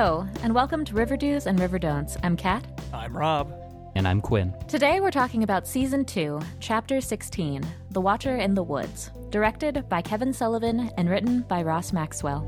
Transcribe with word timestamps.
Hello, 0.00 0.26
and 0.42 0.54
welcome 0.54 0.82
to 0.86 0.94
River 0.94 1.14
Do's 1.14 1.46
and 1.46 1.60
River 1.60 1.78
Don'ts. 1.78 2.16
I'm 2.22 2.34
Kat. 2.34 2.64
I'm 2.90 3.14
Rob. 3.14 3.52
And 3.94 4.08
I'm 4.08 4.22
Quinn. 4.22 4.54
Today 4.66 4.98
we're 4.98 5.10
talking 5.10 5.42
about 5.42 5.66
Season 5.66 6.06
2, 6.06 6.40
Chapter 6.58 7.02
16 7.02 7.62
The 7.90 8.00
Watcher 8.00 8.36
in 8.36 8.54
the 8.54 8.62
Woods, 8.62 9.10
directed 9.28 9.86
by 9.90 10.00
Kevin 10.00 10.32
Sullivan 10.32 10.90
and 10.96 11.10
written 11.10 11.42
by 11.42 11.62
Ross 11.62 11.92
Maxwell. 11.92 12.46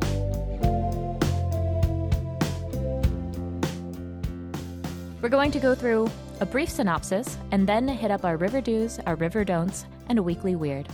We're 5.21 5.29
going 5.29 5.51
to 5.51 5.61
go 5.61 5.75
through 5.75 6.11
a 6.41 6.47
brief 6.47 6.71
synopsis 6.71 7.37
and 7.51 7.69
then 7.69 7.87
hit 7.87 8.11
up 8.11 8.25
our 8.25 8.39
River 8.39 8.63
Do's, 8.63 8.99
our 9.01 9.17
River 9.17 9.45
Don'ts, 9.45 9.85
and 10.09 10.19
a 10.19 10.23
weekly 10.23 10.57
weird. 10.57 10.89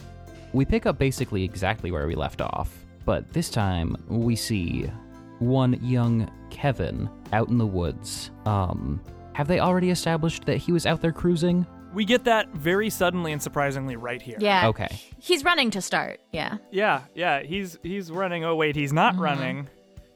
We 0.52 0.64
pick 0.64 0.86
up 0.86 0.98
basically 0.98 1.44
exactly 1.44 1.92
where 1.92 2.08
we 2.08 2.16
left 2.16 2.40
off, 2.40 2.84
but 3.04 3.32
this 3.32 3.48
time 3.48 3.96
we 4.08 4.34
see 4.34 4.90
one 5.38 5.78
young 5.84 6.28
Kevin 6.50 7.08
out 7.32 7.48
in 7.48 7.58
the 7.58 7.66
woods. 7.66 8.30
Um, 8.46 9.00
have 9.34 9.48
they 9.48 9.60
already 9.60 9.90
established 9.90 10.44
that 10.46 10.56
he 10.56 10.72
was 10.72 10.86
out 10.86 11.00
there 11.00 11.12
cruising? 11.12 11.66
We 11.94 12.04
get 12.04 12.24
that 12.24 12.48
very 12.50 12.90
suddenly 12.90 13.32
and 13.32 13.42
surprisingly 13.42 13.96
right 13.96 14.20
here. 14.20 14.36
Yeah. 14.40 14.68
Okay. 14.68 14.88
He's 15.18 15.44
running 15.44 15.70
to 15.70 15.80
start. 15.80 16.20
Yeah. 16.32 16.58
Yeah, 16.70 17.02
yeah. 17.14 17.42
He's 17.42 17.78
he's 17.82 18.10
running. 18.10 18.44
Oh 18.44 18.54
wait, 18.56 18.76
he's 18.76 18.92
not 18.92 19.16
running. 19.16 19.68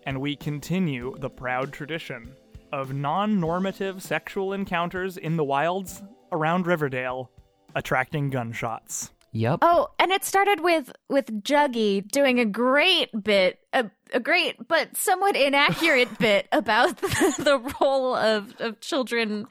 And 0.05 0.20
we 0.20 0.37
continue 0.37 1.15
the 1.19 1.31
proud 1.31 1.73
tradition 1.73 2.35
of 2.73 2.92
non-normative 2.92 4.03
sexual 4.03 4.53
encounters 4.53 5.17
in 5.17 5.37
the 5.37 5.45
wilds 5.45 6.03
around 6.33 6.67
Riverdale, 6.67 7.31
attracting 7.75 8.31
gunshots. 8.31 9.12
Yep. 9.33 9.61
Oh, 9.63 9.89
and 9.99 10.13
it 10.13 10.25
started 10.25 10.61
with 10.61 10.93
with 11.09 11.43
Juggy 11.43 12.07
doing 12.07 12.39
a 12.39 12.45
great 12.45 13.09
bit, 13.25 13.61
a, 13.73 13.91
a 14.13 14.21
great 14.21 14.69
but 14.69 14.95
somewhat 14.97 15.37
inaccurate 15.37 16.19
bit 16.19 16.49
about 16.53 16.99
the, 16.99 17.35
the 17.39 17.75
role 17.81 18.15
of 18.15 18.55
of 18.61 18.81
children 18.81 19.47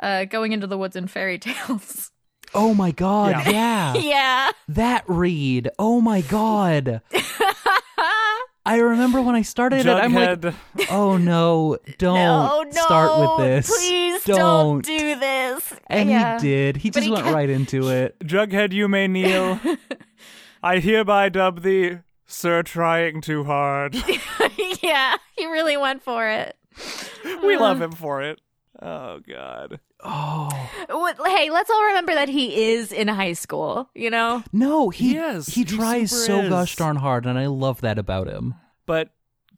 uh, 0.00 0.24
going 0.24 0.52
into 0.52 0.66
the 0.66 0.76
woods 0.76 0.96
in 0.96 1.06
fairy 1.06 1.38
tales. 1.38 2.10
Oh 2.52 2.74
my 2.74 2.90
god, 2.90 3.46
Yeah. 3.46 3.94
yeah. 3.94 3.94
yeah. 4.02 4.50
That 4.68 5.04
read. 5.06 5.70
Oh 5.78 6.00
my 6.00 6.22
god. 6.22 7.00
I 8.66 8.76
remember 8.76 9.22
when 9.22 9.34
I 9.34 9.42
started 9.42 9.86
it, 9.86 9.88
I'm 9.88 10.12
like, 10.12 10.54
oh 10.90 11.16
no, 11.16 11.78
don't 11.98 12.14
no, 12.16 12.62
no, 12.62 12.70
start 12.70 13.18
with 13.18 13.46
this. 13.46 13.78
Please 13.78 14.22
don't. 14.24 14.38
don't, 14.38 14.84
do 14.84 15.18
this. 15.18 15.72
And 15.86 16.10
yeah. 16.10 16.38
he 16.38 16.46
did. 16.46 16.76
He 16.76 16.90
just 16.90 17.06
he 17.06 17.10
went 17.10 17.24
kept- 17.24 17.34
right 17.34 17.48
into 17.48 17.88
it. 17.88 18.18
Jughead, 18.24 18.72
you 18.72 18.86
may 18.86 19.08
kneel. 19.08 19.58
I 20.62 20.78
hereby 20.78 21.30
dub 21.30 21.62
thee 21.62 21.98
Sir 22.26 22.62
Trying 22.62 23.22
Too 23.22 23.44
Hard. 23.44 23.96
yeah, 24.82 25.16
he 25.36 25.46
really 25.46 25.78
went 25.78 26.02
for 26.02 26.28
it. 26.28 26.54
we 27.42 27.56
Uh. 27.56 27.60
love 27.60 27.80
him 27.80 27.92
for 27.92 28.20
it. 28.22 28.40
Oh 28.80 29.18
God. 29.28 29.80
Oh. 30.02 30.48
What- 30.88 31.18
Hey, 31.26 31.50
let's 31.50 31.70
all 31.70 31.84
remember 31.86 32.14
that 32.14 32.28
he 32.28 32.70
is 32.72 32.92
in 32.92 33.08
high 33.08 33.32
school. 33.34 33.90
You 33.94 34.10
know. 34.10 34.42
No, 34.52 34.90
he 34.90 35.10
He 35.10 35.16
is. 35.16 35.46
he 35.48 35.60
He 35.62 35.64
tries 35.64 36.10
so 36.26 36.40
is. 36.40 36.48
gosh 36.48 36.76
darn 36.76 36.96
hard, 36.96 37.26
and 37.26 37.38
I 37.38 37.46
love 37.46 37.80
that 37.80 37.98
about 37.98 38.26
him. 38.28 38.54
but 38.86 39.10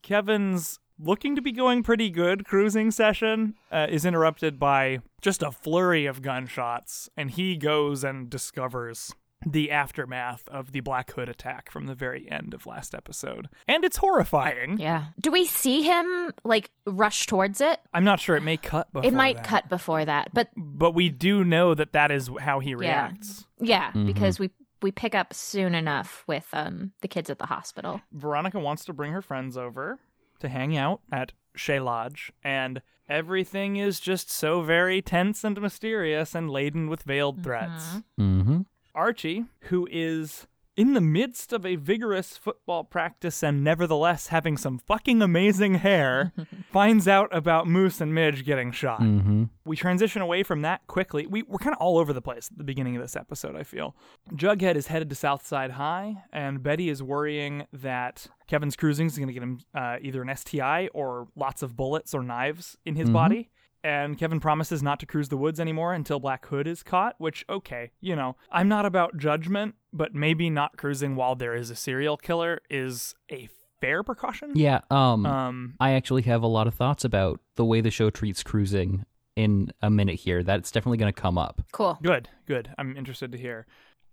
Kevin's 0.03 0.79
looking 0.99 1.35
to 1.37 1.43
be 1.43 1.53
going 1.53 1.83
pretty 1.83 2.11
good 2.11 2.45
cruising 2.45 2.91
session 2.91 3.55
uh, 3.71 3.87
is 3.89 4.05
interrupted 4.05 4.59
by 4.59 4.99
just 5.21 5.43
a 5.43 5.51
flurry 5.53 6.07
of 6.07 6.23
gunshots, 6.23 7.09
and 7.17 7.31
he 7.31 7.57
goes 7.57 8.03
and 8.05 8.29
discovers 8.31 9.15
the 9.47 9.71
aftermath 9.71 10.49
of 10.49 10.73
the 10.73 10.81
Black 10.81 11.13
Hood 11.13 11.29
attack 11.29 11.71
from 11.71 11.87
the 11.87 11.95
very 11.95 12.31
end 12.31 12.55
of 12.55 12.67
last 12.67 12.95
episode. 12.95 13.49
And 13.69 13.85
it's 13.85 13.97
horrifying. 13.99 14.79
Yeah. 14.79 15.07
Do 15.21 15.31
we 15.31 15.45
see 15.47 15.83
him 15.83 16.33
like 16.45 16.71
rush 16.87 17.27
towards 17.27 17.61
it? 17.61 17.81
I'm 17.93 18.05
not 18.05 18.21
sure 18.21 18.37
it 18.37 18.43
may 18.43 18.57
cut 18.57 18.93
before 18.93 19.09
it 19.09 19.15
might 19.15 19.37
that. 19.37 19.47
cut 19.47 19.69
before 19.69 20.05
that, 20.05 20.33
but 20.33 20.49
But 20.57 20.93
we 20.93 21.09
do 21.09 21.45
know 21.45 21.75
that 21.75 21.93
that 21.93 22.11
is 22.11 22.31
how 22.41 22.61
he 22.61 22.75
reacts. 22.75 23.47
yeah, 23.61 23.93
Mhm. 23.93 24.07
because 24.07 24.39
we 24.39 24.51
we 24.83 24.91
pick 24.91 25.15
up 25.15 25.33
soon 25.33 25.77
enough 25.77 26.25
with 26.27 26.49
um 26.53 26.91
the 27.03 27.09
kids 27.09 27.31
at 27.31 27.39
the 27.39 27.47
hospital. 27.47 28.01
Veronica 28.13 28.59
wants 28.59 28.85
to 28.87 28.93
bring 28.93 29.13
her 29.13 29.23
friends 29.23 29.57
over 29.57 30.01
to 30.41 30.49
hang 30.49 30.77
out 30.77 31.01
at 31.13 31.33
Chez 31.55 31.79
Lodge, 31.79 32.33
and 32.43 32.83
everything 33.09 33.77
is 33.77 34.01
just 34.01 34.29
so 34.31 34.63
very 34.63 35.01
tense 35.01 35.45
and 35.45 35.61
mysterious 35.61 36.35
and 36.35 36.51
laden 36.51 36.89
with 36.89 37.03
veiled 37.05 37.45
threats. 37.45 38.03
Mm-hmm. 38.19 38.63
Archie, 38.95 39.45
who 39.63 39.89
is 39.91 40.47
in 40.75 40.95
the 40.95 41.03
midst 41.03 41.53
of 41.53 41.67
a 41.67 41.77
vigorous 41.77 42.39
football 42.39 42.83
practice 42.83 43.43
and 43.43 43.63
nevertheless 43.63 44.29
having 44.29 44.57
some 44.57 44.79
fucking 44.79 45.21
amazing 45.21 45.75
hair, 45.75 46.33
finds 46.73 47.07
out 47.07 47.29
about 47.31 47.67
Moose 47.67 48.01
and 48.01 48.15
Midge 48.15 48.43
getting 48.43 48.73
shot. 48.73 49.03
Mm-hmm. 49.03 49.45
We 49.67 49.77
transition 49.77 50.23
away 50.23 50.43
from 50.43 50.63
that 50.63 50.87
quickly. 50.87 51.27
We, 51.27 51.43
we're 51.43 51.59
kind 51.59 51.77
of 51.77 51.81
all 51.83 51.99
over 51.99 52.15
the 52.15 52.23
place 52.23 52.49
at 52.51 52.57
the 52.57 52.65
beginning 52.65 52.97
of 52.97 53.03
this 53.03 53.17
episode, 53.17 53.55
I 53.55 53.65
feel. 53.65 53.95
Jughead 54.33 54.77
is 54.77 54.87
headed 54.87 55.11
to 55.11 55.15
Southside 55.15 55.73
High, 55.73 56.25
and 56.33 56.63
Betty 56.63 56.89
is 56.89 57.03
worrying 57.03 57.67
that 57.75 58.29
Kevin's 58.47 58.75
cruising 58.75 59.09
is 59.09 59.19
going 59.19 59.29
to 59.29 59.35
get 59.35 59.43
him 59.43 59.61
uh, 59.75 59.99
either 60.01 60.23
an 60.23 60.35
STI 60.35 60.89
or 60.95 61.29
lots 61.37 61.63
of 61.63 61.77
bullets 61.77 62.15
or 62.15 62.23
knives 62.23 62.79
in 62.87 62.97
his 62.97 63.11
Mhm. 63.11 63.13
body. 63.13 63.51
And 63.85 64.17
Kevin 64.17 64.39
promises 64.39 64.83
not 64.83 65.01
to 65.01 65.07
cruise 65.07 65.29
the 65.29 65.37
woods 65.37 65.59
anymore 65.59 65.93
until 65.93 66.21
Black 66.21 66.47
Hood 66.47 66.67
is 66.69 66.83
caught, 66.85 67.17
which, 67.19 67.45
okay, 67.51 67.91
you 68.01 68.15
know, 68.15 68.37
I'm 68.51 68.69
not 68.69 68.87
about 68.87 69.17
judgment, 69.17 69.75
but 69.93 70.15
maybe 70.15 70.51
not 70.51 70.77
cruising 70.77 71.17
while 71.17 71.35
there 71.35 71.55
is 71.55 71.69
a 71.71 71.75
serial 71.75 72.17
killer 72.17 72.61
is 72.71 73.15
a 73.31 73.49
fair 73.81 74.05
precaution. 74.05 74.53
Yeah. 74.55 74.81
Um, 74.91 75.27
Um, 75.27 75.75
I 75.81 75.93
actually 75.93 76.23
have 76.23 76.43
a 76.43 76.47
lot 76.47 76.69
of 76.69 76.75
thoughts 76.75 77.05
about 77.05 77.41
the 77.57 77.65
way 77.65 77.81
the 77.81 77.91
show 77.91 78.09
treats 78.11 78.45
cruising 78.45 79.05
in 79.35 79.73
a 79.83 79.91
minute 79.91 80.21
here. 80.21 80.45
That's 80.45 80.71
definitely 80.71 80.99
going 80.99 81.13
to 81.13 81.21
come 81.21 81.37
up. 81.37 81.63
Cool. 81.73 81.99
Good, 82.03 82.29
good. 82.47 82.71
I'm 82.79 82.97
interested 82.97 83.33
to 83.33 83.39
hear. 83.39 83.67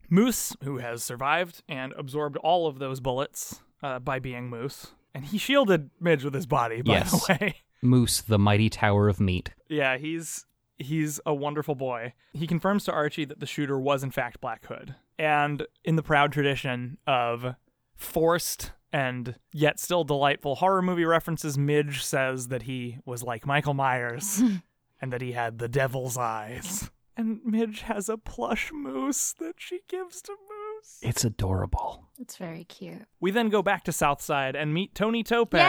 Moose, 0.09 0.55
who 0.63 0.79
has 0.79 1.03
survived 1.03 1.61
and 1.69 1.93
absorbed 1.95 2.37
all 2.37 2.65
of 2.65 2.79
those 2.79 2.99
bullets 2.99 3.61
uh, 3.83 3.99
by 3.99 4.17
being 4.17 4.49
Moose, 4.49 4.87
and 5.13 5.25
he 5.25 5.37
shielded 5.37 5.91
Midge 5.99 6.23
with 6.23 6.33
his 6.33 6.47
body, 6.47 6.81
by 6.81 6.93
Yes. 6.93 7.11
the 7.27 7.33
way. 7.41 7.55
Moose, 7.81 8.21
the 8.21 8.39
mighty 8.39 8.69
tower 8.69 9.07
of 9.07 9.19
meat. 9.19 9.51
yeah, 9.67 9.97
he's 9.97 10.45
he's 10.77 11.19
a 11.25 11.33
wonderful 11.33 11.75
boy. 11.75 12.13
He 12.33 12.47
confirms 12.47 12.85
to 12.85 12.91
Archie 12.93 13.25
that 13.25 13.39
the 13.39 13.45
shooter 13.45 13.77
was 13.79 14.03
in 14.03 14.11
fact 14.11 14.39
Black 14.41 14.65
Hood, 14.65 14.95
and 15.17 15.65
in 15.83 15.95
the 15.95 16.03
proud 16.03 16.31
tradition 16.31 16.97
of 17.05 17.55
forced 17.95 18.71
and 18.91 19.35
yet 19.53 19.79
still 19.79 20.03
delightful 20.03 20.55
horror 20.55 20.81
movie 20.81 21.05
references, 21.05 21.57
Midge 21.57 22.03
says 22.03 22.47
that 22.47 22.63
he 22.63 22.97
was 23.05 23.21
like 23.23 23.45
Michael 23.45 23.73
Myers 23.75 24.41
and 25.01 25.13
that 25.13 25.21
he 25.21 25.33
had 25.33 25.59
the 25.59 25.67
devil's 25.67 26.17
eyes. 26.17 26.89
And 27.15 27.41
Midge 27.45 27.81
has 27.81 28.07
a 28.09 28.17
plush 28.17 28.71
moose 28.73 29.33
that 29.39 29.55
she 29.57 29.81
gives 29.89 30.21
to 30.23 30.35
Moose. 30.79 30.99
It's 31.01 31.23
adorable. 31.25 32.05
It's 32.19 32.35
very 32.37 32.63
cute. 32.65 33.01
We 33.19 33.31
then 33.31 33.49
go 33.49 33.61
back 33.61 33.83
to 33.85 33.91
Southside 33.91 34.55
and 34.55 34.73
meet 34.73 34.93
Toni 34.95 35.23
Topaz, 35.23 35.61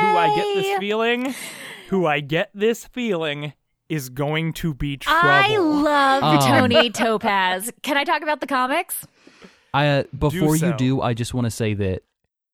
who 0.00 0.06
I 0.06 0.32
get 0.36 0.54
this 0.62 0.78
feeling, 0.78 1.34
who 1.88 2.06
I 2.06 2.20
get 2.20 2.50
this 2.54 2.84
feeling 2.86 3.54
is 3.88 4.08
going 4.10 4.52
to 4.54 4.74
be 4.74 4.96
trouble. 4.96 5.28
I 5.30 5.56
love 5.56 6.22
Um, 6.22 6.40
Toni 6.68 6.90
Topaz. 6.90 7.72
Can 7.82 7.96
I 7.96 8.04
talk 8.04 8.22
about 8.22 8.40
the 8.40 8.46
comics? 8.46 9.06
I 9.72 9.86
uh, 9.88 10.02
before 10.18 10.56
so. 10.56 10.68
you 10.68 10.74
do, 10.76 11.00
I 11.00 11.14
just 11.14 11.34
want 11.34 11.46
to 11.46 11.50
say 11.50 11.74
that 11.74 12.02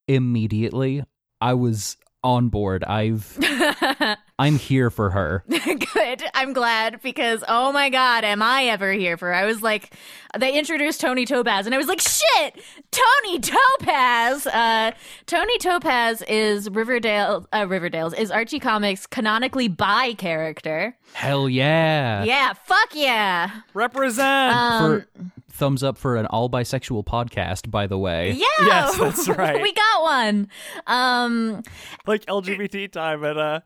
immediately 0.08 1.02
I 1.40 1.54
was 1.54 1.96
on 2.22 2.48
board. 2.48 2.84
I've 2.84 3.36
I'm 4.40 4.56
here 4.56 4.88
for 4.90 5.10
her. 5.10 5.44
Good. 5.48 6.22
I'm 6.34 6.54
glad 6.54 7.02
because 7.02 7.44
oh 7.46 7.72
my 7.72 7.90
god, 7.90 8.24
am 8.24 8.40
I 8.42 8.64
ever 8.64 8.90
here 8.92 9.16
for? 9.18 9.28
her. 9.28 9.34
I 9.34 9.44
was 9.44 9.60
like, 9.62 9.94
they 10.38 10.58
introduced 10.58 11.00
Toni 11.00 11.26
Topaz, 11.26 11.66
and 11.66 11.74
I 11.74 11.78
was 11.78 11.88
like, 11.88 12.00
shit, 12.00 12.62
Toni 12.90 13.38
Topaz. 13.40 14.46
Uh, 14.46 14.92
Toni 15.26 15.58
Topaz 15.58 16.22
is 16.22 16.70
Riverdale. 16.70 17.46
Uh, 17.52 17.66
Riverdale's 17.68 18.14
is 18.14 18.30
Archie 18.30 18.60
Comics 18.60 19.06
canonically 19.06 19.68
bi 19.68 20.14
character. 20.14 20.96
Hell 21.12 21.48
yeah. 21.48 22.24
Yeah, 22.24 22.54
fuck 22.54 22.94
yeah. 22.94 23.50
Represent. 23.74 24.54
Um, 24.56 25.00
For 25.02 25.06
thumbs 25.52 25.82
up 25.82 25.98
for 25.98 26.16
an 26.16 26.24
all 26.26 26.48
bisexual 26.48 27.04
podcast, 27.04 27.70
by 27.70 27.86
the 27.86 27.98
way. 27.98 28.30
yeah, 28.32 28.44
Yes, 28.60 28.96
that's 28.96 29.28
right. 29.36 29.60
we 29.60 29.72
got 29.74 30.02
one. 30.02 30.48
Um, 30.86 31.62
like 32.06 32.24
LGBT 32.26 32.90
time 32.92 33.24
at 33.24 33.36
uh, 33.36 33.60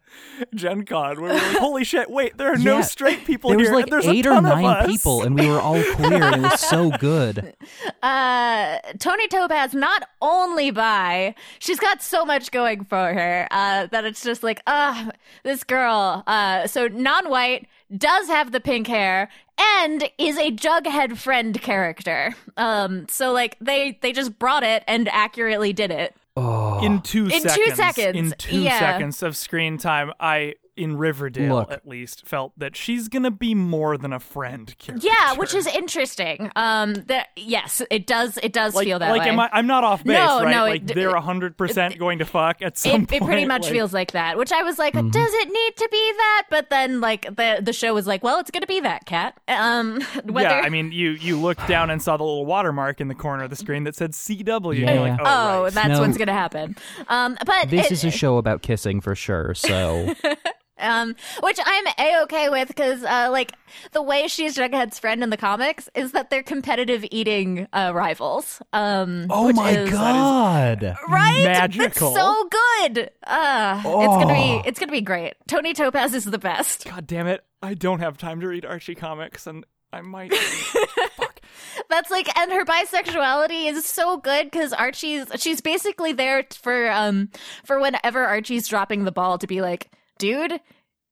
Gen 0.65 0.87
Con, 0.87 1.21
where 1.21 1.35
we 1.35 1.39
were 1.39 1.47
like, 1.47 1.57
holy 1.59 1.85
shit, 1.85 2.11
wait, 2.11 2.39
there 2.39 2.51
are 2.51 2.57
no 2.57 2.81
straight 2.81 3.27
people 3.27 3.51
There 3.51 3.59
was 3.59 3.69
like 3.69 3.85
and 3.85 3.93
there's 3.93 4.07
eight 4.07 4.25
a 4.25 4.31
or 4.31 4.35
ton 4.35 4.47
of 4.47 4.59
nine 4.59 4.87
people, 4.87 5.23
and 5.23 5.39
we 5.39 5.47
were 5.47 5.61
all 5.61 5.83
queer, 5.83 6.23
and 6.23 6.37
it 6.37 6.51
was 6.51 6.61
so 6.61 6.91
good. 6.99 7.55
uh, 8.03 8.79
Toni 8.99 9.29
Topaz 9.29 9.75
not 9.75 10.09
only 10.23 10.71
by 10.71 11.35
she's 11.59 11.79
got 11.79 12.03
so 12.03 12.25
much 12.25 12.51
going 12.51 12.85
for 12.85 13.13
her 13.13 13.47
uh, 13.51 13.89
that 13.89 14.07
it's 14.07 14.23
just 14.23 14.43
like, 14.43 14.63
ah, 14.67 15.11
this 15.43 15.65
girl. 15.65 16.23
Uh, 16.27 16.67
so 16.67 16.89
non-white 16.89 17.69
does 17.95 18.27
have 18.29 18.53
the 18.53 18.61
pink 18.61 18.87
hair 18.87 19.29
and 19.59 20.11
is 20.17 20.39
a 20.39 20.51
Jughead 20.51 21.19
friend 21.19 21.61
character. 21.61 22.35
Um, 22.57 23.07
so 23.11 23.33
like 23.33 23.59
they 23.61 23.99
they 24.01 24.13
just 24.13 24.39
brought 24.39 24.63
it 24.63 24.83
and 24.87 25.09
accurately 25.09 25.75
did 25.75 25.91
it. 25.91 26.17
Oh. 26.37 26.83
in 26.85 27.01
two 27.01 27.27
In 27.27 27.43
two 27.43 27.49
seconds. 27.49 27.77
seconds, 27.77 28.17
In 28.19 28.35
two 28.39 28.61
yeah. 28.61 28.79
seconds 28.81 29.23
of 29.23 29.37
screen 29.37 29.79
time, 29.79 30.13
I 30.19 30.55
in 30.77 30.97
Riverdale 30.97 31.55
Look. 31.57 31.71
at 31.71 31.87
least 31.87 32.27
felt 32.27 32.53
that 32.59 32.77
she's 32.77 33.09
gonna 33.09 33.31
be 33.31 33.55
more 33.55 33.97
than 33.97 34.13
a 34.13 34.21
friend 34.21 34.77
character. 34.79 35.07
Yeah, 35.07 35.35
which 35.35 35.55
is 35.55 35.67
interesting. 35.67 36.51
Um, 36.57 36.95
that 37.07 37.29
yes, 37.37 37.81
it 37.91 38.07
does. 38.07 38.39
It 38.43 38.53
does 38.53 38.75
like, 38.75 38.85
feel 38.87 38.99
that 38.99 39.11
like 39.11 39.23
way. 39.23 39.29
am 39.29 39.39
I, 39.41 39.49
I'm 39.53 39.67
not 39.67 39.85
off 39.85 40.03
base, 40.05 40.15
No, 40.19 40.43
right? 40.43 40.51
no, 40.51 40.63
like 40.65 40.83
it- 40.91 40.95
they're 40.95 41.15
hundred 41.17 41.57
percent 41.57 41.99
going 41.99 42.19
to 42.19 42.25
fuck 42.25 42.61
at 42.63 42.77
some 42.77 43.03
it, 43.03 43.09
point. 43.09 43.23
it 43.23 43.25
pretty 43.25 43.45
much 43.45 43.63
like- 43.63 43.73
feels 43.73 43.93
like 43.93 44.13
that, 44.13 44.37
which 44.37 44.53
I 44.53 44.63
was 44.63 44.79
like, 44.79 44.95
Mm-hmm. 44.95 45.11
does 45.11 45.33
it 45.35 45.49
need 45.49 45.77
to 45.77 45.89
be 45.91 46.13
that? 46.17 46.45
But 46.51 46.71
then, 46.71 47.01
like 47.01 47.23
the 47.37 47.61
the 47.63 47.73
show 47.73 47.95
was 47.95 48.07
like, 48.07 48.23
well, 48.23 48.39
it's 48.41 48.51
gonna 48.51 48.67
be 48.67 48.81
that 48.81 49.07
cat. 49.07 49.39
Um, 49.49 50.01
whether 50.25 50.49
Yeah, 50.49 50.61
I 50.65 50.69
mean, 50.71 50.93
you 50.93 51.11
you 51.11 51.39
looked 51.41 51.67
down 51.69 51.91
and 51.91 52.03
saw 52.03 52.17
the 52.17 52.25
little 52.25 52.47
watermark 52.47 53.01
in 53.01 53.09
the 53.09 53.15
corner 53.15 53.45
of 53.45 53.51
the 53.51 53.57
screen 53.57 53.85
that 53.85 53.95
said 53.95 54.13
CW. 54.13 54.79
Yeah. 54.79 54.93
you're 54.95 55.01
like, 55.09 55.21
oh, 55.21 55.25
oh, 55.25 55.63
right. 55.65 55.73
that's 55.73 55.89
No. 55.89 56.01
what's 56.01 56.17
gonna 56.19 56.33
happen. 56.33 56.77
Um, 57.09 57.37
but 57.47 57.71
This 57.71 57.87
it- 57.87 57.93
is 57.93 58.05
a 58.05 58.11
show 58.11 58.39
about 58.39 58.63
kissing 58.63 59.01
for 59.01 59.15
sure, 59.15 59.55
so 59.55 60.15
um, 60.79 61.15
which 61.43 61.59
I'm 61.65 61.85
a 61.99 62.23
okay 62.25 62.49
with 62.49 62.69
because 62.69 63.03
uh, 63.05 63.29
like 63.31 63.53
the 63.93 64.03
way 64.03 64.27
she's 64.29 64.57
Jughead's 64.57 64.99
friend 64.99 65.23
in 65.23 65.31
the 65.31 65.37
comics 65.37 65.89
is 65.95 66.13
that 66.13 66.31
they're 66.31 66.43
competitive 66.43 67.05
eating 67.11 67.69
uh, 67.73 67.93
rivals. 67.95 68.61
Um, 68.73 69.27
Oh 69.31 69.47
which 69.47 69.57
my 69.57 69.71
is- 69.71 69.91
god. 69.91 70.97
Right? 71.09 71.45
Magical. 71.45 72.13
That's 72.13 72.25
so 72.25 72.49
good. 72.49 73.11
Uh, 73.27 73.77
it's 73.77 73.85
gonna 73.85 74.25
Oh. 74.33 74.63
be 74.63 74.69
it's 74.69 74.79
gonna 74.81 74.93
be 74.93 75.01
great. 75.01 75.35
Toni 75.49 75.75
Topaz 75.75 76.15
is 76.15 76.25
the 76.25 76.39
best. 76.39 76.85
God 76.87 77.07
damn 77.07 77.27
it! 77.27 77.45
I 77.63 77.75
don't 77.75 78.01
have 78.01 78.19
time 78.19 78.41
to 78.41 78.49
read 78.49 78.65
Archie 78.65 78.95
comics, 78.95 79.47
and 79.47 79.65
I 79.93 80.01
might. 80.01 80.35
fuck. 81.17 81.41
That's 81.89 82.11
like, 82.11 82.37
and 82.37 82.51
her 82.53 82.65
bisexuality 82.65 83.71
is 83.71 83.85
so 83.85 84.17
good 84.17 84.51
because 84.51 84.73
Archie's 84.73 85.27
she's 85.37 85.61
basically 85.61 86.13
there 86.13 86.45
for 86.53 86.91
um 86.91 87.31
for 87.65 87.81
whenever 87.81 88.25
Archie's 88.25 88.67
dropping 88.69 89.05
the 89.05 89.13
ball 89.13 89.39
to 89.39 89.47
be 89.47 89.61
like, 89.61 89.91
dude, 90.19 90.61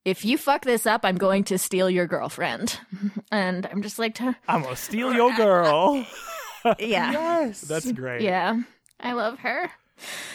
if 0.05 0.25
you 0.25 0.37
fuck 0.37 0.65
this 0.65 0.87
up, 0.87 1.05
I'm 1.05 1.17
going 1.17 1.45
to 1.45 1.59
steal 1.59 1.89
your 1.89 2.07
girlfriend, 2.07 2.79
and 3.33 3.67
I'm 3.67 3.83
just 3.83 3.99
like, 3.99 4.21
I'm 4.21 4.35
gonna 4.63 4.77
steal 4.77 5.13
your 5.13 5.35
girl. 5.35 6.05
yeah, 6.79 7.53
That's 7.67 7.91
great. 7.93 8.23
yeah, 8.23 8.61
I 9.01 9.13
love 9.13 9.39
her. 9.41 9.71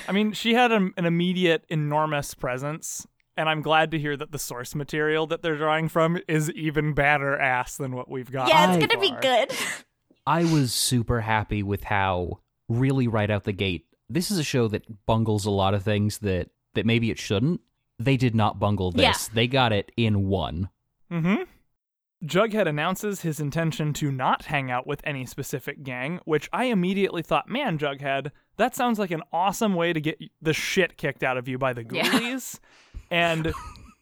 I 0.07 0.11
mean, 0.11 0.31
she 0.33 0.53
had 0.53 0.71
an, 0.71 0.93
an 0.97 1.05
immediate, 1.05 1.65
enormous 1.69 2.33
presence, 2.33 3.05
and 3.35 3.49
I'm 3.49 3.61
glad 3.61 3.91
to 3.91 3.99
hear 3.99 4.15
that 4.15 4.31
the 4.31 4.39
source 4.39 4.73
material 4.75 5.27
that 5.27 5.41
they're 5.41 5.57
drawing 5.57 5.89
from 5.89 6.19
is 6.27 6.49
even 6.51 6.93
badder 6.93 7.37
ass 7.37 7.75
than 7.75 7.93
what 7.93 8.09
we've 8.09 8.31
got. 8.31 8.47
Yeah, 8.47 8.73
it's 8.73 8.85
gonna 8.85 9.01
be 9.01 9.13
good. 9.21 9.51
I 10.25 10.43
was 10.43 10.73
super 10.73 11.21
happy 11.21 11.63
with 11.63 11.83
how 11.83 12.39
really 12.69 13.07
right 13.07 13.29
out 13.29 13.43
the 13.43 13.53
gate. 13.53 13.85
This 14.09 14.31
is 14.31 14.37
a 14.37 14.43
show 14.43 14.67
that 14.69 15.05
bungles 15.05 15.45
a 15.45 15.51
lot 15.51 15.73
of 15.73 15.83
things 15.83 16.19
that 16.19 16.49
that 16.75 16.85
maybe 16.85 17.11
it 17.11 17.19
shouldn't. 17.19 17.61
They 17.99 18.17
did 18.17 18.35
not 18.35 18.59
bungle 18.59 18.91
this. 18.91 19.01
Yeah. 19.01 19.13
They 19.33 19.47
got 19.47 19.73
it 19.73 19.91
in 19.97 20.27
one. 20.27 20.69
Mm-hmm. 21.11 21.43
Jughead 22.25 22.67
announces 22.67 23.21
his 23.21 23.39
intention 23.39 23.93
to 23.93 24.11
not 24.11 24.45
hang 24.45 24.71
out 24.71 24.87
with 24.87 25.01
any 25.03 25.25
specific 25.25 25.83
gang, 25.83 26.19
which 26.25 26.49
I 26.51 26.65
immediately 26.65 27.21
thought, 27.21 27.47
man, 27.47 27.77
Jughead, 27.77 28.31
that 28.57 28.75
sounds 28.75 28.97
like 28.97 29.11
an 29.11 29.21
awesome 29.31 29.75
way 29.75 29.93
to 29.93 30.01
get 30.01 30.19
the 30.41 30.53
shit 30.53 30.97
kicked 30.97 31.23
out 31.23 31.37
of 31.37 31.47
you 31.47 31.57
by 31.59 31.73
the 31.73 31.85
Yeah. 31.91 32.39
and 33.11 33.53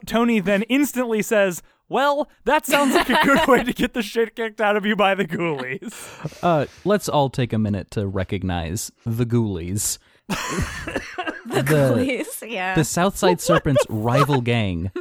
Toni 0.06 0.40
then 0.40 0.62
instantly 0.64 1.22
says, 1.22 1.62
well, 1.90 2.30
that 2.46 2.66
sounds 2.66 2.96
like 2.96 3.10
a 3.10 3.20
good 3.26 3.48
way 3.48 3.64
to 3.64 3.74
get 3.74 3.94
the 3.94 4.02
shit 4.02 4.36
kicked 4.36 4.62
out 4.62 4.76
of 4.78 4.86
you 4.86 4.96
by 4.96 5.14
the 5.14 5.26
ghoulies. 5.26 5.94
Uh, 6.42 6.66
let's 6.86 7.08
all 7.10 7.30
take 7.30 7.54
a 7.54 7.60
minute 7.60 7.92
to 7.92 8.08
recognize 8.08 8.92
the 9.06 9.26
Ghoulies. 9.26 10.00
the, 11.64 11.92
Please, 11.94 12.44
yeah. 12.46 12.76
the 12.76 12.84
Southside 12.84 13.40
Serpents 13.40 13.86
rival 13.90 14.42
gang 14.42 14.92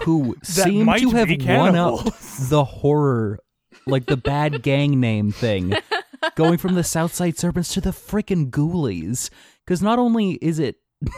who 0.00 0.36
seem 0.42 0.86
to 0.86 1.10
have 1.10 1.30
one 1.46 1.76
up 1.76 2.04
the 2.48 2.64
horror, 2.64 3.38
like 3.86 4.06
the 4.06 4.16
bad 4.16 4.62
gang 4.62 4.98
name 4.98 5.30
thing, 5.30 5.74
going 6.34 6.58
from 6.58 6.74
the 6.74 6.82
Southside 6.82 7.38
Serpents 7.38 7.72
to 7.74 7.80
the 7.80 7.90
frickin' 7.90 8.50
Ghoulies. 8.50 9.30
Because 9.64 9.80
not 9.80 10.00
only 10.00 10.32
is 10.42 10.58
it, 10.58 10.76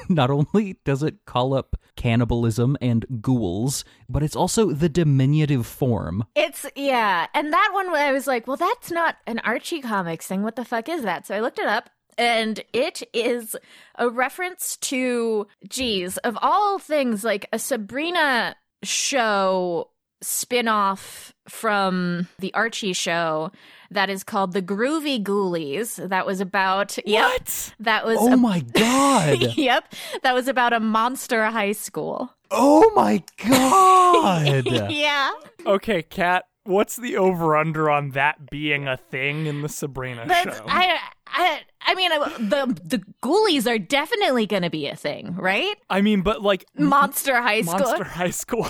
not 0.09 0.31
only 0.31 0.79
does 0.85 1.03
it 1.03 1.25
call 1.25 1.55
up 1.55 1.77
cannibalism 1.97 2.77
and 2.81 3.07
ghouls, 3.21 3.85
but 4.09 4.23
it's 4.23 4.37
also 4.37 4.73
the 4.73 4.89
diminutive 4.89 5.67
form. 5.67 6.25
It's 6.35 6.67
yeah, 6.77 7.27
and 7.35 7.53
that 7.53 7.71
one 7.73 7.89
I 7.89 8.13
was 8.13 8.27
like, 8.27 8.47
well, 8.47 8.57
that's 8.57 8.91
not 8.91 9.17
an 9.27 9.39
Archie 9.41 9.81
comics 9.81 10.27
thing. 10.27 10.43
What 10.43 10.57
the 10.57 10.65
fuck 10.65 10.89
is 10.89 11.03
that? 11.03 11.27
So 11.27 11.35
I 11.35 11.41
looked 11.41 11.59
it 11.59 11.67
up, 11.67 11.91
and 12.19 12.63
it 12.73 13.03
is 13.13 13.57
a 13.97 14.09
reference 14.09 14.77
to, 14.79 15.47
geez, 15.69 16.17
of 16.19 16.39
all 16.43 16.79
things, 16.79 17.25
like 17.25 17.47
a 17.53 17.59
Sabrina 17.59 18.57
show 18.83 19.91
spin-off 20.23 21.35
from 21.49 22.29
the 22.39 22.53
Archie 22.55 22.93
show 22.95 23.51
that 23.91 24.09
is 24.09 24.25
called 24.25 24.53
the 24.53 24.63
Groovy 24.63 25.23
Ghoulies. 25.23 25.97
That 26.09 26.27
was 26.27 26.41
about 26.41 26.97
yep, 27.07 27.31
What? 27.31 27.75
that 27.81 28.05
was 28.07 28.19
Oh 28.21 28.33
a- 28.33 28.37
my 28.37 28.61
god! 28.75 29.57
yep, 29.57 29.93
that 30.23 30.33
was 30.35 30.49
about 30.49 30.73
a 30.73 30.81
monster 30.81 31.45
high 31.47 31.73
school. 31.73 32.31
oh 32.51 32.91
my 32.97 33.23
god! 33.47 34.65
yeah. 34.91 35.31
Okay, 35.67 36.03
Kat, 36.03 36.45
what's 36.65 36.97
the 36.97 37.17
over 37.17 37.57
under 37.57 37.91
on 37.91 38.11
that 38.11 38.51
being 38.51 38.89
a 38.89 38.97
thing 38.97 39.47
in 39.47 39.63
the 39.63 39.69
Sabrina 39.69 40.25
That's 40.27 40.59
show? 40.59 40.65
I 40.67 40.99
I 41.27 41.61
I 41.87 41.95
mean 41.95 42.11
the 42.49 42.81
the 42.85 43.03
ghoulies 43.23 43.71
are 43.71 43.79
definitely 43.79 44.47
going 44.47 44.63
to 44.63 44.71
be 44.71 44.87
a 44.87 44.97
thing, 44.97 45.35
right? 45.37 45.75
I 45.91 46.01
mean, 46.01 46.23
but 46.23 46.43
like 46.43 46.65
Monster 46.77 47.41
High 47.41 47.63
School. 47.63 47.79
Monster 47.79 48.05
High 48.05 48.31
School. 48.31 48.67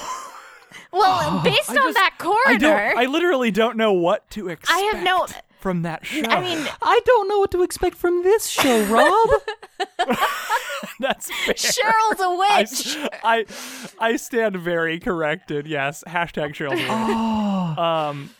Well, 0.93 1.41
based 1.45 1.71
I 1.71 1.75
on 1.75 1.79
just- 1.79 1.95
that 1.95 2.15
I 2.19 2.23
corridor, 2.23 2.59
don't. 2.59 2.99
I 2.99 3.05
literally 3.07 3.51
don't 3.51 3.77
know 3.77 3.93
what 3.93 4.29
to 4.31 4.49
expect. 4.49 4.73
I 4.73 4.79
have 4.93 5.03
no- 5.05 5.27
from 5.65 5.81
that 5.83 6.05
show. 6.05 6.21
I 6.29 6.41
mean, 6.43 6.59
I 6.83 7.01
don't 7.07 7.27
know 7.27 7.39
what 7.39 7.51
to 7.53 7.63
expect 7.63 7.97
from 7.97 8.23
this 8.23 8.47
show, 8.47 8.85
Rob. 8.95 9.31
that's 11.01 11.31
fair. 11.47 11.55
Cheryl's 11.55 12.21
a 12.21 12.37
witch. 12.37 13.11
I 13.25 13.47
I 13.99 14.17
stand 14.17 14.57
very 14.59 15.01
corrected. 15.01 15.67
Yes, 15.67 16.05
hashtag 16.07 16.51
Cheryl's 16.55 16.75
a 16.75 16.77
witch. 16.77 16.87
oh, 16.91 17.83
Um, 17.83 18.31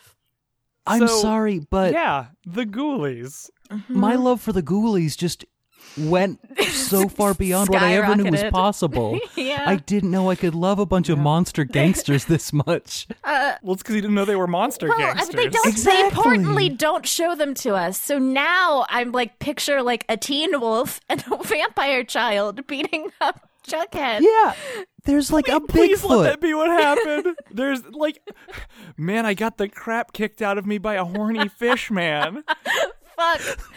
I'm 0.85 0.99
so, 1.07 1.07
sorry, 1.19 1.65
but 1.69 1.93
yeah, 1.93 2.27
the 2.45 2.65
Ghoulies. 2.65 3.49
my 3.89 4.13
love 4.15 4.39
for 4.39 4.53
the 4.53 4.61
Ghoulies 4.61 5.17
just 5.17 5.43
went 5.97 6.39
so 6.71 7.07
far 7.07 7.33
beyond 7.33 7.69
what 7.69 7.81
I 7.81 7.93
ever 7.95 8.15
knew 8.15 8.31
was 8.31 8.43
possible. 8.51 9.19
Yeah. 9.35 9.63
I 9.67 9.75
didn't 9.75 10.11
know 10.11 10.29
I 10.29 10.35
could 10.35 10.55
love 10.55 10.79
a 10.79 10.85
bunch 10.85 11.09
of 11.09 11.17
monster 11.19 11.63
gangsters 11.65 12.25
this 12.25 12.51
much. 12.53 13.07
Uh, 13.23 13.53
Well, 13.61 13.73
it's 13.73 13.83
because 13.83 13.95
you 13.95 14.01
didn't 14.01 14.15
know 14.15 14.25
they 14.25 14.35
were 14.35 14.47
monster 14.47 14.87
well, 14.87 14.97
gangsters. 14.97 15.35
they 15.35 15.49
don't. 15.49 15.77
They 15.77 16.05
importantly 16.05 16.69
don't 16.69 17.05
show 17.07 17.35
them 17.35 17.53
to 17.55 17.75
us. 17.75 17.99
So 17.99 18.17
now 18.17 18.85
I'm 18.89 19.11
like 19.11 19.39
picture 19.39 19.81
like 19.83 20.05
a 20.09 20.17
teen 20.17 20.59
wolf 20.59 20.99
and 21.09 21.23
a 21.31 21.43
vampire 21.43 22.03
child 22.03 22.65
beating 22.67 23.09
up 23.21 23.49
Jughead. 23.67 24.21
Yeah, 24.21 24.53
there's 25.05 25.31
like 25.31 25.47
a 25.49 25.59
Please 25.59 26.03
let 26.03 26.17
Bigfoot. 26.19 26.23
that 26.23 26.41
be 26.41 26.53
what 26.53 26.69
happened. 26.69 27.35
There's 27.51 27.83
like, 27.85 28.19
man, 28.97 29.25
I 29.25 29.33
got 29.33 29.57
the 29.57 29.67
crap 29.67 30.13
kicked 30.13 30.41
out 30.41 30.57
of 30.57 30.65
me 30.65 30.77
by 30.77 30.95
a 30.95 31.03
horny 31.05 31.49
fish 31.49 31.89
man. 31.91 32.43
Fuck. 33.15 33.41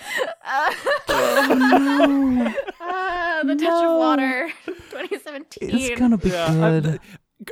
Uh, 0.51 0.73
uh, 1.09 1.49
the 3.45 3.55
touch 3.57 3.85
of 3.85 3.99
water, 3.99 4.51
2017. 4.67 5.71
It's 5.71 6.01
gonna 6.01 6.17
be 6.17 6.31
Yeah, 6.31 6.53
good. 6.81 7.01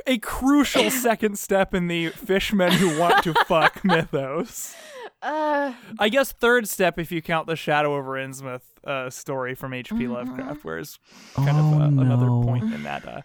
a 0.07 0.17
crucial 0.17 0.89
second 0.91 1.37
step 1.37 1.73
in 1.73 1.87
the 1.87 2.09
fishmen 2.09 2.71
who 2.71 2.99
want 2.99 3.23
to 3.23 3.33
fuck 3.45 3.83
mythos. 3.85 4.75
Uh, 5.21 5.73
I 5.99 6.09
guess 6.09 6.31
third 6.31 6.67
step 6.67 6.97
if 6.99 7.11
you 7.11 7.21
count 7.21 7.47
the 7.47 7.55
Shadow 7.55 7.95
over 7.95 8.13
Innsmouth 8.13 8.61
uh, 8.83 9.09
story 9.09 9.53
from 9.55 9.73
H.P. 9.73 10.07
Lovecraft, 10.07 10.63
where 10.63 10.79
it's 10.79 10.97
kind 11.35 11.49
Oh, 11.51 11.75
of 11.75 11.81
uh, 11.97 12.01
another 12.01 12.27
point 12.27 12.73
in 12.73 12.83
that. 12.83 13.07
Uh, 13.07 13.21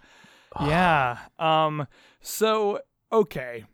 yeah. 0.66 1.18
Um. 1.38 1.86
So 2.20 2.80
okay, 3.10 3.64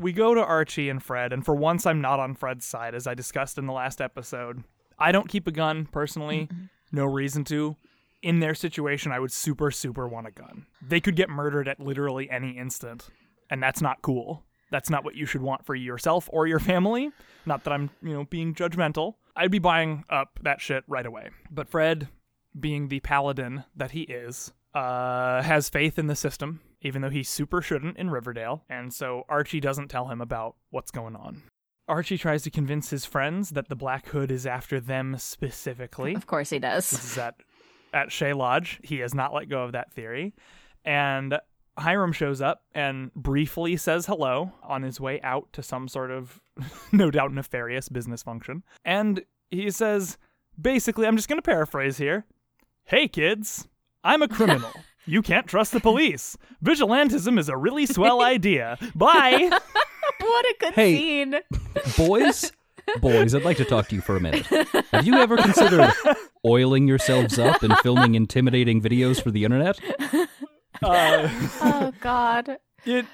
we 0.00 0.12
go 0.12 0.34
to 0.34 0.42
Archie 0.42 0.88
and 0.88 1.02
Fred, 1.02 1.32
and 1.32 1.44
for 1.44 1.54
once, 1.54 1.86
I'm 1.86 2.00
not 2.00 2.18
on 2.18 2.34
Fred's 2.34 2.64
side, 2.64 2.94
as 2.94 3.06
I 3.06 3.14
discussed 3.14 3.58
in 3.58 3.66
the 3.66 3.72
last 3.72 4.00
episode. 4.00 4.64
I 4.98 5.12
don't 5.12 5.28
keep 5.28 5.46
a 5.46 5.52
gun 5.52 5.86
personally. 5.86 6.48
No 6.90 7.04
reason 7.04 7.44
to. 7.44 7.76
In 8.22 8.40
their 8.40 8.54
situation, 8.54 9.12
I 9.12 9.18
would 9.18 9.32
super, 9.32 9.70
super 9.70 10.08
want 10.08 10.26
a 10.26 10.30
gun. 10.30 10.66
They 10.86 11.00
could 11.00 11.16
get 11.16 11.30
murdered 11.30 11.68
at 11.68 11.80
literally 11.80 12.28
any 12.30 12.58
instant, 12.58 13.08
and 13.50 13.62
that's 13.62 13.80
not 13.80 14.02
cool. 14.02 14.44
That's 14.70 14.90
not 14.90 15.04
what 15.04 15.16
you 15.16 15.26
should 15.26 15.42
want 15.42 15.64
for 15.66 15.74
yourself 15.74 16.28
or 16.32 16.46
your 16.46 16.60
family. 16.60 17.10
Not 17.46 17.64
that 17.64 17.72
I'm, 17.72 17.90
you 18.02 18.12
know, 18.12 18.24
being 18.24 18.54
judgmental. 18.54 19.14
I'd 19.36 19.50
be 19.50 19.58
buying 19.58 20.04
up 20.10 20.38
that 20.42 20.60
shit 20.60 20.84
right 20.86 21.06
away. 21.06 21.30
But 21.50 21.68
Fred, 21.68 22.08
being 22.58 22.88
the 22.88 23.00
paladin 23.00 23.64
that 23.74 23.92
he 23.92 24.02
is, 24.02 24.52
uh, 24.74 25.42
has 25.42 25.68
faith 25.68 25.98
in 25.98 26.06
the 26.06 26.14
system, 26.14 26.60
even 26.82 27.02
though 27.02 27.10
he 27.10 27.22
super 27.22 27.60
shouldn't 27.60 27.96
in 27.96 28.10
Riverdale. 28.10 28.64
And 28.68 28.92
so 28.92 29.24
Archie 29.28 29.60
doesn't 29.60 29.88
tell 29.88 30.08
him 30.08 30.20
about 30.20 30.56
what's 30.70 30.90
going 30.90 31.16
on. 31.16 31.42
Archie 31.88 32.18
tries 32.18 32.42
to 32.44 32.50
convince 32.50 32.90
his 32.90 33.04
friends 33.04 33.50
that 33.50 33.68
the 33.68 33.76
Black 33.76 34.06
Hood 34.08 34.30
is 34.30 34.46
after 34.46 34.78
them 34.78 35.16
specifically. 35.18 36.14
of 36.14 36.26
course 36.26 36.50
he 36.50 36.58
does. 36.58 36.88
This 36.90 37.04
is 37.04 37.18
at 37.18 37.34
at 37.92 38.12
Chez 38.12 38.32
Lodge. 38.32 38.78
He 38.84 38.98
has 38.98 39.14
not 39.14 39.34
let 39.34 39.48
go 39.48 39.64
of 39.64 39.72
that 39.72 39.92
theory. 39.92 40.32
And 40.84 41.38
Hiram 41.76 42.12
shows 42.12 42.40
up 42.40 42.62
and 42.74 43.12
briefly 43.14 43.76
says 43.76 44.06
hello 44.06 44.52
on 44.62 44.82
his 44.82 45.00
way 45.00 45.20
out 45.22 45.52
to 45.54 45.62
some 45.62 45.88
sort 45.88 46.10
of, 46.10 46.40
no 46.92 47.10
doubt, 47.10 47.32
nefarious 47.32 47.88
business 47.88 48.22
function. 48.22 48.62
And 48.84 49.24
he 49.50 49.70
says, 49.70 50.18
basically, 50.60 51.06
I'm 51.06 51.16
just 51.16 51.28
going 51.28 51.38
to 51.38 51.42
paraphrase 51.42 51.98
here 51.98 52.24
Hey, 52.84 53.06
kids, 53.08 53.68
I'm 54.02 54.22
a 54.22 54.28
criminal. 54.28 54.72
You 55.06 55.22
can't 55.22 55.46
trust 55.46 55.72
the 55.72 55.80
police. 55.80 56.36
Vigilantism 56.64 57.38
is 57.38 57.48
a 57.48 57.56
really 57.56 57.86
swell 57.86 58.20
idea. 58.36 58.78
Bye. 58.94 59.50
What 60.20 60.44
a 60.44 60.54
good 60.60 60.74
Hey. 60.74 60.96
scene. 60.96 61.34
Boys, 61.96 62.52
boys, 63.00 63.34
I'd 63.34 63.42
like 63.42 63.56
to 63.56 63.64
talk 63.64 63.88
to 63.88 63.94
you 63.94 64.02
for 64.02 64.16
a 64.16 64.20
minute. 64.20 64.44
Have 64.92 65.06
you 65.06 65.14
ever 65.14 65.38
considered 65.38 65.90
oiling 66.46 66.86
yourselves 66.86 67.38
up 67.38 67.62
and 67.62 67.74
filming 67.78 68.14
intimidating 68.16 68.82
videos 68.82 69.22
for 69.22 69.30
the 69.30 69.44
internet? 69.44 69.78
Uh, 70.82 71.28
Oh 71.62 71.92
God. 72.00 72.58
it 72.84 73.06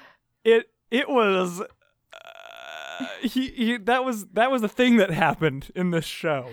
it 0.43 0.69
it 0.91 1.07
was 1.07 1.61
uh, 1.61 3.05
he, 3.21 3.47
he 3.51 3.77
that 3.77 4.03
was 4.03 4.25
that 4.33 4.51
was 4.51 4.61
the 4.61 4.67
thing 4.69 4.97
that 4.97 5.09
happened 5.11 5.71
in 5.75 5.91
this 5.91 6.05
show. 6.05 6.49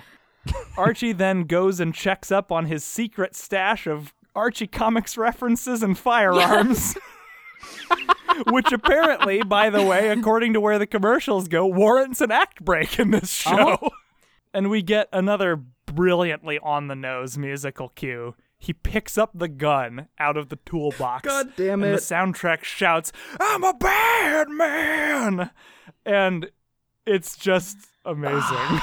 Archie 0.76 1.12
then 1.12 1.45
goes 1.45 1.81
and 1.81 1.93
checks 1.95 2.31
up 2.31 2.53
on 2.53 2.67
his 2.67 2.85
secret 2.85 3.35
stash 3.35 3.87
of 3.88 4.14
Archie 4.35 4.67
comics 4.67 5.17
references 5.17 5.83
and 5.83 5.97
firearms. 5.97 6.97
Which 8.50 8.73
apparently, 8.73 9.43
by 9.43 9.71
the 9.71 9.83
way, 9.83 10.09
according 10.09 10.55
to 10.55 10.61
where 10.61 10.79
the 10.79 10.87
commercials 10.87 11.47
go, 11.47 11.67
warrants 11.67 12.21
an 12.21 12.33
act 12.33 12.64
break 12.64 12.99
in 12.99 13.11
this 13.12 13.47
uh-huh. 13.47 13.76
show. 13.76 13.91
And 14.57 14.71
we 14.71 14.83
get 14.83 15.09
another 15.12 15.57
brilliantly 15.57 16.61
on 16.61 16.87
the 16.87 16.95
nose 16.95 17.37
musical 17.37 17.88
cue. 17.88 18.37
He 18.57 18.73
picks 18.73 19.19
up 19.19 19.33
the 19.35 19.49
gun 19.49 20.07
out 20.17 20.37
of 20.37 20.49
the 20.49 20.61
toolbox. 20.64 21.25
God 21.26 21.53
damn 21.57 21.83
and 21.83 21.93
it. 21.93 21.97
the 21.97 22.00
soundtrack 22.00 22.62
shouts, 22.62 23.11
I'm 23.41 23.64
a 23.64 23.75
bad 23.75 24.49
man! 24.49 25.50
And 26.07 26.50
it's 27.05 27.37
just 27.37 27.79
amazing. 28.05 28.81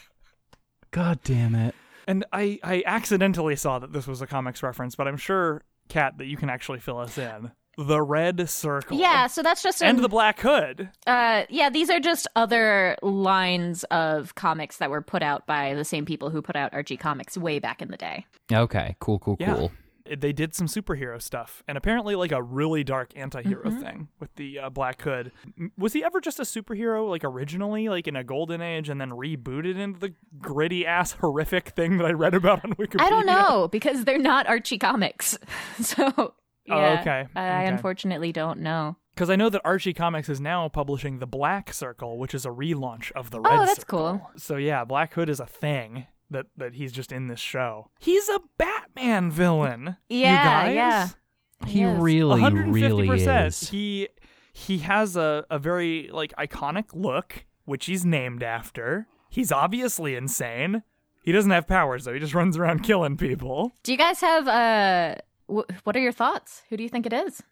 God 0.90 1.20
damn 1.22 1.54
it. 1.54 1.74
And 2.06 2.24
I, 2.32 2.58
I 2.62 2.82
accidentally 2.86 3.56
saw 3.56 3.78
that 3.78 3.92
this 3.92 4.06
was 4.06 4.20
a 4.22 4.26
comics 4.26 4.62
reference, 4.62 4.94
but 4.94 5.06
I'm 5.08 5.16
sure, 5.16 5.62
Kat, 5.88 6.18
that 6.18 6.26
you 6.26 6.36
can 6.36 6.50
actually 6.50 6.80
fill 6.80 6.98
us 6.98 7.16
in. 7.18 7.50
The 7.78 8.00
Red 8.00 8.48
Circle. 8.48 8.98
Yeah, 8.98 9.26
so 9.26 9.42
that's 9.42 9.62
just 9.62 9.82
And 9.82 9.98
an- 9.98 10.02
the 10.02 10.08
Black 10.08 10.40
Hood. 10.40 10.88
Uh, 11.06 11.42
yeah, 11.50 11.68
these 11.68 11.90
are 11.90 12.00
just 12.00 12.26
other 12.34 12.96
lines 13.02 13.84
of 13.90 14.34
comics 14.34 14.78
that 14.78 14.88
were 14.88 15.02
put 15.02 15.22
out 15.22 15.46
by 15.46 15.74
the 15.74 15.84
same 15.84 16.06
people 16.06 16.30
who 16.30 16.40
put 16.40 16.56
out 16.56 16.72
Archie 16.72 16.96
comics 16.96 17.36
way 17.36 17.58
back 17.58 17.82
in 17.82 17.90
the 17.90 17.98
day. 17.98 18.24
Okay, 18.50 18.96
cool, 18.98 19.18
cool, 19.18 19.36
Yeah. 19.38 19.54
cool. 19.54 19.72
They 20.18 20.32
did 20.32 20.54
some 20.54 20.66
superhero 20.66 21.20
stuff, 21.20 21.62
and 21.66 21.76
apparently, 21.78 22.14
like 22.14 22.32
a 22.32 22.42
really 22.42 22.84
dark 22.84 23.12
anti-hero 23.16 23.64
Mm-hmm. 23.64 23.80
thing 23.80 24.08
with 24.20 24.34
the 24.36 24.58
uh, 24.58 24.70
Black 24.70 25.00
Hood. 25.02 25.32
Was 25.78 25.92
he 25.92 26.04
ever 26.04 26.20
just 26.20 26.38
a 26.38 26.42
superhero, 26.42 27.08
like 27.08 27.24
originally, 27.24 27.88
like 27.88 28.06
in 28.06 28.16
a 28.16 28.24
golden 28.24 28.60
age, 28.60 28.88
and 28.88 29.00
then 29.00 29.10
rebooted 29.10 29.76
into 29.76 29.98
the 29.98 30.14
gritty 30.38 30.86
ass 30.86 31.12
horrific 31.12 31.68
thing 31.70 31.98
that 31.98 32.06
I 32.06 32.12
read 32.12 32.34
about 32.34 32.64
on 32.64 32.72
Wikipedia? 32.78 33.00
I 33.00 33.10
don't 33.10 33.26
know 33.26 33.68
because 33.68 34.04
they're 34.04 34.18
not 34.18 34.46
Archie 34.46 34.78
comics, 34.78 35.38
so 35.80 36.34
yeah, 36.66 36.98
okay, 37.00 37.26
I, 37.34 37.40
I 37.40 37.58
okay. 37.62 37.66
unfortunately 37.68 38.32
don't 38.32 38.60
know. 38.60 38.96
Because 39.14 39.30
I 39.30 39.36
know 39.36 39.48
that 39.48 39.62
Archie 39.64 39.94
Comics 39.94 40.28
is 40.28 40.42
now 40.42 40.68
publishing 40.68 41.20
the 41.20 41.26
Black 41.26 41.72
Circle, 41.72 42.18
which 42.18 42.34
is 42.34 42.44
a 42.44 42.50
relaunch 42.50 43.12
of 43.12 43.30
the 43.30 43.40
Red 43.40 43.52
Oh, 43.60 43.64
that's 43.64 43.78
Circle. 43.80 43.98
cool. 44.18 44.30
So 44.36 44.56
yeah, 44.56 44.84
Black 44.84 45.14
Hood 45.14 45.30
is 45.30 45.40
a 45.40 45.46
thing 45.46 46.06
that 46.30 46.46
that 46.56 46.74
he's 46.74 46.92
just 46.92 47.12
in 47.12 47.28
this 47.28 47.40
show. 47.40 47.90
He's 48.00 48.28
a 48.28 48.40
Batman 48.58 49.30
villain. 49.30 49.96
you 50.08 50.20
Yeah, 50.20 50.44
guys. 50.66 50.74
yeah. 50.74 51.08
He 51.66 51.80
Yes. 51.80 51.98
really, 52.00 52.40
150%. 52.40 52.72
really 52.74 53.24
is. 53.24 53.70
He 53.70 54.08
he 54.52 54.78
has 54.78 55.16
a, 55.16 55.44
a 55.50 55.58
very 55.58 56.08
like 56.12 56.34
iconic 56.36 56.86
look, 56.94 57.44
which 57.64 57.86
he's 57.86 58.04
named 58.04 58.42
after. 58.42 59.06
He's 59.30 59.50
obviously 59.52 60.14
insane. 60.14 60.82
He 61.22 61.32
doesn't 61.32 61.50
have 61.50 61.66
powers 61.66 62.04
though. 62.04 62.14
He 62.14 62.20
just 62.20 62.34
runs 62.34 62.56
around 62.56 62.82
killing 62.84 63.16
people. 63.16 63.72
Do 63.82 63.92
you 63.92 63.98
guys 63.98 64.20
have 64.20 64.46
uh, 64.48 65.14
wh- 65.48 65.68
what 65.84 65.96
are 65.96 66.00
your 66.00 66.12
thoughts? 66.12 66.62
Who 66.70 66.76
do 66.76 66.82
you 66.82 66.88
think 66.88 67.04
it 67.06 67.12
is? 67.12 67.42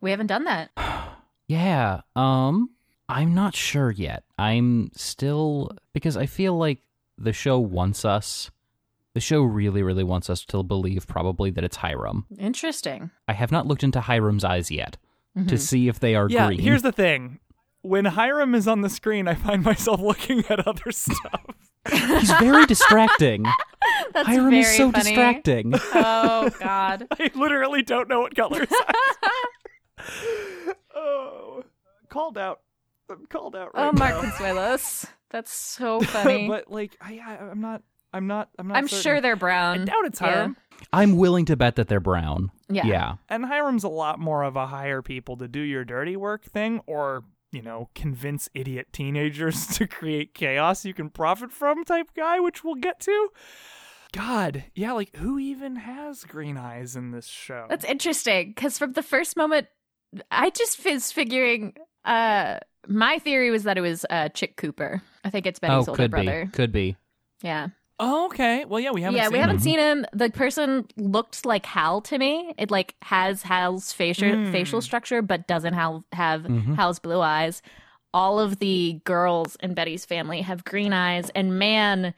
We 0.00 0.10
haven't 0.10 0.26
done 0.28 0.44
that. 0.44 0.70
Yeah. 1.48 2.00
Um 2.16 2.70
I'm 3.08 3.34
not 3.34 3.54
sure 3.54 3.90
yet. 3.90 4.22
I'm 4.38 4.90
still 4.94 5.70
because 5.92 6.16
I 6.16 6.24
feel 6.26 6.56
like 6.56 6.78
the 7.18 7.32
show 7.32 7.58
wants 7.58 8.04
us 8.04 8.50
the 9.14 9.20
show 9.20 9.42
really 9.42 9.82
really 9.82 10.04
wants 10.04 10.30
us 10.30 10.44
to 10.46 10.62
believe 10.62 11.06
probably 11.06 11.50
that 11.50 11.62
it's 11.64 11.76
Hiram. 11.76 12.24
Interesting. 12.38 13.10
I 13.28 13.34
have 13.34 13.52
not 13.52 13.66
looked 13.66 13.82
into 13.84 14.00
Hiram's 14.00 14.44
eyes 14.44 14.70
yet 14.70 14.96
Mm-hmm. 15.36 15.48
to 15.48 15.56
see 15.56 15.88
if 15.88 15.98
they 15.98 16.14
are 16.14 16.28
Yeah, 16.28 16.48
green. 16.48 16.58
here's 16.60 16.82
the 16.82 16.92
thing. 16.92 17.38
When 17.80 18.04
Hiram 18.04 18.54
is 18.54 18.68
on 18.68 18.82
the 18.82 18.90
screen, 18.90 19.26
I 19.26 19.34
find 19.34 19.62
myself 19.64 19.98
looking 20.02 20.44
at 20.50 20.66
other 20.68 20.92
stuff. 20.92 21.40
He's 21.90 22.30
very 22.32 22.66
distracting. 22.66 23.44
That's 24.12 24.28
Hiram 24.28 24.50
very 24.50 24.58
is 24.60 24.76
so 24.76 24.92
funny. 24.92 25.04
distracting. 25.04 25.72
Oh 25.94 26.50
God. 26.60 27.06
I 27.18 27.30
literally 27.34 27.82
don't 27.82 28.08
know 28.10 28.20
what 28.20 28.34
color 28.36 28.60
his 28.60 28.68
eyes 28.72 29.16
are. 29.22 30.74
Oh, 30.94 31.64
called 32.08 32.36
out. 32.38 32.60
I'm 33.10 33.26
called 33.26 33.56
out 33.56 33.74
right 33.74 33.84
now. 33.84 33.88
oh, 33.90 33.92
Mark 33.92 34.22
now. 34.22 34.30
Consuelos. 34.30 35.06
That's 35.32 35.52
so 35.52 36.00
funny. 36.02 36.46
but 36.46 36.70
like, 36.70 36.96
I, 37.00 37.18
I, 37.18 37.50
I'm 37.50 37.60
not. 37.60 37.82
I'm 38.14 38.26
not. 38.26 38.50
I'm 38.58 38.68
not. 38.68 38.76
I'm 38.76 38.88
certain. 38.88 39.02
sure 39.02 39.20
they're 39.20 39.36
brown. 39.36 39.80
I 39.80 39.84
doubt 39.84 40.04
it's 40.04 40.20
Yeah. 40.20 40.30
Hiram. 40.30 40.56
I'm 40.92 41.16
willing 41.16 41.46
to 41.46 41.56
bet 41.56 41.76
that 41.76 41.88
they're 41.88 42.00
brown. 42.00 42.50
Yeah. 42.68 42.86
Yeah. 42.86 43.14
And 43.28 43.46
Hiram's 43.46 43.84
a 43.84 43.88
lot 43.88 44.18
more 44.18 44.42
of 44.42 44.56
a 44.56 44.66
hire 44.66 45.00
people 45.02 45.36
to 45.38 45.48
do 45.48 45.60
your 45.60 45.84
dirty 45.84 46.16
work 46.16 46.44
thing, 46.44 46.80
or 46.86 47.24
you 47.52 47.62
know, 47.62 47.88
convince 47.94 48.48
idiot 48.54 48.88
teenagers 48.92 49.66
to 49.78 49.86
create 49.86 50.34
chaos 50.34 50.84
you 50.84 50.94
can 50.94 51.10
profit 51.10 51.52
from 51.52 51.84
type 51.84 52.08
guy, 52.14 52.40
which 52.40 52.62
we'll 52.64 52.74
get 52.74 53.00
to. 53.00 53.28
God, 54.12 54.64
yeah, 54.74 54.92
like 54.92 55.16
who 55.16 55.38
even 55.38 55.76
has 55.76 56.24
green 56.24 56.58
eyes 56.58 56.96
in 56.96 57.12
this 57.12 57.26
show? 57.26 57.66
That's 57.70 57.84
interesting 57.84 58.50
because 58.50 58.76
from 58.76 58.92
the 58.92 59.02
first 59.02 59.36
moment, 59.36 59.68
I 60.30 60.50
just 60.50 60.84
was 60.84 61.10
figuring. 61.12 61.74
Uh, 62.04 62.58
my 62.88 63.18
theory 63.18 63.50
was 63.50 63.64
that 63.64 63.78
it 63.78 63.80
was 63.80 64.04
uh, 64.10 64.28
Chic 64.34 64.56
Cooper. 64.56 65.02
I 65.24 65.30
think 65.30 65.46
it's 65.46 65.58
Betty's 65.58 65.88
oh, 65.88 65.90
older 65.92 65.94
could 66.02 66.10
brother. 66.10 66.44
be. 66.46 66.50
Could 66.50 66.72
be. 66.72 66.96
Yeah, 67.42 67.68
oh, 67.98 68.26
okay. 68.26 68.64
Well, 68.64 68.80
yeah, 68.80 68.90
we 68.90 69.02
haven't. 69.02 69.16
yeah. 69.18 69.24
seen 69.24 69.32
We 69.32 69.38
haven't 69.38 69.56
him. 69.56 69.62
seen 69.62 69.78
him. 69.78 70.06
The 70.12 70.30
person 70.30 70.86
looked 70.96 71.44
like 71.46 71.66
Hal 71.66 72.00
to 72.02 72.18
me. 72.18 72.54
It 72.58 72.70
like 72.70 72.94
has 73.02 73.42
Hal's 73.42 73.92
facial 73.92 74.28
Mm. 74.28 74.52
facial 74.52 74.80
structure, 74.80 75.22
but 75.22 75.46
doesn't 75.46 75.74
have 75.74 76.02
have 76.12 76.42
Mhm. 76.42 76.74
Hal's 76.76 76.98
blue 76.98 77.20
eyes. 77.20 77.62
All 78.14 78.38
of 78.38 78.58
the 78.58 79.00
girls 79.04 79.56
in 79.62 79.74
Betty's 79.74 80.04
family 80.04 80.42
have 80.42 80.64
green 80.64 80.92
eyes, 80.92 81.30
and 81.34 81.58
man, 81.58 82.14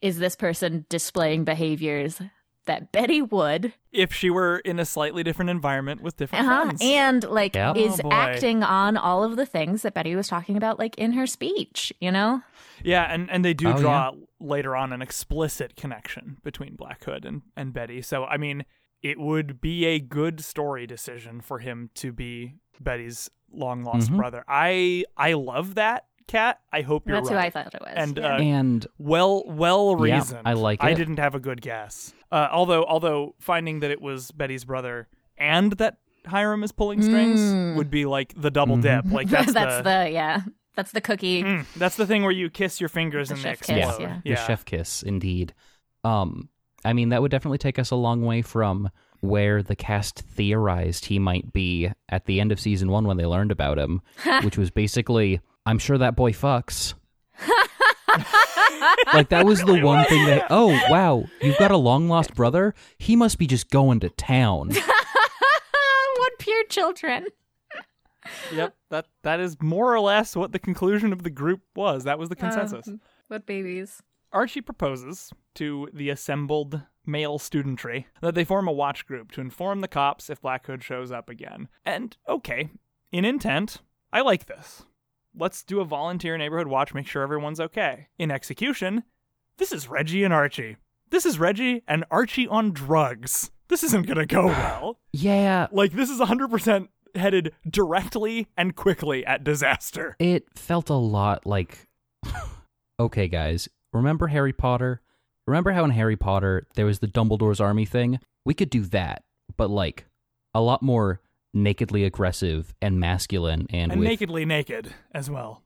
is 0.00 0.18
this 0.18 0.36
person 0.36 0.86
displaying 0.88 1.44
behaviors 1.44 2.20
that 2.66 2.92
Betty 2.92 3.22
would. 3.22 3.72
if 3.92 4.12
she 4.12 4.28
were 4.28 4.58
in 4.58 4.78
a 4.78 4.84
slightly 4.84 5.22
different 5.22 5.48
environment 5.50 6.02
with 6.02 6.16
different 6.18 6.46
Uh-huh. 6.46 6.64
friends. 6.64 6.80
And 6.84 7.24
like 7.24 7.54
Yep. 7.56 7.76
is 7.78 8.00
Oh, 8.04 8.10
acting 8.12 8.62
on 8.62 8.96
all 8.98 9.24
of 9.24 9.36
the 9.36 9.46
things 9.46 9.80
that 9.82 9.94
Betty 9.94 10.14
was 10.14 10.28
talking 10.28 10.56
about, 10.56 10.78
like 10.78 10.96
in 10.98 11.12
her 11.12 11.26
speech, 11.26 11.92
you 12.00 12.12
know? 12.12 12.42
Yeah, 12.84 13.04
and, 13.04 13.30
and 13.30 13.42
they 13.42 13.54
do 13.54 13.68
Oh, 13.72 13.78
draw 13.78 14.12
later 14.38 14.76
on 14.76 14.92
an 14.92 15.00
explicit 15.00 15.76
connection 15.76 16.36
between 16.44 16.76
Black 16.76 17.02
Hood 17.04 17.24
and, 17.24 17.40
and 17.56 17.72
Betty. 17.72 18.02
So, 18.02 18.26
I 18.26 18.36
mean, 18.36 18.66
it 19.02 19.18
would 19.18 19.60
be 19.62 19.86
a 19.86 19.98
good 19.98 20.44
story 20.44 20.86
decision 20.86 21.40
for 21.40 21.60
him 21.60 21.88
to 21.94 22.12
be 22.12 22.56
Betty's 22.78 23.30
long 23.50 23.82
lost 23.82 24.10
Mhm. 24.12 24.16
brother. 24.16 24.44
I 24.46 25.04
I 25.16 25.32
love 25.32 25.76
that 25.76 26.04
Kat. 26.26 26.60
I 26.72 26.82
hope 26.82 27.06
you're 27.06 27.16
That's 27.18 27.28
who. 27.30 27.36
I 27.36 27.48
thought 27.50 27.72
it 27.74 27.80
was. 27.80 27.92
And, 27.94 28.18
yeah. 28.18 28.34
uh, 28.34 28.38
And 28.40 28.86
well 28.98 29.44
well 29.46 29.96
Yeah, 30.06 30.16
reasoned. 30.16 30.42
I 30.46 30.52
like 30.54 30.82
it. 30.82 30.86
I 30.86 30.92
didn't 30.92 31.18
have 31.20 31.34
a 31.36 31.40
good 31.40 31.62
guess. 31.62 32.12
Uh, 32.32 32.48
although 32.50 32.84
although 32.84 33.34
finding 33.38 33.80
that 33.80 33.90
it 33.90 34.00
was 34.00 34.30
Betty's 34.32 34.64
brother 34.64 35.08
and 35.38 35.72
that 35.74 35.98
Hiram 36.26 36.64
is 36.64 36.72
pulling 36.72 37.02
strings 37.02 37.38
Mm. 37.40 37.76
would 37.76 37.90
be 37.90 38.04
like 38.04 38.34
the 38.36 38.50
double 38.50 38.76
dip. 38.76 39.04
Like 39.06 39.28
that's, 39.28 39.52
that's, 39.54 39.76
the, 39.78 39.82
the, 40.04 40.10
yeah. 40.10 40.40
That's 40.74 40.90
the 40.92 41.00
cookie. 41.00 41.42
Mm, 41.42 41.64
that's 41.76 41.96
the 41.96 42.06
thing 42.06 42.22
where 42.22 42.32
you 42.32 42.50
kiss 42.50 42.80
your 42.80 42.88
fingers 42.88 43.28
The 43.28 43.34
and 43.36 43.42
they 43.44 43.48
chef 43.50 43.60
kiss, 43.60 43.78
explode. 43.88 44.20
yeah. 44.24 44.34
the 44.36 44.46
chef 44.46 44.64
kiss, 44.64 45.02
indeed. 45.02 45.54
Um, 46.04 46.48
I 46.84 46.92
mean, 46.92 47.08
that 47.10 47.22
would 47.22 47.30
definitely 47.30 47.58
take 47.58 47.78
us 47.78 47.90
a 47.90 47.96
long 47.96 48.22
way 48.26 48.42
from 48.42 48.90
where 49.20 49.62
the 49.62 49.74
cast 49.76 50.18
theorized 50.20 51.06
he 51.06 51.18
might 51.18 51.52
be 51.52 51.90
at 52.10 52.26
the 52.26 52.40
end 52.40 52.52
of 52.52 52.60
season 52.60 52.90
one 52.90 53.06
when 53.06 53.16
they 53.16 53.24
learned 53.24 53.50
about 53.52 53.78
him, 53.78 54.02
which 54.42 54.58
was 54.58 54.70
basically, 54.70 55.40
I'm 55.64 55.78
sure 55.78 55.96
that 55.96 56.14
boy 56.16 56.32
fucks. 56.32 56.92
like 59.14 59.28
that 59.28 59.44
was 59.44 59.60
the 59.64 59.80
one 59.82 60.04
thing 60.06 60.26
that 60.26 60.46
oh 60.50 60.78
wow 60.88 61.24
you've 61.40 61.58
got 61.58 61.70
a 61.70 61.76
long 61.76 62.08
lost 62.08 62.34
brother 62.34 62.74
he 62.98 63.16
must 63.16 63.38
be 63.38 63.46
just 63.46 63.70
going 63.70 64.00
to 64.00 64.08
town 64.10 64.70
what 66.26 66.38
pure 66.38 66.64
children. 66.64 67.26
Yep, 68.52 68.74
that 68.90 69.06
that 69.22 69.40
is 69.40 69.56
more 69.62 69.94
or 69.94 70.00
less 70.00 70.34
what 70.34 70.52
the 70.52 70.58
conclusion 70.58 71.12
of 71.12 71.22
the 71.22 71.30
group 71.30 71.62
was. 71.74 72.04
That 72.04 72.18
was 72.18 72.28
the 72.28 72.36
consensus. 72.36 72.88
Um, 72.88 73.00
what 73.28 73.46
babies. 73.46 74.02
Archie 74.32 74.60
proposes 74.60 75.32
to 75.54 75.88
the 75.94 76.10
assembled 76.10 76.82
male 77.06 77.38
studentry 77.38 78.06
that 78.20 78.34
they 78.34 78.44
form 78.44 78.66
a 78.66 78.72
watch 78.72 79.06
group 79.06 79.30
to 79.32 79.40
inform 79.40 79.80
the 79.80 79.88
cops 79.88 80.28
if 80.28 80.40
Black 80.40 80.66
Hood 80.66 80.82
shows 80.82 81.12
up 81.12 81.30
again. 81.30 81.68
And 81.84 82.16
okay, 82.28 82.70
in 83.12 83.24
intent, 83.24 83.78
I 84.12 84.22
like 84.22 84.46
this. 84.46 84.84
Let's 85.38 85.62
do 85.62 85.80
a 85.80 85.84
volunteer 85.84 86.38
neighborhood 86.38 86.66
watch, 86.66 86.94
make 86.94 87.06
sure 87.06 87.22
everyone's 87.22 87.60
okay. 87.60 88.08
In 88.18 88.30
execution, 88.30 89.04
this 89.58 89.70
is 89.70 89.86
Reggie 89.88 90.24
and 90.24 90.32
Archie. 90.32 90.76
This 91.10 91.26
is 91.26 91.38
Reggie 91.38 91.82
and 91.86 92.04
Archie 92.10 92.48
on 92.48 92.72
drugs. 92.72 93.50
This 93.68 93.82
isn't 93.84 94.06
gonna 94.06 94.24
go 94.26 94.46
well. 94.46 94.98
Yeah, 95.12 95.66
Like, 95.70 95.92
this 95.92 96.08
is 96.08 96.20
100% 96.20 96.88
headed 97.14 97.52
directly 97.68 98.46
and 98.56 98.74
quickly 98.74 99.26
at 99.26 99.44
disaster. 99.44 100.16
it 100.18 100.46
felt 100.58 100.88
a 100.88 100.94
lot 100.94 101.44
like. 101.44 101.86
okay, 103.00 103.28
guys, 103.28 103.68
remember 103.92 104.28
Harry 104.28 104.52
Potter? 104.52 105.02
Remember 105.46 105.72
how 105.72 105.84
in 105.84 105.90
Harry 105.90 106.16
Potter 106.16 106.66
there 106.76 106.86
was 106.86 106.98
the 107.00 107.06
Dumbledore's 107.08 107.60
army 107.60 107.84
thing? 107.84 108.20
We 108.44 108.54
could 108.54 108.70
do 108.70 108.82
that, 108.86 109.22
but 109.56 109.68
like 109.70 110.06
a 110.54 110.60
lot 110.60 110.82
more 110.82 111.20
nakedly 111.54 112.04
aggressive 112.04 112.74
and 112.82 113.00
masculine 113.00 113.66
and, 113.70 113.92
And 113.92 114.00
with 114.00 114.08
nakedly 114.08 114.44
naked 114.44 114.94
as 115.12 115.30
well. 115.30 115.62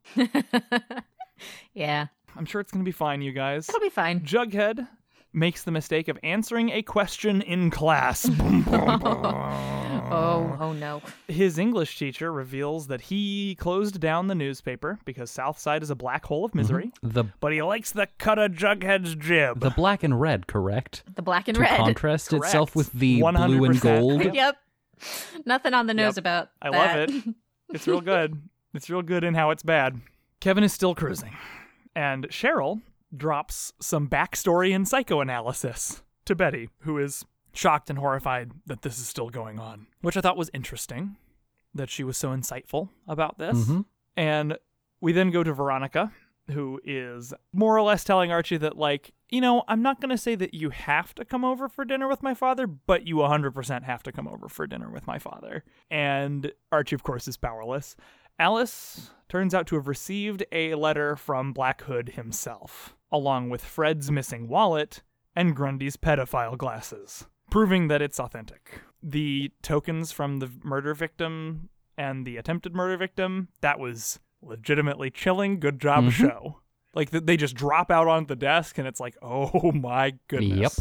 yeah, 1.75 2.07
I'm 2.37 2.47
sure 2.47 2.61
it's 2.61 2.73
gonna 2.73 2.85
be 2.85 2.93
fine, 2.93 3.23
you 3.23 3.33
guys. 3.33 3.69
it'll 3.69 3.81
be 3.81 3.89
fine. 3.91 4.21
Jughead 4.21 4.89
makes 5.33 5.63
the 5.63 5.71
mistake 5.71 6.09
of 6.09 6.19
answering 6.23 6.71
a 6.71 6.83
question 6.83 7.43
in 7.43 7.71
class. 7.71 8.29
Oh, 10.11 10.57
oh 10.59 10.73
no. 10.73 11.03
His 11.29 11.57
English 11.57 11.97
teacher 11.97 12.33
reveals 12.33 12.89
that 12.89 13.01
he 13.01 13.55
closed 13.61 14.01
down 14.01 14.27
the 14.27 14.35
newspaper 14.35 14.99
because 15.05 15.31
Southside 15.31 15.85
is 15.85 15.91
a 15.91 15.95
black 15.95 16.25
hole 16.25 16.45
of 16.45 16.51
mm-hmm. 16.51 16.59
misery, 16.59 16.93
the 17.03 17.25
but 17.39 17.53
he 17.53 17.63
likes 17.63 17.93
the 17.93 18.09
cut 18.19 18.39
of 18.39 18.53
Jughead's 18.53 19.15
jib. 19.15 19.61
the 19.61 19.71
black 19.71 20.03
and 20.03 20.21
red, 20.21 20.49
correct? 20.49 21.05
The 21.15 21.23
black 21.23 21.47
and 21.47 21.55
to 21.55 21.61
red. 21.61 21.77
contrast 21.77 22.33
itself 22.33 22.75
with 22.75 22.93
the 22.93 23.21
blue 23.21 23.65
and 23.65 23.81
gold. 23.81 24.35
yep. 24.35 24.57
Nothing 25.47 25.75
on 25.75 25.87
the 25.87 25.95
nose 25.95 26.17
Yep. 26.17 26.19
about 26.19 26.49
I 26.63 26.71
that. 26.71 27.11
love 27.11 27.11
it. 27.29 27.35
It's 27.73 27.87
real 27.87 28.01
good. 28.01 28.43
It's 28.75 28.91
real 28.91 29.03
good 29.03 29.23
in 29.23 29.35
how 29.35 29.51
it's 29.51 29.63
bad. 29.63 30.01
Kevin 30.41 30.65
is 30.65 30.73
still 30.73 30.95
cruising, 30.97 31.37
and 31.95 32.29
Cheryl 32.29 32.81
drops 33.17 33.73
some 33.81 34.09
backstory 34.09 34.75
and 34.75 34.89
psychoanalysis 34.89 36.03
to 36.25 36.35
Betty, 36.35 36.69
who 36.81 36.99
is 36.99 37.25
shocked 37.53 37.89
and 37.91 37.99
horrified 37.99 38.51
that 38.67 38.83
this 38.83 38.99
is 38.99 39.07
still 39.07 39.31
going 39.31 39.61
on, 39.61 39.87
which 40.01 40.17
I 40.17 40.21
thought 40.21 40.37
was 40.37 40.51
interesting 40.53 41.17
that 41.75 41.91
she 41.91 42.03
was 42.03 42.17
so 42.17 42.31
insightful 42.31 42.89
about 43.07 43.39
this. 43.39 43.57
Mhm. 43.69 43.85
And 44.17 44.59
we 45.01 45.13
then 45.13 45.31
go 45.31 45.45
to 45.45 45.53
Veronica, 45.53 46.13
who 46.51 46.81
is 46.85 47.33
more 47.53 47.77
or 47.77 47.83
less 47.83 48.03
telling 48.03 48.33
Archie 48.33 48.57
that, 48.57 48.77
like, 48.77 49.13
you 49.31 49.41
know, 49.41 49.63
I'm 49.69 49.83
not 49.83 50.01
going 50.01 50.11
to 50.11 50.19
say 50.19 50.35
that 50.35 50.55
you 50.55 50.71
have 50.71 51.15
to 51.15 51.25
come 51.25 51.45
over 51.45 51.69
for 51.69 51.85
dinner 51.85 52.09
with 52.09 52.23
my 52.23 52.35
father, 52.35 52.67
but 52.67 53.07
you 53.07 53.17
100% 53.17 53.83
have 53.85 54.03
to 54.05 54.13
come 54.13 54.27
over 54.29 54.49
for 54.49 54.67
dinner 54.67 54.91
with 54.91 55.07
my 55.07 55.19
father. 55.19 55.65
And 55.91 56.53
Archie, 56.73 56.95
of 56.97 57.03
course, 57.03 57.29
is 57.29 57.37
powerless. 57.37 57.97
Alice 58.39 59.11
turns 59.29 59.55
out 59.55 59.67
to 59.69 59.77
have 59.77 59.87
received 59.87 60.45
a 60.51 60.75
letter 60.75 61.15
from 61.15 61.53
Black 61.53 61.83
Hood 61.83 62.11
himself, 62.11 62.97
along 63.13 63.51
with 63.51 63.63
Fred's 63.65 64.11
missing 64.11 64.49
wallet 64.49 65.03
and 65.37 65.55
Grundy's 65.55 65.97
pedophile 65.97 66.57
glasses, 66.59 67.27
proving 67.51 67.89
that 67.89 68.03
it's 68.03 68.19
authentic. 68.19 68.81
The 69.03 69.53
tokens 69.63 70.11
from 70.11 70.39
the 70.39 70.51
murder 70.65 70.95
victim 70.95 71.69
and 71.97 72.27
the 72.27 72.37
attempted 72.39 72.75
murder 72.75 72.97
victim, 72.97 73.49
that 73.61 73.79
was 73.79 74.21
legitimately 74.43 75.11
chilling. 75.11 75.61
Good 75.61 75.79
job, 75.79 76.05
Mhm. 76.05 76.11
show. 76.13 76.61
Like 76.95 77.11
they 77.11 77.37
just 77.37 77.55
drop 77.55 77.91
out 77.91 78.09
on 78.09 78.27
the 78.27 78.37
desk, 78.37 78.79
and 78.79 78.87
it's 78.87 79.01
like, 79.01 79.17
oh 79.23 79.73
my 79.73 80.15
goodness. 80.29 80.59
Yep. 80.59 80.73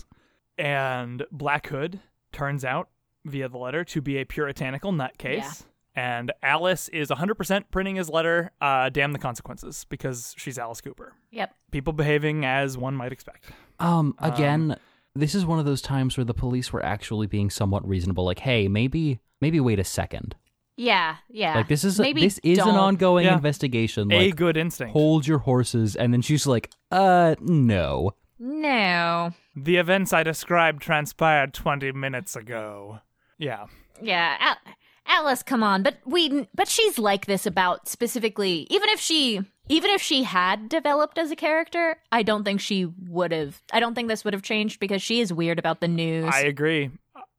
And 0.57 1.25
Black 1.31 1.67
Hood 1.67 1.99
turns 2.31 2.65
out 2.65 2.89
via 3.25 3.47
the 3.49 3.57
letter 3.57 3.83
to 3.83 4.01
be 4.01 4.17
a 4.17 4.25
puritanical 4.25 4.91
nutcase. 4.91 5.37
Yeah. 5.37 5.51
And 5.95 6.31
Alice 6.43 6.87
is 6.89 7.09
100% 7.09 7.65
printing 7.71 7.95
his 7.95 8.09
letter, 8.09 8.51
uh, 8.61 8.89
damn 8.89 9.11
the 9.11 9.19
consequences, 9.19 9.85
because 9.89 10.33
she's 10.37 10.57
Alice 10.57 10.79
Cooper. 10.81 11.13
Yep. 11.31 11.53
People 11.71 11.93
behaving 11.93 12.45
as 12.45 12.77
one 12.77 12.95
might 12.95 13.11
expect. 13.11 13.49
Um, 13.79 14.15
again, 14.19 14.77
this 15.15 15.35
is 15.35 15.45
one 15.45 15.59
of 15.59 15.65
those 15.65 15.81
times 15.81 16.15
where 16.15 16.23
the 16.23 16.33
police 16.33 16.71
were 16.71 16.85
actually 16.85 17.27
being 17.27 17.49
somewhat 17.49 17.85
reasonable. 17.87 18.23
Like, 18.23 18.39
hey, 18.39 18.67
maybe, 18.67 19.19
maybe 19.41 19.59
wait 19.59 19.79
a 19.79 19.83
second. 19.83 20.35
Yeah, 20.81 21.17
yeah. 21.29 21.55
Like 21.55 21.67
this 21.67 21.83
is 21.83 21.99
Maybe 21.99 22.21
this 22.21 22.39
is 22.41 22.57
an 22.57 22.65
don't- 22.67 22.75
ongoing 22.77 23.25
Yeah. 23.25 23.35
investigation. 23.35 24.09
a 24.13 24.27
Like, 24.27 24.35
good 24.37 24.55
instinct. 24.55 24.93
hold 24.93 25.27
your 25.27 25.39
horses, 25.39 25.95
and 25.97 26.13
then 26.13 26.21
she's 26.21 26.47
like, 26.47 26.69
uh, 26.89 27.35
no. 27.41 28.11
No. 28.39 29.31
the 29.55 29.75
events 29.75 30.13
I 30.13 30.23
described 30.23 30.81
transpired 30.81 31.53
20 31.53 31.91
minutes 31.91 32.37
ago. 32.37 32.99
Yeah. 33.37 33.65
Yeah, 34.01 34.37
Al- 34.39 34.73
Alice, 35.05 35.43
come 35.43 35.61
on. 35.63 35.83
But 35.83 35.97
we 36.05 36.47
but 36.55 36.69
she's 36.69 36.97
like 36.97 37.25
this 37.25 37.45
about 37.45 37.89
specifically 37.89 38.65
even 38.69 38.87
if 38.89 39.01
she 39.01 39.41
even 39.67 39.91
if 39.91 40.01
she 40.01 40.23
had 40.23 40.69
developed 40.69 41.17
as 41.17 41.29
a 41.31 41.35
character, 41.35 41.97
I 42.13 42.23
don't 42.23 42.45
think 42.45 42.61
she 42.61 42.85
would 42.85 43.33
have 43.33 43.61
I 43.73 43.81
don't 43.81 43.95
think 43.95 44.07
this 44.07 44.23
would 44.23 44.33
have 44.33 44.43
changed 44.43 44.79
because 44.79 45.01
she 45.01 45.19
is 45.19 45.33
weird 45.33 45.59
about 45.59 45.81
the 45.81 45.89
news. 45.89 46.31
I 46.33 46.41
agree. 46.41 46.91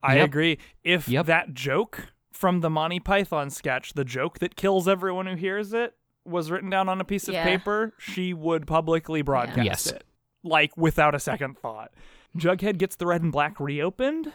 I 0.03 0.17
Yep. 0.17 0.25
agree. 0.27 0.59
If 0.85 1.09
Yep. 1.09 1.25
that 1.27 1.55
joke 1.55 2.09
from 2.41 2.61
the 2.61 2.71
Monty 2.71 2.99
Python 2.99 3.51
sketch, 3.51 3.93
the 3.93 4.05
joke 4.05 4.39
that 4.39 4.57
kills 4.57 4.89
everyone 4.89 5.27
who 5.27 5.35
hears 5.37 5.75
it, 5.75 5.95
was 6.25 6.51
written 6.51 6.71
down 6.71 6.89
on 6.89 6.99
a 6.99 7.05
piece 7.05 7.29
of 7.29 7.35
Yeah. 7.35 7.45
paper, 7.45 7.93
she 7.99 8.33
would 8.33 8.67
publicly 8.67 9.21
broadcast 9.21 9.67
Yes. 9.67 9.87
it. 9.89 10.05
Like 10.43 10.75
without 10.75 11.15
a 11.15 11.19
second 11.19 11.59
thought. 11.59 11.93
Jughead 12.35 12.79
gets 12.79 12.97
the 12.97 13.07
red 13.07 13.23
and 13.23 13.31
black 13.31 13.61
reopened, 13.61 14.33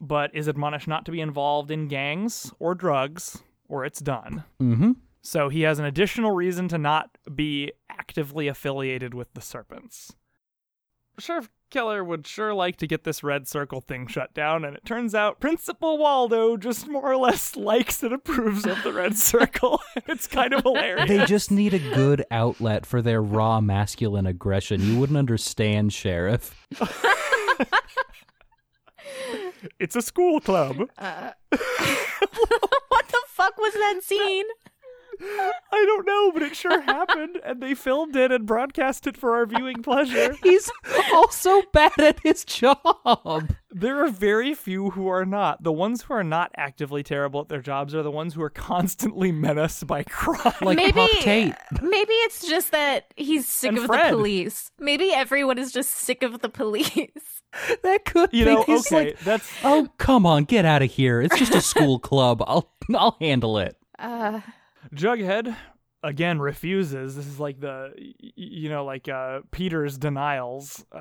but 0.00 0.32
is 0.32 0.46
admonished 0.46 0.86
not 0.86 1.04
to 1.06 1.10
be 1.10 1.20
involved 1.20 1.72
in 1.72 1.88
gangs 1.88 2.52
or 2.60 2.76
drugs, 2.76 3.42
or 3.68 3.84
it's 3.84 3.98
done. 4.00 4.44
Mm-hmm. 4.60 4.92
So 5.20 5.48
he 5.48 5.62
has 5.62 5.80
an 5.80 5.84
additional 5.84 6.30
reason 6.30 6.68
to 6.68 6.78
not 6.78 7.18
be 7.34 7.72
actively 7.90 8.46
affiliated 8.46 9.14
with 9.14 9.34
the 9.34 9.40
Serpents. 9.40 10.14
Sheriff 11.18 11.50
Keller 11.72 12.04
would 12.04 12.26
sure 12.26 12.52
like 12.54 12.76
to 12.76 12.86
get 12.86 13.02
this 13.02 13.24
red 13.24 13.48
circle 13.48 13.80
thing 13.80 14.06
shut 14.06 14.34
down, 14.34 14.64
and 14.64 14.76
it 14.76 14.84
turns 14.84 15.14
out 15.14 15.40
Principal 15.40 15.98
Waldo 15.98 16.56
just 16.56 16.86
more 16.86 17.10
or 17.10 17.16
less 17.16 17.56
likes 17.56 18.02
and 18.02 18.12
approves 18.12 18.66
of 18.66 18.82
the 18.82 18.92
red 18.92 19.16
circle. 19.16 19.80
it's 20.06 20.28
kind 20.28 20.52
of 20.52 20.62
hilarious. 20.62 21.08
They 21.08 21.24
just 21.24 21.50
need 21.50 21.74
a 21.74 21.78
good 21.78 22.24
outlet 22.30 22.86
for 22.86 23.02
their 23.02 23.22
raw 23.22 23.60
masculine 23.60 24.26
aggression. 24.26 24.82
You 24.82 25.00
wouldn't 25.00 25.18
understand, 25.18 25.92
Sheriff. 25.92 26.54
It's 29.78 29.96
a 29.96 30.02
school 30.02 30.40
club. 30.40 30.76
Uh, 30.98 31.30
what 31.50 33.08
the 33.08 33.20
fuck 33.28 33.56
was 33.58 33.72
that 33.72 34.00
scene? 34.02 34.44
I 35.74 35.84
don't 35.86 36.06
know, 36.06 36.32
but 36.32 36.42
it 36.42 36.56
sure 36.56 36.80
happened, 36.80 37.40
and 37.44 37.62
they 37.62 37.74
filmed 37.74 38.16
it 38.16 38.30
and 38.32 38.44
broadcast 38.46 39.06
it 39.06 39.16
for 39.16 39.34
our 39.34 39.46
viewing 39.46 39.82
pleasure. 39.82 40.36
He's 40.42 40.70
also 41.12 41.62
bad 41.72 41.98
at 41.98 42.20
his 42.20 42.44
job. 42.44 43.54
There 43.70 44.04
are 44.04 44.08
very 44.10 44.54
few 44.54 44.90
who 44.90 45.08
are 45.08 45.24
not. 45.24 45.62
The 45.62 45.72
ones 45.72 46.02
who 46.02 46.14
are 46.14 46.24
not 46.24 46.50
actively 46.56 47.02
terrible 47.02 47.40
at 47.40 47.48
their 47.48 47.62
jobs 47.62 47.94
are 47.94 48.02
the 48.02 48.10
ones 48.10 48.34
who 48.34 48.42
are 48.42 48.50
constantly 48.50 49.32
menaced 49.32 49.86
by 49.86 50.02
crime. 50.02 50.52
Like 50.60 50.76
maybe 50.76 50.92
Puck 50.92 51.10
Tate. 51.20 51.54
maybe 51.80 52.12
it's 52.12 52.46
just 52.46 52.70
that 52.72 53.12
he's 53.16 53.46
sick 53.46 53.70
And 53.70 53.78
of 53.78 53.84
Fred. 53.86 54.12
the 54.12 54.16
police. 54.16 54.70
Maybe 54.78 55.12
everyone 55.12 55.56
is 55.58 55.72
just 55.72 55.90
sick 55.90 56.22
of 56.22 56.40
the 56.40 56.48
police. 56.48 57.08
That 57.82 58.06
could 58.06 58.30
you 58.32 58.46
be. 58.46 58.54
know, 58.54 58.62
He's 58.62 58.86
okay, 58.86 59.08
like, 59.10 59.18
that's 59.20 59.46
oh 59.62 59.86
come 59.98 60.24
on, 60.24 60.44
get 60.44 60.64
out 60.64 60.80
of 60.80 60.90
here. 60.90 61.20
It's 61.20 61.38
just 61.38 61.54
a 61.54 61.60
school 61.60 61.98
club. 61.98 62.42
I'll 62.46 62.72
I'll 62.94 63.18
handle 63.20 63.58
it. 63.58 63.76
Uh 63.98 64.40
Jughead 64.94 65.54
again 66.02 66.40
refuses. 66.40 67.14
This 67.16 67.26
is 67.26 67.38
like 67.38 67.60
the 67.60 67.92
y- 67.96 68.12
y- 68.22 68.32
you 68.36 68.68
know 68.68 68.84
like 68.84 69.08
uh 69.08 69.40
Peter's 69.50 69.98
denials. 69.98 70.84
Uh 70.94 70.98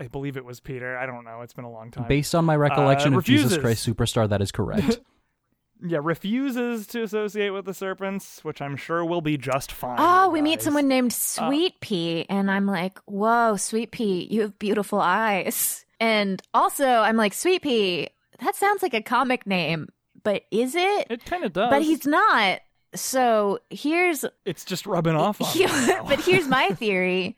I 0.00 0.08
believe 0.10 0.36
it 0.36 0.44
was 0.44 0.60
Peter. 0.60 0.96
I 0.96 1.06
don't 1.06 1.24
know. 1.24 1.40
It's 1.42 1.52
been 1.54 1.64
a 1.64 1.70
long 1.70 1.90
time. 1.90 2.08
Based 2.08 2.34
on 2.34 2.44
my 2.44 2.56
recollection 2.56 3.14
Uh, 3.14 3.18
of 3.18 3.24
Jesus. 3.24 3.56
Christ 3.58 3.86
Superstar, 3.86 4.28
that 4.28 4.42
is 4.42 4.50
correct. 4.52 5.00
yeah, 5.84 5.98
refuses 6.02 6.86
to 6.88 7.02
associate 7.02 7.50
with 7.50 7.64
the 7.64 7.74
serpents, 7.74 8.44
which 8.44 8.60
I'm 8.60 8.76
sure 8.76 9.04
will 9.04 9.20
be 9.20 9.36
just 9.36 9.72
fine. 9.72 9.96
Oh, 9.98 10.26
you 10.26 10.30
we 10.32 10.42
meet 10.42 10.62
someone 10.62 10.88
named 10.88 11.12
Sweet 11.12 11.80
Pea, 11.80 12.26
and 12.28 12.50
I'm 12.50 12.66
like, 12.66 12.98
whoa, 13.06 13.56
Sweet 13.56 13.90
Pea, 13.90 14.28
you 14.30 14.42
have 14.42 14.58
beautiful 14.58 15.00
eyes. 15.00 15.84
And 16.00 16.42
also, 16.54 16.84
I'm 16.86 17.16
like, 17.16 17.32
Sweet 17.32 17.62
Pea, 17.62 18.08
that 18.40 18.56
sounds 18.56 18.82
like 18.82 18.94
a 18.94 19.02
comic 19.02 19.46
name, 19.46 19.88
but 20.22 20.42
is 20.50 20.74
it? 20.74 21.06
It 21.10 21.24
kind 21.24 21.44
of 21.44 21.52
does. 21.52 21.70
But 21.70 21.82
he's 21.82 22.06
not. 22.06 22.60
So 22.94 23.58
here's, 23.70 24.24
It's 24.44 24.64
just 24.64 24.86
rubbing 24.86 25.14
off 25.16 25.40
on 25.40 25.58
me 25.58 25.66
but 26.08 26.20
here's 26.20 26.46
my 26.46 26.68
theory: 26.74 27.36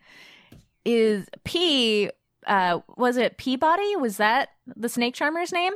is 0.83 1.27
P, 1.43 2.09
uh, 2.45 2.79
was 2.97 3.17
it 3.17 3.37
Peabody? 3.37 3.95
Was 3.95 4.17
that 4.17 4.49
the 4.75 4.89
snake 4.89 5.13
charmer's 5.15 5.51
name? 5.51 5.73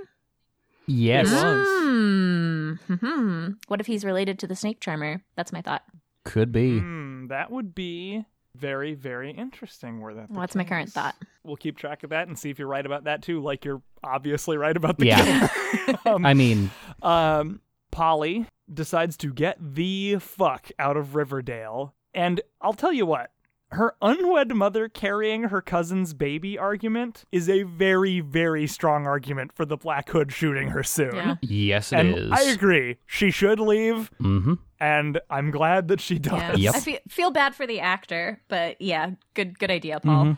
yes. 0.87 1.31
It 1.31 1.33
was. 1.35 1.67
Hmm. 1.67 2.73
Hmm. 2.95 3.49
What 3.67 3.79
if 3.79 3.87
he's 3.87 4.03
related 4.05 4.39
to 4.39 4.47
the 4.47 4.55
snake 4.55 4.79
charmer? 4.79 5.21
That's 5.35 5.51
my 5.53 5.61
thought. 5.61 5.83
Could 6.25 6.51
be. 6.51 6.79
Hmm, 6.79 7.27
that 7.27 7.49
would 7.51 7.73
be 7.73 8.25
very, 8.55 8.93
very 8.93 9.31
interesting. 9.31 9.99
Were 10.01 10.13
that? 10.13 10.27
the 10.27 10.33
Well, 10.33 10.41
that's 10.41 10.55
my 10.55 10.63
current 10.63 10.91
thought. 10.91 11.15
We'll 11.43 11.55
keep 11.55 11.77
track 11.77 12.03
of 12.03 12.09
that 12.09 12.27
and 12.27 12.37
see 12.37 12.49
if 12.49 12.59
you're 12.59 12.67
right 12.67 12.85
about 12.85 13.05
that 13.05 13.21
too. 13.21 13.39
Like 13.41 13.63
you're 13.65 13.81
obviously 14.03 14.57
right 14.57 14.75
about 14.75 14.97
the 14.97 15.05
Yeah. 15.07 15.47
killer. 15.47 16.19
I 16.25 16.33
mean, 16.33 16.69
um, 17.01 17.61
Polly 17.91 18.45
decides 18.73 19.17
to 19.17 19.33
get 19.33 19.57
the 19.59 20.17
fuck 20.19 20.69
out 20.79 20.97
of 20.97 21.15
Riverdale, 21.15 21.93
and 22.13 22.41
I'll 22.61 22.73
tell 22.73 22.93
you 22.93 23.05
what. 23.05 23.31
Her 23.71 23.93
unwed 24.01 24.55
mother 24.55 24.89
carrying 24.89 25.43
her 25.43 25.61
cousin's 25.61 26.15
baby 26.15 26.57
argument 26.57 27.25
is 27.31 27.47
a 27.47 27.61
very, 27.61 28.19
very 28.19 28.65
strong 28.65 29.05
argument 29.05 29.53
for 29.53 29.63
the 29.63 29.77
Black 29.77 30.09
Hood 30.09 30.31
shooting 30.31 30.69
her 30.69 30.81
soon. 30.81 31.13
Yeah. 31.15 31.35
yes, 31.41 31.93
it 31.93 31.99
and 31.99 32.17
is. 32.17 32.31
I 32.31 32.41
agree. 32.45 32.97
She 33.05 33.29
should 33.29 33.59
leave, 33.59 34.09
Mm-hmm. 34.19 34.55
and 34.79 35.21
I'm 35.29 35.51
glad 35.51 35.87
that 35.89 36.01
she 36.01 36.17
does. 36.17 36.33
Yeah. 36.33 36.55
Yep. 36.55 36.75
I 36.75 36.79
feel, 36.79 36.97
feel 37.09 37.29
bad 37.29 37.53
for 37.53 37.67
the 37.67 37.79
actor, 37.79 38.41
but 38.47 38.81
yeah, 38.81 39.11
good 39.35 39.59
good 39.59 39.69
idea, 39.69 39.99
Paul. 39.99 40.25
Mhm. 40.25 40.37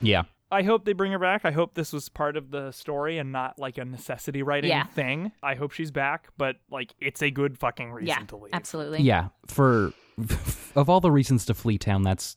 Yeah. 0.00 0.22
I 0.50 0.62
hope 0.62 0.84
they 0.84 0.94
bring 0.94 1.12
her 1.12 1.18
back. 1.18 1.42
I 1.44 1.50
hope 1.50 1.74
this 1.74 1.92
was 1.92 2.08
part 2.08 2.36
of 2.36 2.50
the 2.50 2.72
story 2.72 3.18
and 3.18 3.32
not 3.32 3.58
like 3.58 3.76
a 3.78 3.84
necessity 3.84 4.42
writing 4.42 4.70
Yeah. 4.70 4.84
thing. 4.84 5.32
I 5.42 5.54
hope 5.54 5.72
she's 5.72 5.90
back, 5.90 6.28
but 6.38 6.56
like 6.70 6.94
it's 7.00 7.22
a 7.22 7.30
good 7.30 7.58
fucking 7.58 7.92
reason 7.92 8.08
Yeah, 8.08 8.26
to 8.26 8.36
leave. 8.36 8.54
absolutely. 8.54 9.02
Yeah. 9.02 9.28
For 9.46 9.92
of 10.74 10.88
all 10.88 11.00
the 11.00 11.10
reasons 11.12 11.44
to 11.46 11.54
flee 11.54 11.78
town, 11.78 12.02
that's 12.02 12.36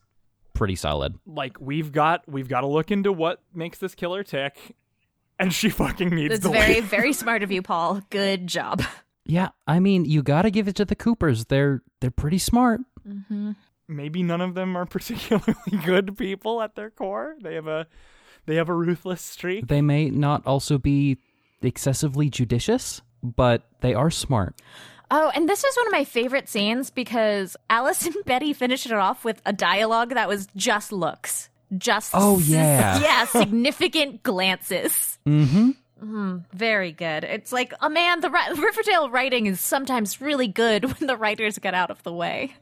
pretty 0.54 0.76
solid. 0.76 1.16
Like 1.26 1.58
we've 1.60 1.92
got 1.92 2.28
we've 2.28 2.48
got 2.50 2.62
to 2.62 2.68
look 2.68 2.92
into 2.92 3.12
what 3.14 3.42
makes 3.54 3.78
this 3.80 3.96
killer 3.96 4.24
tick, 4.24 4.58
and 5.40 5.54
she 5.54 5.70
fucking 5.70 6.10
needs 6.10 6.34
That's 6.34 6.44
to 6.46 6.52
very 6.52 6.76
leave. 6.76 6.84
very 6.86 7.02
very 7.02 7.14
smart 7.22 7.44
of 7.44 7.52
you, 7.52 7.62
Paul. 7.62 8.02
Good 8.10 8.48
job. 8.48 8.84
Yeah, 9.26 9.50
I 9.68 9.80
mean, 9.80 10.04
you 10.06 10.22
got 10.24 10.42
to 10.42 10.52
give 10.52 10.68
it 10.68 10.76
to 10.78 10.86
the 10.86 10.96
Coopers. 10.96 11.46
They're 11.46 11.82
they're 12.02 12.12
pretty 12.12 12.40
smart. 12.40 12.82
Mm-hmm. 13.08 13.52
Maybe 13.92 14.24
none 14.24 14.42
of 14.42 14.56
them 14.56 14.76
are 14.78 14.86
particularly 14.88 15.54
good 15.86 16.18
people 16.18 16.62
at 16.62 16.76
their 16.76 16.90
core. 16.90 17.36
They 17.42 17.56
have 17.56 17.68
a 17.68 17.88
they 18.46 18.56
have 18.56 18.70
a 18.70 18.74
ruthless 18.74 19.22
streak. 19.22 19.68
They 19.68 19.82
may 19.82 20.10
not 20.10 20.46
also 20.48 20.78
be 20.78 21.18
excessively 21.62 22.30
judicious, 22.30 23.02
but 23.22 23.64
they 23.82 23.94
are 23.94 24.10
smart. 24.10 24.56
Oh, 25.12 25.30
and 25.36 25.48
this 25.48 25.64
is 25.64 25.76
one 25.76 25.88
of 25.88 25.92
my 25.92 26.06
favorite 26.06 26.48
scenes 26.48 26.90
because 26.90 27.58
Alice 27.70 28.06
and 28.06 28.16
Betty 28.26 28.54
finished 28.54 28.86
it 28.86 28.94
off 28.94 29.26
with 29.26 29.42
a 29.46 29.54
dialogue 29.54 30.12
that 30.12 30.28
was 30.30 30.48
just 30.56 30.92
looks. 30.92 31.50
Just 31.78 32.12
Oh, 32.14 32.40
yeah. 32.40 33.00
yeah, 33.02 33.26
significant 33.26 34.24
glances. 34.24 35.20
Mm-hmm. 35.28 36.38
Very 36.54 36.92
good. 36.94 37.24
It's 37.24 37.52
like, 37.52 37.74
oh 37.82 37.90
man, 37.90 38.22
the 38.22 38.30
Riverdale 38.30 39.10
writing 39.10 39.46
is 39.46 39.62
sometimes 39.62 40.20
really 40.20 40.48
good 40.48 40.86
when 40.86 41.08
the 41.08 41.16
writers 41.16 41.60
get 41.60 41.76
out 41.76 41.92
of 41.92 42.02
the 42.04 42.12
way. 42.12 42.56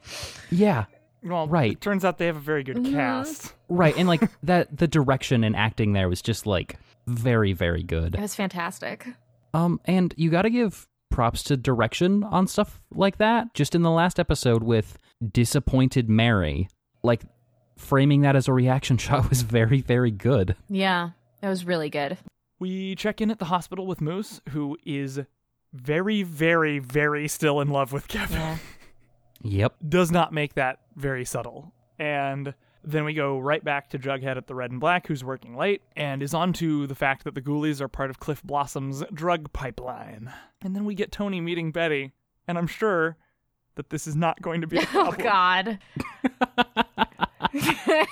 Yeah. 0.52 0.86
Well, 1.24 1.48
Right. 1.48 1.74
It 1.74 1.82
turns 1.82 2.06
out 2.06 2.18
they 2.18 2.28
have 2.28 2.38
a 2.38 2.40
very 2.42 2.64
good 2.64 2.78
Mm-hmm. 2.78 2.94
cast. 2.96 3.54
Right. 3.68 3.96
And 3.98 4.08
like 4.08 4.22
that 4.44 4.76
the 4.76 4.88
direction 4.88 5.44
and 5.44 5.56
acting 5.56 5.94
there 5.94 6.08
was 6.10 6.22
just 6.22 6.46
like 6.46 6.78
very, 7.08 7.54
very 7.54 7.84
good. 7.84 8.16
It 8.16 8.22
was 8.22 8.36
fantastic. 8.36 9.08
Um, 9.54 9.80
and 9.86 10.14
you 10.18 10.30
got 10.30 10.44
to 10.44 10.50
give 10.50 10.88
props 11.10 11.44
to 11.44 11.58
direction 11.58 12.24
on 12.24 12.48
stuff 12.48 12.80
like 12.92 13.18
that. 13.18 13.54
Just 13.54 13.74
in 13.76 13.82
the 13.82 13.90
last 13.92 14.20
episode 14.20 14.64
with 14.64 14.98
disappointed 15.34 16.08
Mary, 16.10 16.70
like 17.04 17.24
framing 17.78 18.22
that 18.22 18.36
as 18.36 18.48
a 18.48 18.54
reaction 18.54 18.98
shot 19.00 19.30
was 19.30 19.42
very, 19.42 19.82
very 19.82 20.12
good. 20.12 20.56
Yeah, 20.70 21.10
it 21.42 21.48
was 21.48 21.66
really 21.66 21.90
good. 21.90 22.18
We 22.60 22.96
check 22.96 23.22
in 23.22 23.32
at 23.32 23.40
the 23.40 23.46
hospital 23.46 23.88
with 23.88 24.02
Moose, 24.02 24.42
who 24.50 24.78
is 24.86 25.22
very, 25.74 26.24
very, 26.24 26.80
very 26.80 27.28
still 27.28 27.62
in 27.62 27.70
love 27.70 27.92
with 27.94 28.08
Kevin. 28.08 28.38
Yeah. 28.38 28.58
Yep. 29.44 29.76
Does 29.88 30.12
not 30.12 30.34
make 30.34 30.56
that 30.56 30.80
very 30.96 31.26
subtle. 31.26 31.74
And 31.98 32.54
then 32.84 33.04
we 33.04 33.14
go 33.14 33.38
right 33.40 33.64
back 33.64 33.90
to 33.90 34.00
Jughead 34.00 34.38
at 34.38 34.48
the 34.48 34.56
Red 34.56 34.72
and 34.72 34.80
Black, 34.80 35.08
who's 35.08 35.24
working 35.24 35.56
late, 35.56 35.82
and 35.96 36.24
is 36.24 36.34
on 36.34 36.54
to 36.54 36.88
the 36.88 36.96
fact 36.96 37.24
that 37.26 37.36
the 37.36 37.42
Ghoulies 37.42 37.82
are 37.82 37.88
part 37.88 38.10
of 38.10 38.20
Cliff 38.20 38.42
Blossom's 38.44 39.04
drug 39.14 39.52
pipeline. 39.54 40.32
And 40.62 40.76
then 40.76 40.86
we 40.86 40.96
get 40.96 41.12
Toni 41.12 41.42
meeting 41.42 41.72
Betty, 41.72 42.14
and 42.48 42.58
I'm 42.58 42.68
sure 42.68 43.18
that 43.76 43.90
this 43.90 44.08
is 44.08 44.16
not 44.16 44.42
going 44.42 44.62
to 44.62 44.68
be 44.68 44.78
a 44.78 44.82
Oh 44.94 45.12
problem. 45.12 45.22
God. 45.22 45.80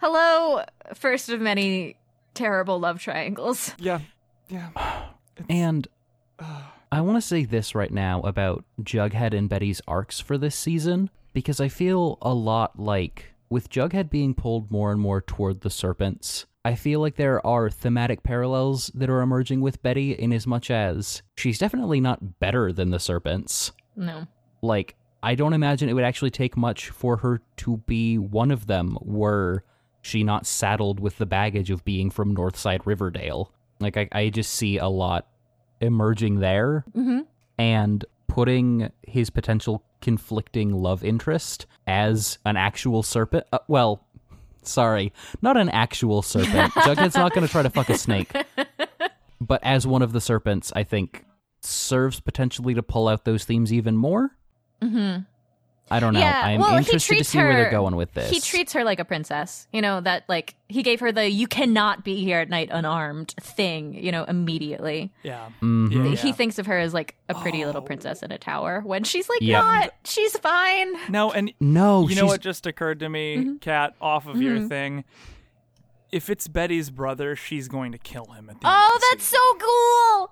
Hello, 0.00 0.64
first 0.94 1.28
of 1.28 1.40
many 1.40 1.96
terrible 2.34 2.78
love 2.80 3.00
triangles. 3.00 3.74
Yeah, 3.78 4.00
yeah. 4.48 4.70
And 5.48 5.88
I 6.92 7.00
want 7.00 7.16
to 7.16 7.26
say 7.26 7.46
this 7.46 7.74
right 7.74 7.90
now 7.90 8.20
about 8.20 8.66
Jughead 8.82 9.32
and 9.32 9.48
Betty's 9.48 9.80
arcs 9.88 10.20
for 10.20 10.36
this 10.36 10.54
season 10.54 11.08
because 11.32 11.58
I 11.58 11.68
feel 11.68 12.18
a 12.20 12.34
lot 12.34 12.78
like 12.78 13.32
with 13.48 13.70
Jughead 13.70 14.10
being 14.10 14.34
pulled 14.34 14.70
more 14.70 14.92
and 14.92 15.00
more 15.00 15.22
toward 15.22 15.62
the 15.62 15.70
serpents. 15.70 16.44
I 16.66 16.74
feel 16.74 17.00
like 17.00 17.16
there 17.16 17.44
are 17.46 17.70
thematic 17.70 18.22
parallels 18.22 18.90
that 18.94 19.08
are 19.08 19.22
emerging 19.22 19.62
with 19.62 19.82
Betty 19.82 20.12
in 20.12 20.34
as 20.34 20.46
much 20.46 20.70
as 20.70 21.22
she's 21.34 21.58
definitely 21.58 21.98
not 21.98 22.38
better 22.40 22.74
than 22.74 22.90
the 22.90 23.00
serpents. 23.00 23.72
No. 23.96 24.26
Like, 24.60 24.94
I 25.22 25.34
don't 25.34 25.54
imagine 25.54 25.88
it 25.88 25.94
would 25.94 26.04
actually 26.04 26.30
take 26.30 26.58
much 26.58 26.90
for 26.90 27.16
her 27.16 27.40
to 27.56 27.78
be 27.78 28.18
one 28.18 28.50
of 28.50 28.66
them 28.66 28.98
were 29.00 29.64
she 30.02 30.24
not 30.24 30.44
saddled 30.44 31.00
with 31.00 31.16
the 31.16 31.24
baggage 31.24 31.70
of 31.70 31.86
being 31.86 32.10
from 32.10 32.36
Northside 32.36 32.84
Riverdale. 32.84 33.50
Like, 33.80 33.96
I, 33.96 34.08
I 34.12 34.28
just 34.28 34.52
see 34.52 34.76
a 34.76 34.88
lot 34.88 35.26
emerging 35.82 36.40
there 36.40 36.84
Mm-hmm. 36.96 37.20
and 37.58 38.04
putting 38.28 38.90
his 39.06 39.28
potential 39.30 39.84
conflicting 40.00 40.72
love 40.72 41.04
interest 41.04 41.66
as 41.86 42.38
an 42.46 42.56
actual 42.56 43.02
serpent. 43.02 43.44
Uh, 43.52 43.58
well, 43.68 44.02
sorry, 44.62 45.12
not 45.42 45.56
an 45.58 45.68
actual 45.68 46.22
serpent. 46.22 46.72
Jughead's 46.74 47.14
not 47.14 47.34
going 47.34 47.46
to 47.46 47.50
try 47.52 47.62
to 47.62 47.70
fuck 47.70 47.90
a 47.90 47.98
snake. 47.98 48.32
But 49.40 49.62
as 49.64 49.86
one 49.88 50.02
of 50.02 50.12
the 50.12 50.20
serpents, 50.20 50.72
I 50.76 50.84
think 50.84 51.24
serves 51.62 52.20
potentially 52.20 52.74
to 52.74 52.82
pull 52.82 53.08
out 53.08 53.24
those 53.24 53.44
themes 53.44 53.72
even 53.72 53.96
more. 53.96 54.30
Mm-hmm. 54.80 55.22
I 55.92 56.00
don't 56.00 56.14
know. 56.14 56.20
Yeah, 56.20 56.40
I'm 56.44 56.60
well, 56.60 56.76
interested 56.76 56.98
to 57.00 57.06
treats 57.16 57.28
see 57.28 57.38
where 57.38 57.52
they're 57.54 57.70
going 57.70 57.94
with 57.96 58.12
this. 58.14 58.30
He 58.30 58.40
treats 58.40 58.72
her 58.72 58.82
like 58.84 58.98
a 58.98 59.04
princess. 59.04 59.68
You 59.72 59.82
know, 59.82 60.00
that 60.00 60.24
like 60.28 60.54
he 60.68 60.82
gave 60.82 61.00
her 61.00 61.12
the 61.12 61.30
you 61.30 61.46
cannot 61.46 62.02
be 62.04 62.16
here 62.24 62.38
at 62.40 62.48
night 62.48 62.68
unarmed 62.72 63.34
thing, 63.40 63.94
you 63.94 64.10
know, 64.10 64.24
immediately. 64.24 65.12
Yeah. 65.22 65.48
Mhm. 65.60 65.92
Yeah. 66.10 66.16
He 66.16 66.32
thinks 66.32 66.58
of 66.58 66.66
her 66.66 66.78
as 66.78 66.94
like 66.94 67.14
a 67.28 67.34
pretty 67.34 67.64
little 67.64 67.82
Oh. 67.82 67.84
princess 67.84 68.22
in 68.22 68.32
a 68.32 68.38
tower 68.38 68.80
when 68.84 69.04
she's 69.04 69.28
like 69.28 69.40
Yeah. 69.42 69.60
not. 69.60 69.94
She's 70.04 70.36
fine. 70.38 70.94
No, 71.10 71.30
and 71.30 71.52
No, 71.60 72.08
you 72.08 72.16
know 72.16 72.26
what 72.26 72.40
just 72.40 72.66
occurred 72.66 73.00
to 73.00 73.08
me, 73.08 73.36
Mm-hmm. 73.36 73.56
Kat, 73.56 73.94
off 74.00 74.26
of 74.26 74.40
your 74.40 74.60
thing? 74.68 75.04
If 76.10 76.28
it's 76.28 76.46
Betty's 76.48 76.90
brother, 76.90 77.36
she's 77.36 77.68
going 77.68 77.92
to 77.92 77.98
kill 77.98 78.26
him 78.26 78.50
at 78.50 78.60
the 78.60 78.66
Oh, 78.66 78.92
of 78.96 79.02
that's 79.10 79.24
season. 79.24 79.38
so 79.38 79.58
cool. 79.66 80.30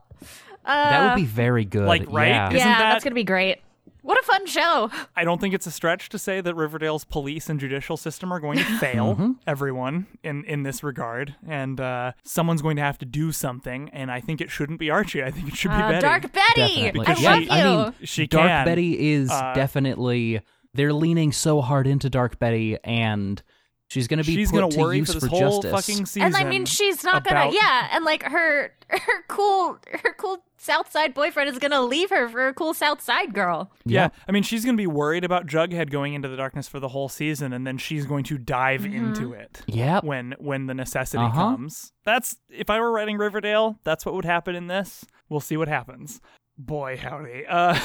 Uh, 0.63 0.91
that 0.91 1.15
would 1.15 1.21
be 1.23 1.27
very 1.27 1.65
good. 1.65 1.87
like, 1.87 2.05
right? 2.11 2.29
Yeah. 2.29 2.47
Isn't 2.49 2.59
yeah, 2.59 2.79
that- 2.79 2.93
that's 2.93 3.05
gonna 3.05 3.15
be 3.15 3.25
great. 3.25 3.59
What 4.03 4.19
a 4.19 4.23
fun 4.23 4.47
show. 4.47 4.91
I 5.15 5.25
don't 5.25 5.41
think 5.41 5.55
it's 5.55 5.67
a 5.67 5.71
stretch 5.71 6.09
to 6.11 6.19
say 6.19 6.41
that 6.41 6.55
Riverdale's 6.55 7.05
police 7.05 7.49
and 7.49 7.61
judicial 7.61 7.97
system 7.97 8.33
are 8.33 8.41
going 8.41 8.59
to 8.59 8.65
fail 8.79 9.15
Mm-hmm. 9.15 9.33
everyone 9.47 10.07
in, 10.23 10.45
in 10.45 10.63
this 10.63 10.83
regard, 10.83 11.35
and 11.47 11.81
uh, 11.81 12.13
someone's 12.25 12.63
going 12.63 12.77
to 12.77 12.83
have 12.83 12.99
to 12.99 13.05
do 13.07 13.33
something. 13.33 13.89
And 13.93 14.11
I 14.11 14.21
think 14.21 14.41
it 14.41 14.51
shouldn't 14.51 14.79
be 14.79 14.91
Archie. 14.91 15.23
I 15.23 15.31
think 15.31 15.49
it 15.49 15.57
should 15.57 15.71
be 15.71 15.77
Uh, 15.77 15.89
Betty. 15.91 16.01
Dark 16.01 16.33
Betty. 16.33 16.91
Because 16.93 17.25
I 17.25 17.31
love 17.35 17.39
she- 17.39 17.45
you. 17.45 17.51
I 17.51 17.85
mean, 17.85 17.95
She 18.05 18.27
Dark 18.27 18.49
can. 18.49 18.65
Betty 18.65 19.13
is 19.13 19.31
Uh, 19.31 19.53
definitely 19.55 20.41
they're 20.75 20.93
leaning 20.93 21.33
so 21.33 21.61
hard 21.61 21.87
into 21.87 22.09
Dark 22.09 22.39
Betty 22.39 22.79
and 22.85 23.43
she's 23.91 24.09
going 24.09 24.19
to 24.19 24.25
be 24.25 24.35
She's 24.35 24.51
put 24.51 24.61
gonna 24.61 24.73
to 24.73 24.79
worry 24.79 24.99
use 24.99 25.09
for 25.09 25.21
this 25.21 25.25
for 25.25 25.29
whole 25.29 25.61
justice. 25.63 25.87
fucking 25.87 26.07
season. 26.07 26.23
and 26.23 26.37
I 26.37 26.45
mean, 26.45 26.65
she's 26.65 27.05
not 27.05 27.25
gonna. 27.25 27.53
Yeah, 27.53 27.89
and 27.93 28.05
like 28.05 28.23
her, 28.23 28.73
her 28.89 29.23
cool, 29.29 29.79
her 29.93 30.15
cool 30.17 30.43
South 30.57 30.91
Side 30.93 31.15
boyfriend 31.15 31.49
is 31.51 31.59
gonna 31.59 31.81
leave 31.83 32.11
her 32.11 32.29
for 32.29 32.49
a 32.49 32.55
cool 32.55 32.73
South 32.75 33.01
Side 33.03 33.35
girl. 33.35 33.71
Yeah, 33.85 34.09
I 34.29 34.33
mean, 34.33 34.43
she's 34.43 34.65
going 34.65 34.77
to 34.77 34.81
be 34.81 34.87
worried 34.87 35.25
about 35.25 35.47
Jughead 35.47 35.91
going 35.91 36.15
into 36.15 36.29
the 36.29 36.37
darkness 36.37 36.69
for 36.69 36.81
the 36.81 36.89
whole 36.89 37.09
season, 37.09 37.53
and 37.53 37.67
then 37.67 37.77
she's 37.79 38.07
going 38.07 38.25
to 38.25 38.39
dive 38.39 38.83
Mm-hmm. 38.83 39.07
into 39.15 39.33
it. 39.33 39.63
Yeah, 39.67 40.01
when 40.03 40.35
when 40.39 40.67
the 40.67 40.75
necessity 40.75 41.23
Uh-huh. 41.25 41.33
comes. 41.51 41.93
That's 42.05 42.37
if 42.51 42.71
I 42.71 42.79
were 42.81 42.91
writing 42.93 43.17
Riverdale, 43.19 43.79
that's 43.85 44.05
what 44.07 44.15
would 44.15 44.25
happen 44.25 44.55
in 44.55 44.67
this. 44.69 45.05
We'll 45.29 45.41
see 45.41 45.57
what 45.57 45.69
happens. 45.69 46.21
Boy, 46.59 46.99
howdy. 46.99 47.47
Uh, 47.49 47.79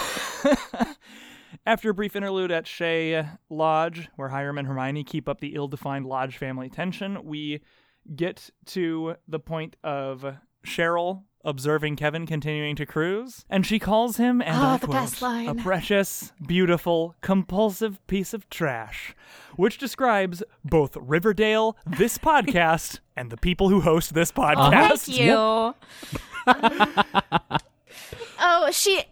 after 1.66 1.90
a 1.90 1.94
brief 1.94 2.16
interlude 2.16 2.52
at 2.52 2.68
Chez 2.68 3.26
Lodge, 3.50 4.08
where 4.16 4.30
Hiram 4.30 4.58
and 4.58 4.68
Hermione 4.68 5.04
keep 5.04 5.28
up 5.28 5.40
the 5.40 5.56
ill-defined 5.56 6.06
Lodge 6.06 6.38
family 6.38 6.70
tension, 6.70 7.24
we 7.24 7.62
get 8.16 8.50
to 8.68 9.16
the 9.28 9.40
point 9.40 9.76
of 9.84 10.36
Cheryl 10.66 11.24
observing 11.46 11.96
Kevin 11.96 12.26
continuing 12.26 12.76
to 12.76 12.86
cruise, 12.86 13.46
and 13.50 13.66
she 13.66 13.80
calls 13.80 14.18
him, 14.18 14.42
and 14.42 14.58
Ah, 14.58 14.74
I 14.74 14.78
the 14.78 14.88
quote, 14.88 15.48
a 15.48 15.54
precious, 15.54 16.34
beautiful, 16.46 17.16
compulsive 17.22 18.06
piece 18.08 18.34
of 18.34 18.50
trash, 18.50 19.16
which 19.56 19.78
describes 19.78 20.44
both 20.64 20.98
Riverdale, 21.00 21.78
this 21.86 22.18
podcast, 22.18 23.00
and 23.16 23.30
the 23.30 23.38
people 23.38 23.70
who 23.70 23.82
host 23.82 24.14
this 24.14 24.32
podcast. 24.32 25.06
Thank 25.06 25.20
you. 25.20 25.76
oh, 28.40 28.72
she. 28.72 29.04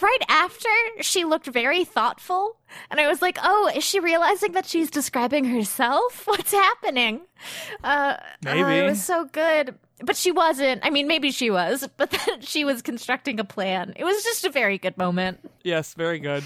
Right 0.00 0.22
after 0.28 0.68
she 1.00 1.24
looked 1.24 1.46
very 1.46 1.84
thoughtful, 1.84 2.56
and 2.90 3.00
I 3.00 3.08
was 3.08 3.20
like, 3.22 3.38
"Oh, 3.42 3.70
is 3.74 3.84
she 3.84 4.00
realizing 4.00 4.52
that 4.52 4.66
she's 4.66 4.90
describing 4.90 5.44
herself? 5.44 6.22
What's 6.26 6.52
happening?" 6.52 7.22
Uh, 7.82 8.16
oh, 8.46 8.68
it 8.68 8.84
was 8.88 9.02
so 9.02 9.24
good, 9.26 9.74
but 10.02 10.16
she 10.16 10.30
wasn't. 10.30 10.84
I 10.84 10.90
mean, 10.90 11.06
maybe 11.08 11.30
she 11.30 11.50
was, 11.50 11.88
but 11.96 12.10
then 12.10 12.40
she 12.40 12.64
was 12.64 12.82
constructing 12.82 13.40
a 13.40 13.44
plan. 13.44 13.92
It 13.96 14.04
was 14.04 14.22
just 14.22 14.44
a 14.44 14.50
very 14.50 14.78
good 14.78 14.96
moment. 14.96 15.40
Yes, 15.62 15.94
very 15.94 16.18
good. 16.18 16.44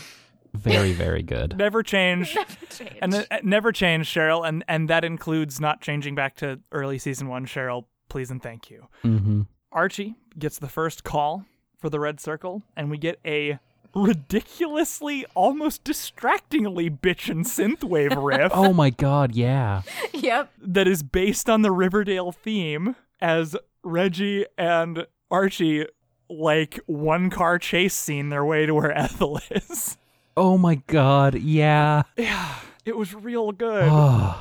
Very, 0.55 0.93
very 0.93 1.23
good. 1.23 1.57
Never 1.59 1.83
change. 1.83 2.37
Change. 2.71 2.99
and 3.03 3.15
uh, 3.15 3.25
never 3.43 3.73
change, 3.73 4.07
Cheryl, 4.09 4.47
and 4.49 4.65
and 4.69 4.89
that 4.89 5.05
includes 5.05 5.61
not 5.61 5.81
changing 5.81 6.15
back 6.15 6.37
to 6.37 6.61
early 6.71 6.99
season 6.99 7.29
one. 7.29 7.45
Cheryl, 7.47 7.87
please 8.09 8.31
and 8.31 8.43
thank 8.43 8.71
you. 8.71 8.87
hmm 9.03 9.43
Archie 9.73 10.15
gets 10.39 10.61
the 10.61 10.69
first 10.69 11.03
call 11.03 11.45
for 11.85 11.91
the 11.91 12.01
red 12.01 12.19
circle, 12.19 12.63
and 12.75 12.91
we 12.91 12.97
get 12.97 13.21
a 13.27 13.59
ridiculously, 13.95 15.27
almost 15.35 15.85
distractingly 15.85 16.89
bitchin' 16.89 17.45
synthwave 17.45 18.17
riff 18.25 18.51
Oh 18.55 18.73
my 18.73 18.89
god, 18.89 19.35
yeah. 19.35 19.83
yep. 20.15 20.51
that 20.63 20.89
is 20.89 21.03
based 21.03 21.51
on 21.51 21.61
the 21.61 21.71
Riverdale 21.71 22.33
theme 22.33 22.97
as 23.21 23.55
Reggie 23.83 24.47
and 24.57 25.07
Archie 25.31 25.85
like 26.31 26.81
one 26.87 27.29
car 27.29 27.59
chase 27.59 27.93
scene 27.95 28.31
their 28.31 28.47
way 28.47 28.65
to 28.65 28.73
where 28.73 28.91
Ethel 28.99 29.39
is. 29.51 29.99
Oh 30.39 30.57
my 30.57 30.77
god, 30.87 31.35
yeah. 31.35 32.05
Yeah, 32.17 32.55
it 32.87 32.97
was 32.97 33.15
real 33.15 33.53
good. 33.53 33.91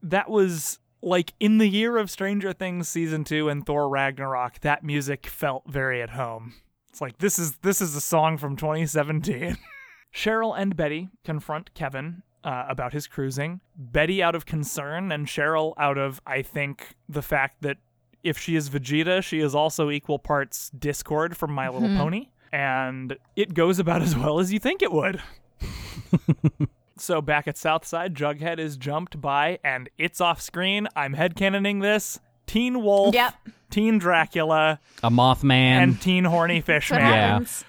That 0.00 0.30
was 0.30 0.78
like 1.02 1.34
in 1.40 1.58
the 1.58 1.68
year 1.68 1.96
of 1.96 2.08
Stranger 2.08 2.52
Things 2.52 2.88
season 2.88 3.24
2 3.24 3.48
and 3.48 3.66
Thor 3.66 3.88
Ragnarok 3.88 4.60
that 4.60 4.84
music 4.84 5.26
felt 5.26 5.64
very 5.66 6.00
at 6.00 6.10
home. 6.10 6.54
It's 6.98 7.00
like 7.00 7.18
this 7.18 7.38
is 7.38 7.52
this 7.58 7.80
is 7.80 7.94
a 7.94 8.00
song 8.00 8.38
from 8.38 8.56
2017. 8.56 9.56
Cheryl 10.12 10.58
and 10.58 10.76
Betty 10.76 11.08
confront 11.22 11.72
Kevin 11.72 12.24
uh, 12.42 12.64
about 12.68 12.92
his 12.92 13.06
cruising. 13.06 13.60
Betty 13.76 14.20
out 14.20 14.34
of 14.34 14.46
concern 14.46 15.12
and 15.12 15.28
Cheryl 15.28 15.74
out 15.78 15.96
of 15.96 16.20
I 16.26 16.42
think 16.42 16.96
the 17.08 17.22
fact 17.22 17.62
that 17.62 17.76
if 18.24 18.36
she 18.36 18.56
is 18.56 18.68
Vegeta, 18.68 19.22
she 19.22 19.38
is 19.38 19.54
also 19.54 19.90
equal 19.90 20.18
parts 20.18 20.70
Discord 20.70 21.36
from 21.36 21.52
My 21.52 21.68
Little 21.68 21.96
Pony 21.96 22.30
and 22.50 23.16
it 23.36 23.54
goes 23.54 23.78
about 23.78 24.02
as 24.02 24.16
well 24.16 24.40
as 24.40 24.52
you 24.52 24.58
think 24.58 24.82
it 24.82 24.90
would. 24.90 25.22
So 27.00 27.22
back 27.22 27.46
at 27.46 27.56
Southside, 27.56 28.14
Jughead 28.14 28.58
is 28.58 28.76
jumped 28.76 29.20
by, 29.20 29.60
and 29.62 29.88
it's 29.98 30.20
off 30.20 30.40
screen. 30.40 30.88
I'm 30.96 31.14
headcanoning 31.14 31.80
this. 31.80 32.18
Teen 32.48 32.82
Wolf, 32.82 33.14
Yep. 33.14 33.34
Teen 33.70 33.98
Dracula, 33.98 34.80
a 35.04 35.10
Mothman. 35.10 35.50
and 35.52 36.00
Teen 36.00 36.24
Horny 36.24 36.60
That's 36.60 36.68
what 36.68 36.74
Fishman. 36.98 37.00
Yeah. 37.00 37.26
happens. 37.28 37.64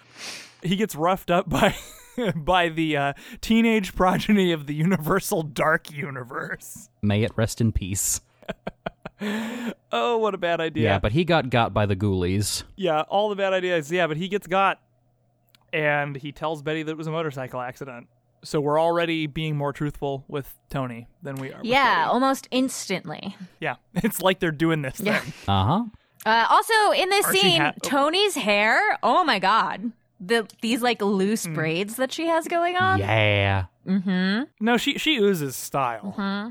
He 0.63 0.75
gets 0.75 0.95
roughed 0.95 1.29
up 1.29 1.47
by 1.47 1.75
by 2.35 2.69
the 2.69 2.97
uh, 2.97 3.13
teenage 3.41 3.93
progeny 3.95 4.51
of 4.51 4.65
the 4.65 4.73
Universal 4.73 5.43
Dark 5.43 5.91
Universe. 5.91 6.89
May 7.01 7.21
it 7.23 7.31
rest 7.35 7.61
in 7.61 7.71
peace. 7.71 8.21
Oh, 9.91 10.17
what 10.17 10.33
a 10.33 10.37
bad 10.37 10.61
idea. 10.61 10.83
Yeah, 10.85 10.99
but 10.99 11.11
he 11.11 11.25
got 11.25 11.49
got 11.49 11.73
by 11.73 11.85
the 11.85 11.95
ghoulies. 11.95 12.63
Yeah, 12.77 13.01
all 13.01 13.27
the 13.27 13.35
bad 13.35 13.51
ideas. 13.51 13.91
Yeah, 13.91 14.07
but 14.07 14.15
he 14.15 14.29
gets 14.29 14.47
got, 14.47 14.79
and 15.73 16.15
he 16.15 16.31
tells 16.31 16.61
Betty 16.61 16.83
that 16.83 16.91
it 16.91 16.97
was 16.97 17.07
a 17.07 17.11
motorcycle 17.11 17.59
accident. 17.59 18.07
So 18.43 18.61
we're 18.61 18.79
already 18.79 19.27
being 19.27 19.57
more 19.57 19.73
truthful 19.73 20.23
with 20.27 20.53
Toni 20.69 21.07
than 21.21 21.35
we 21.35 21.51
are. 21.51 21.59
Yeah, 21.63 22.03
Betty. 22.05 22.09
almost 22.11 22.47
instantly. 22.51 23.35
yeah. 23.59 23.75
It's 23.95 24.21
like 24.21 24.39
they're 24.39 24.51
doing 24.51 24.81
this 24.81 24.99
Yeah. 24.99 25.19
thing. 25.19 25.33
Uh 25.47 25.65
huh. 25.65 25.83
Uh, 26.25 26.45
also, 26.49 26.91
in 27.01 27.09
this 27.09 27.25
Archie 27.25 27.39
scene, 27.39 27.61
ha-. 27.61 27.73
Toni's 27.81 28.35
hair. 28.35 28.97
Oh 29.03 29.23
my 29.23 29.39
god, 29.39 29.91
the 30.19 30.47
these 30.61 30.81
like 30.81 31.01
loose 31.01 31.45
Hmm. 31.45 31.53
braids 31.53 31.95
that 31.95 32.11
she 32.11 32.27
has 32.27 32.47
going 32.47 32.75
on. 32.77 32.99
Yeah. 32.99 33.65
Mm-hmm. 33.87 34.43
No, 34.59 34.77
she 34.77 34.97
she 34.97 35.17
oozes 35.17 35.55
style. 35.55 36.11
Hmm. 36.15 36.49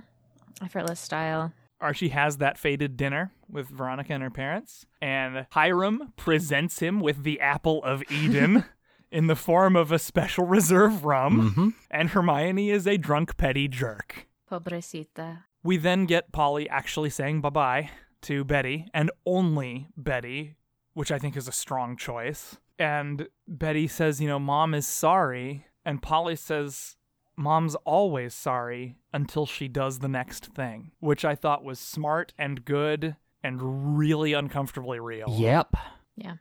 Effortless 0.65 1.01
style. 1.01 1.53
Archie 1.81 2.09
has 2.09 2.39
that 2.39 2.59
faded 2.59 2.97
dinner 2.97 3.31
with 3.49 3.69
Veronica 3.69 4.13
and 4.13 4.23
her 4.23 4.31
parents, 4.31 4.85
and 5.01 5.47
Hiram 5.51 6.13
presents 6.17 6.81
him 6.81 6.99
with 6.99 7.23
the 7.23 7.39
apple 7.41 7.85
of 7.85 8.03
Eden 8.11 8.65
in 9.11 9.27
the 9.27 9.37
form 9.37 9.77
of 9.77 9.91
a 9.93 9.99
special 9.99 10.45
reserve 10.57 11.05
rum, 11.05 11.53
Mhm. 11.57 11.75
and 11.91 12.11
Hermione 12.11 12.71
is 12.71 12.87
a 12.87 12.97
drunk 12.97 13.37
petty 13.37 13.69
jerk. 13.69 14.27
Pobrecita. 14.51 15.45
We 15.63 15.77
then 15.77 16.07
get 16.07 16.33
Polly 16.33 16.69
actually 16.69 17.11
saying 17.11 17.41
bye 17.41 17.51
bye 17.51 17.91
to 18.23 18.45
Betty, 18.45 18.87
and 18.93 19.11
only 19.27 19.89
Betty, 19.97 20.57
which 20.95 21.13
I 21.13 21.19
think 21.19 21.37
is 21.37 21.47
a 21.49 21.53
strong 21.53 21.97
choice. 21.97 22.57
And 22.79 23.29
Betty 23.47 23.87
says, 23.87 24.21
you 24.21 24.27
know, 24.29 24.39
Mom 24.39 24.75
is 24.75 24.87
sorry. 24.87 25.67
And 25.85 26.03
Polly 26.03 26.37
says, 26.37 26.97
Mom's 27.37 27.75
always 27.85 28.35
sorry 28.35 28.97
until 29.13 29.47
she 29.47 29.69
does 29.69 30.01
the 30.01 30.09
next 30.09 30.47
thing, 30.47 30.91
which 30.99 31.25
I 31.25 31.35
thought 31.37 31.63
was 31.65 31.79
smart 31.79 32.35
and 32.37 32.65
good 32.65 33.17
and 33.43 33.97
really 33.97 34.33
uncomfortably 34.33 34.99
real. 35.01 35.29
Yep. 35.39 35.77
Yeah. 36.17 36.35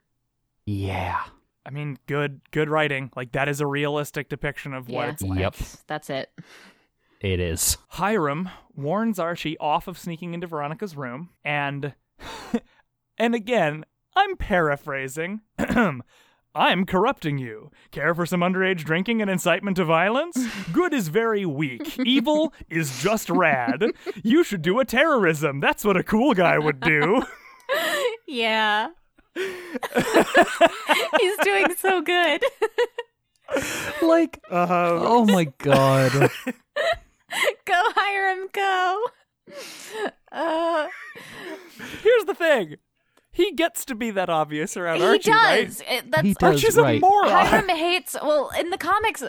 Yeah. 0.65 1.23
I 1.67 1.69
mean, 1.69 1.97
good 2.07 2.39
good 2.51 2.69
writing. 2.69 3.11
Like 3.15 3.33
that 3.33 3.49
is 3.49 3.59
a 3.59 3.67
realistic 3.67 4.29
depiction 4.29 4.73
of 4.73 4.87
what 4.87 5.03
Yeah. 5.05 5.11
it's 5.11 5.21
like. 5.21 5.39
Yep. 5.39 5.55
That's 5.87 6.09
it. 6.09 6.31
It 7.19 7.39
is. 7.41 7.77
Hiram 7.89 8.49
warns 8.75 9.19
Archie 9.19 9.57
off 9.57 9.87
of 9.87 9.97
sneaking 9.97 10.33
into 10.33 10.47
Veronica's 10.47 10.95
room, 10.95 11.29
and 11.43 11.93
and 13.17 13.35
again, 13.35 13.83
I'm 14.15 14.37
paraphrasing. 14.37 15.41
I'm 16.55 16.85
corrupting 16.87 17.37
you. 17.37 17.69
Care 17.91 18.15
for 18.15 18.25
some 18.25 18.39
underage 18.39 18.83
drinking 18.83 19.21
and 19.21 19.29
incitement 19.29 19.77
to 19.77 19.85
violence? 19.85 20.37
Good 20.73 20.91
is 20.93 21.07
very 21.09 21.45
weak. 21.45 21.99
Evil 21.99 22.51
is 22.69 22.99
just 23.03 23.29
rad. 23.29 23.83
You 24.23 24.43
should 24.43 24.63
do 24.63 24.79
a 24.79 24.85
terrorism. 24.85 25.59
That's 25.59 25.85
what 25.85 25.97
a 25.97 26.03
cool 26.03 26.33
guy 26.33 26.57
would 26.57 26.79
do. 26.79 27.23
Yeah. 28.29 28.89
He's 31.19 31.37
doing 31.43 31.75
so 31.77 32.01
good. 32.01 32.43
Like, 34.01 34.41
Uh, 34.51 34.67
oh 34.69 35.23
my 35.25 35.45
god. 35.59 36.11
go 37.65 37.81
Hiram, 37.95 38.49
go. 38.51 39.05
Uh, 40.31 40.87
here's 42.03 42.25
the 42.25 42.33
thing. 42.35 42.75
He 43.31 43.53
gets 43.53 43.85
to 43.85 43.95
be 43.95 44.11
that 44.11 44.29
obvious 44.29 44.75
around 44.75 44.97
he 44.97 45.03
Archie, 45.05 45.31
right? 45.31 45.65
does. 45.67 45.81
It- 45.87 46.11
that's 46.11 46.23
He 46.27 46.33
does, 46.33 46.55
Archie's 46.61 46.75
right. 46.77 46.97
a 46.97 46.99
moron. 46.99 47.29
Hiram 47.29 47.69
hates. 47.69 48.17
Well, 48.21 48.49
in 48.59 48.69
the 48.69 48.77
comics, 48.77 49.23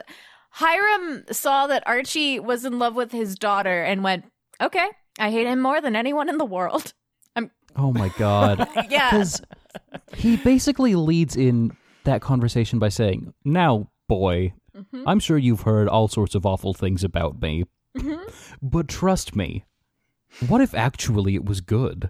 Hiram 0.51 1.25
saw 1.31 1.69
that 1.69 1.85
Archie 1.87 2.41
was 2.41 2.65
in 2.65 2.81
love 2.81 2.97
with 2.97 3.13
his 3.13 3.37
daughter 3.37 3.85
and 3.85 4.03
went, 4.03 4.25
"Okay, 4.61 4.89
I 5.21 5.31
hate 5.31 5.47
him 5.47 5.61
more 5.63 5.81
than 5.81 5.95
anyone 5.95 6.29
in 6.29 6.39
the 6.39 6.45
world." 6.45 6.93
Oh 7.77 7.93
my 7.93 8.11
god. 8.19 8.69
yeah. 8.91 9.11
Because 9.11 9.41
he 10.15 10.37
basically 10.37 10.95
leads 10.95 11.37
in 11.37 11.77
that 12.05 12.21
conversation 12.23 12.79
by 12.79 12.89
saying, 12.89 13.33
Now, 13.45 13.91
boy, 14.09 14.53
Mm-hmm. 14.79 15.09
I'm 15.09 15.19
sure 15.19 15.37
you've 15.37 15.63
heard 15.63 15.89
all 15.89 16.07
sorts 16.07 16.37
of 16.37 16.47
awful 16.47 16.73
things 16.73 17.03
about 17.03 17.43
me. 17.43 17.65
Mm-hmm. 17.97 18.29
But 18.63 18.87
trust 18.87 19.35
me, 19.35 19.65
what 20.47 20.61
if 20.61 20.73
actually 20.73 21.35
it 21.35 21.45
was 21.45 21.61
good? 21.61 22.09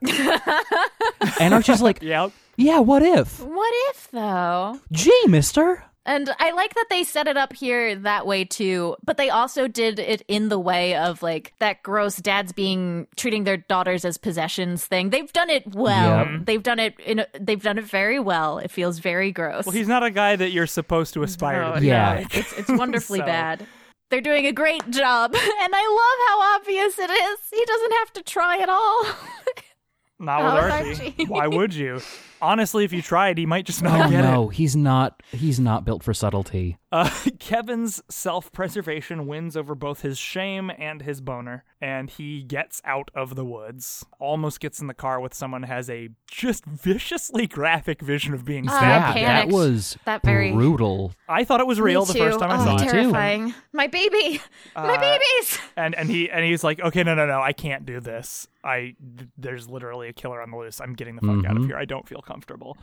and 1.40 1.54
Archie's 1.54 1.80
like, 1.80 2.02
Yep. 2.02 2.32
Yeah, 2.56 2.80
what 2.80 3.02
if? 3.02 3.40
What 3.40 3.72
if 3.90 4.10
though? 4.10 4.78
Gee, 4.92 5.24
mister. 5.28 5.82
And 6.08 6.30
I 6.40 6.52
like 6.52 6.74
that 6.74 6.86
they 6.88 7.04
set 7.04 7.28
it 7.28 7.36
up 7.36 7.52
here 7.52 7.94
that 7.94 8.26
way 8.26 8.44
too, 8.44 8.96
but 9.04 9.18
they 9.18 9.28
also 9.28 9.68
did 9.68 9.98
it 9.98 10.22
in 10.26 10.48
the 10.48 10.58
way 10.58 10.96
of 10.96 11.22
like 11.22 11.52
that 11.58 11.82
gross 11.82 12.16
dads 12.16 12.52
being 12.52 13.06
treating 13.16 13.44
their 13.44 13.58
daughters 13.58 14.06
as 14.06 14.16
possessions 14.16 14.86
thing. 14.86 15.10
They've 15.10 15.30
done 15.34 15.50
it 15.50 15.74
well. 15.74 16.24
Yep. 16.24 16.46
They've 16.46 16.62
done 16.62 16.78
it 16.78 16.98
in 17.00 17.18
a, 17.18 17.26
they've 17.38 17.62
done 17.62 17.76
it 17.76 17.84
very 17.84 18.18
well. 18.18 18.56
It 18.58 18.70
feels 18.70 19.00
very 19.00 19.32
gross. 19.32 19.66
Well, 19.66 19.74
he's 19.74 19.86
not 19.86 20.02
a 20.02 20.10
guy 20.10 20.34
that 20.34 20.50
you're 20.50 20.66
supposed 20.66 21.12
to 21.12 21.22
aspire 21.22 21.60
No, 21.60 21.74
to. 21.74 21.80
be 21.82 21.88
Yeah. 21.88 22.14
like. 22.20 22.34
it's 22.34 22.52
it's 22.54 22.68
wonderfully 22.78 23.18
So- 23.18 23.26
bad. 23.26 23.66
They're 24.10 24.22
doing 24.22 24.46
a 24.46 24.52
great 24.52 24.88
job, 24.88 25.34
and 25.34 25.72
I 25.74 25.84
love 26.00 26.28
how 26.28 26.56
obvious 26.56 26.98
it 26.98 27.10
is. 27.10 27.38
He 27.52 27.62
doesn't 27.66 27.92
have 27.92 28.12
to 28.14 28.22
try 28.22 28.56
at 28.62 28.70
all. 28.70 29.04
Not 30.18 30.42
with 30.42 30.54
with 30.64 30.72
Archie. 30.72 31.04
Archie. 31.18 31.24
Why 31.26 31.46
would 31.46 31.74
you? 31.74 32.00
Honestly, 32.40 32.84
if 32.84 32.92
you 32.92 33.02
tried, 33.02 33.38
he 33.38 33.46
might 33.46 33.66
just 33.66 33.82
not 33.82 34.06
Oh 34.06 34.10
get 34.10 34.22
no, 34.22 34.48
he's 34.48 34.76
not 34.76 35.22
he's 35.32 35.58
not 35.60 35.84
built 35.84 36.02
for 36.02 36.14
subtlety. 36.14 36.78
Uh, 36.90 37.10
Kevin's 37.38 38.00
self-preservation 38.08 39.26
wins 39.26 39.56
over 39.56 39.74
both 39.74 40.00
his 40.00 40.16
shame 40.18 40.70
and 40.78 41.02
his 41.02 41.20
boner, 41.20 41.64
and 41.82 42.08
he 42.08 42.42
gets 42.42 42.80
out 42.84 43.10
of 43.14 43.34
the 43.34 43.44
woods. 43.44 44.06
Almost 44.18 44.60
gets 44.60 44.80
in 44.80 44.86
the 44.86 44.94
car 44.94 45.20
with 45.20 45.34
someone 45.34 45.64
has 45.64 45.90
a 45.90 46.08
just 46.30 46.64
viciously 46.64 47.46
graphic 47.46 48.00
vision 48.00 48.32
of 48.32 48.44
being 48.44 48.68
Uh, 48.68 48.72
stabbed. 48.76 49.18
yeah, 49.18 49.44
that 49.44 49.48
was 49.52 49.98
That 50.06 50.22
very- 50.22 50.52
brutal. 50.52 51.12
I 51.28 51.44
thought 51.44 51.60
it 51.60 51.66
was 51.66 51.78
real 51.80 52.04
the 52.06 52.14
first 52.14 52.38
time 52.38 52.50
I 52.50 52.54
oh, 52.62 52.64
saw 52.64 52.76
Me 52.76 52.86
it, 52.86 52.90
terrifying. 52.90 53.54
My 53.72 53.86
baby, 53.86 54.40
my 54.74 54.94
Uh, 54.96 55.00
babies. 55.00 55.58
and 55.76 55.94
and 55.94 56.08
he 56.08 56.30
and 56.30 56.44
he's 56.44 56.64
like, 56.64 56.80
okay, 56.80 57.02
no, 57.02 57.14
no, 57.14 57.26
no, 57.26 57.40
I 57.42 57.52
can't 57.52 57.84
do 57.84 58.00
this. 58.00 58.46
I 58.64 58.94
there's 59.36 59.68
literally 59.68 60.08
a 60.08 60.12
killer 60.12 60.40
on 60.42 60.50
the 60.50 60.56
loose. 60.56 60.80
I'm 60.80 60.94
getting 60.94 61.16
the 61.16 61.20
fuck 61.22 61.44
out 61.44 61.56
of 61.56 61.62
Mhm. 61.64 61.66
here. 61.66 61.76
I 61.76 61.84
don't 61.84 62.08
feel 62.08 62.22
comfortable. 62.28 62.76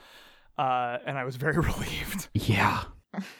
Uh, 0.58 0.98
and 1.06 1.18
I 1.18 1.24
was 1.24 1.36
very 1.36 1.58
relieved. 1.72 2.30
Yeah. 2.34 2.84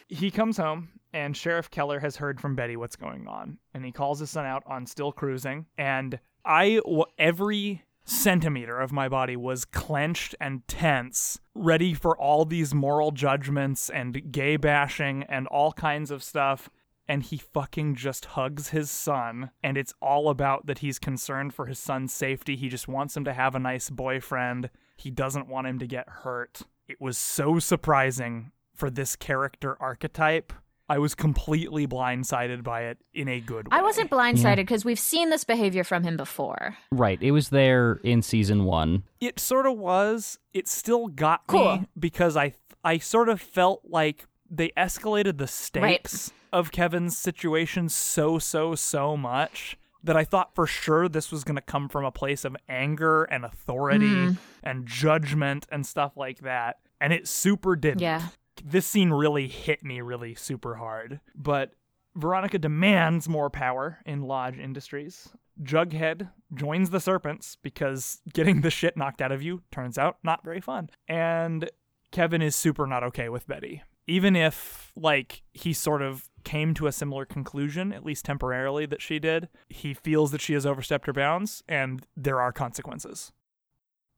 he 0.08 0.30
comes 0.30 0.56
home 0.56 0.88
and 1.12 1.36
Sheriff 1.36 1.70
Keller 1.70 2.00
has 2.00 2.16
heard 2.16 2.40
from 2.40 2.54
Betty 2.56 2.76
what's 2.76 2.96
going 2.96 3.26
on 3.28 3.58
and 3.74 3.84
he 3.84 3.92
calls 3.92 4.20
his 4.20 4.30
son 4.30 4.46
out 4.46 4.62
on 4.66 4.86
still 4.86 5.12
cruising 5.12 5.66
and 5.76 6.18
I 6.44 6.76
w- 6.76 7.04
every 7.18 7.82
centimeter 8.04 8.78
of 8.80 8.92
my 8.92 9.08
body 9.08 9.36
was 9.36 9.64
clenched 9.64 10.34
and 10.40 10.66
tense 10.68 11.40
ready 11.54 11.92
for 11.92 12.16
all 12.16 12.44
these 12.44 12.72
moral 12.72 13.10
judgments 13.10 13.90
and 13.90 14.30
gay 14.32 14.56
bashing 14.56 15.24
and 15.24 15.46
all 15.48 15.72
kinds 15.72 16.10
of 16.10 16.22
stuff 16.22 16.70
and 17.08 17.22
he 17.24 17.36
fucking 17.36 17.96
just 17.96 18.24
hugs 18.26 18.68
his 18.70 18.90
son 18.90 19.50
and 19.62 19.76
it's 19.76 19.92
all 20.00 20.28
about 20.30 20.66
that 20.66 20.78
he's 20.78 20.98
concerned 20.98 21.52
for 21.52 21.66
his 21.66 21.78
son's 21.78 22.12
safety 22.12 22.56
he 22.56 22.68
just 22.68 22.88
wants 22.88 23.16
him 23.16 23.24
to 23.24 23.32
have 23.34 23.54
a 23.54 23.58
nice 23.58 23.90
boyfriend 23.90 24.70
he 24.96 25.10
doesn't 25.10 25.48
want 25.48 25.66
him 25.66 25.78
to 25.78 25.86
get 25.86 26.08
hurt 26.08 26.62
it 26.88 27.00
was 27.00 27.16
so 27.18 27.58
surprising 27.58 28.50
for 28.74 28.90
this 28.90 29.16
character 29.16 29.76
archetype 29.80 30.52
i 30.88 30.98
was 30.98 31.14
completely 31.14 31.86
blindsided 31.86 32.62
by 32.62 32.82
it 32.82 32.98
in 33.14 33.28
a 33.28 33.40
good 33.40 33.66
way 33.66 33.76
I 33.78 33.82
wasn't 33.82 34.10
blindsided 34.10 34.56
because 34.56 34.84
we've 34.84 34.98
seen 34.98 35.30
this 35.30 35.42
behavior 35.44 35.82
from 35.84 36.02
him 36.04 36.16
before. 36.16 36.76
Right. 36.92 37.20
It 37.20 37.32
was 37.32 37.48
there 37.50 37.98
in 38.04 38.22
season 38.22 38.64
one. 38.64 39.02
it 39.20 39.40
sort 39.40 39.66
of 39.66 39.76
was 39.76 40.38
it 40.54 40.68
still 40.68 41.08
got 41.08 41.46
Cool. 41.48 41.78
me 41.78 41.86
because 41.98 42.36
i 42.36 42.54
i 42.84 42.98
sort 42.98 43.28
of 43.28 43.40
felt 43.40 43.82
like 43.88 44.26
they 44.48 44.68
escalated 44.76 45.38
the 45.38 45.48
stakes 45.48 46.32
of 46.52 46.70
kevin's 46.70 47.16
situation 47.18 47.88
so 47.88 48.38
so 48.38 48.74
so 48.76 49.16
much 49.16 49.76
that 50.06 50.16
i 50.16 50.24
thought 50.24 50.54
for 50.54 50.66
sure 50.66 51.08
this 51.08 51.30
was 51.30 51.44
going 51.44 51.56
to 51.56 51.60
come 51.62 51.88
from 51.88 52.04
a 52.04 52.10
place 52.10 52.44
of 52.44 52.56
anger 52.68 53.24
and 53.24 53.44
authority 53.44 54.06
mm. 54.06 54.36
and 54.62 54.86
judgment 54.86 55.66
and 55.70 55.86
stuff 55.86 56.16
like 56.16 56.38
that 56.40 56.78
and 57.00 57.12
it 57.12 57.28
super 57.28 57.76
didn't 57.76 58.00
Yeah. 58.00 58.22
this 58.64 58.86
scene 58.86 59.10
really 59.10 59.48
hit 59.48 59.84
me 59.84 60.00
really 60.00 60.34
super 60.34 60.76
hard. 60.76 61.20
But 61.34 61.72
Veronica 62.14 62.58
demands 62.58 63.28
more 63.28 63.50
power 63.50 63.98
in 64.06 64.22
Lodge 64.22 64.58
Industries. 64.58 65.28
Jughead 65.62 66.30
joins 66.54 66.88
the 66.90 67.00
Serpents 67.00 67.56
because 67.62 68.20
getting 68.32 68.62
the 68.62 68.70
shit 68.70 68.96
knocked 68.96 69.20
out 69.20 69.32
of 69.32 69.42
you 69.42 69.62
turns 69.70 69.98
out 69.98 70.16
not 70.24 70.42
very 70.42 70.60
fun. 70.60 70.88
And 71.08 71.68
Kevin 72.12 72.40
is 72.40 72.56
super 72.56 72.86
not 72.86 73.02
okay 73.04 73.28
with 73.28 73.46
Betty. 73.46 73.82
Even 74.06 74.36
if, 74.36 74.92
like, 74.96 75.42
he 75.52 75.72
sort 75.72 76.00
of 76.00 76.30
came 76.46 76.72
to 76.74 76.86
a 76.86 76.92
similar 76.92 77.26
conclusion, 77.26 77.92
at 77.92 78.06
least 78.06 78.24
temporarily, 78.24 78.86
that 78.86 79.02
she 79.02 79.18
did, 79.18 79.48
he 79.68 79.92
feels 79.92 80.30
that 80.30 80.40
she 80.40 80.54
has 80.54 80.64
overstepped 80.64 81.06
her 81.06 81.12
bounds 81.12 81.62
and 81.68 82.06
there 82.16 82.40
are 82.40 82.52
consequences. 82.52 83.32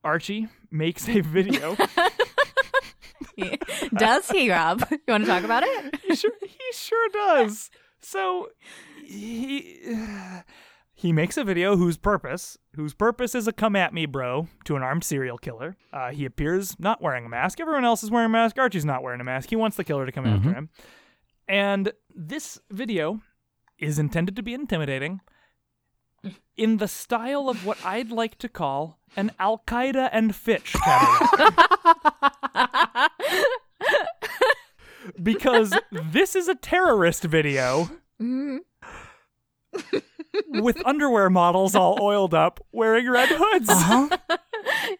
Archie 0.03 0.47
makes 0.69 1.09
a 1.09 1.21
video. 1.21 1.75
Does 3.97 4.29
he, 4.29 4.51
Rob? 4.51 4.85
You 4.91 4.99
want 5.07 5.23
to 5.23 5.29
talk 5.29 5.43
about 5.43 5.63
it? 5.65 5.99
he 6.07 6.15
sure 6.15 6.31
he 6.41 6.59
sure 6.71 7.09
does. 7.09 7.71
So 8.01 8.49
he 9.03 9.79
he 10.93 11.11
makes 11.11 11.37
a 11.37 11.43
video 11.43 11.77
whose 11.77 11.97
purpose 11.97 12.57
whose 12.75 12.93
purpose 12.93 13.33
is 13.33 13.47
a 13.47 13.53
come 13.53 13.75
at 13.75 13.93
me 13.93 14.05
bro 14.05 14.47
to 14.65 14.75
an 14.75 14.83
armed 14.83 15.03
serial 15.03 15.37
killer. 15.37 15.75
Uh, 15.91 16.11
he 16.11 16.25
appears 16.25 16.75
not 16.79 17.01
wearing 17.01 17.25
a 17.25 17.29
mask. 17.29 17.59
Everyone 17.59 17.85
else 17.85 18.03
is 18.03 18.11
wearing 18.11 18.27
a 18.27 18.29
mask. 18.29 18.57
Archie's 18.57 18.85
not 18.85 19.03
wearing 19.03 19.21
a 19.21 19.25
mask. 19.25 19.49
He 19.49 19.55
wants 19.55 19.77
the 19.77 19.83
killer 19.83 20.05
to 20.05 20.11
come 20.11 20.25
after 20.25 20.53
him. 20.53 20.69
And 21.49 21.91
this 22.15 22.61
video 22.69 23.21
is 23.79 23.97
intended 23.97 24.35
to 24.35 24.43
be 24.43 24.53
intimidating 24.53 25.21
in 26.55 26.77
the 26.77 26.87
style 26.87 27.49
of 27.49 27.65
what 27.65 27.83
I'd 27.83 28.11
like 28.11 28.37
to 28.39 28.47
call 28.47 28.99
an 29.17 29.31
Al 29.39 29.63
Qaeda 29.65 30.09
and 30.11 30.35
Fitch 30.35 30.73
catalog. 30.73 31.49
because 35.23 35.73
this 35.91 36.35
is 36.35 36.47
a 36.47 36.53
terrorist 36.53 37.23
video 37.23 37.89
mm-hmm. 38.21 38.57
with 40.61 40.85
underwear 40.85 41.31
models 41.31 41.73
all 41.73 41.97
oiled 41.99 42.35
up 42.35 42.63
wearing 42.71 43.09
red 43.09 43.29
hoods. 43.31 43.69
Uh-huh. 43.69 44.17